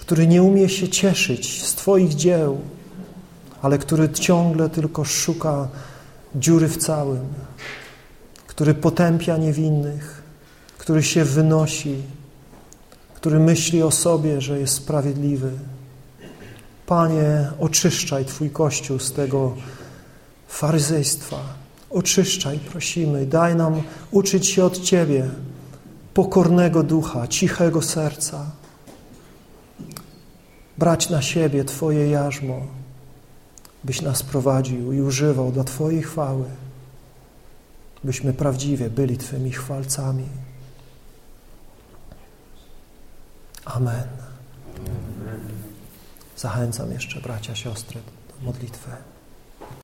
który 0.00 0.26
nie 0.26 0.42
umie 0.42 0.68
się 0.68 0.88
cieszyć 0.88 1.64
z 1.64 1.74
Twoich 1.74 2.14
dzieł, 2.14 2.60
ale 3.62 3.78
który 3.78 4.08
ciągle 4.08 4.70
tylko 4.70 5.04
szuka 5.04 5.68
dziury 6.34 6.68
w 6.68 6.76
całym, 6.76 7.26
który 8.56 8.74
potępia 8.74 9.36
niewinnych, 9.36 10.22
który 10.78 11.02
się 11.02 11.24
wynosi, 11.24 12.02
który 13.14 13.38
myśli 13.40 13.82
o 13.82 13.90
sobie, 13.90 14.40
że 14.40 14.60
jest 14.60 14.74
sprawiedliwy. 14.74 15.50
Panie, 16.86 17.48
oczyszczaj 17.60 18.24
Twój 18.24 18.50
Kościół 18.50 18.98
z 18.98 19.12
tego 19.12 19.54
faryzejstwa. 20.48 21.36
Oczyszczaj, 21.90 22.58
prosimy, 22.58 23.26
daj 23.26 23.56
nam 23.56 23.82
uczyć 24.10 24.46
się 24.46 24.64
od 24.64 24.80
Ciebie, 24.80 25.28
pokornego 26.14 26.82
ducha, 26.82 27.28
cichego 27.28 27.82
serca, 27.82 28.50
brać 30.78 31.10
na 31.10 31.22
siebie 31.22 31.64
Twoje 31.64 32.10
jarzmo, 32.10 32.60
byś 33.84 34.02
nas 34.02 34.22
prowadził 34.22 34.92
i 34.92 35.00
używał 35.00 35.52
dla 35.52 35.64
Twojej 35.64 36.02
chwały, 36.02 36.44
byśmy 38.06 38.32
prawdziwie 38.32 38.90
byli 38.90 39.16
Twymi 39.16 39.52
chwalcami. 39.52 40.28
Amen. 43.64 44.08
Zachęcam 46.36 46.92
jeszcze 46.92 47.20
bracia, 47.20 47.54
siostry 47.54 48.00
do 48.28 48.46
modlitwy. 48.46 48.90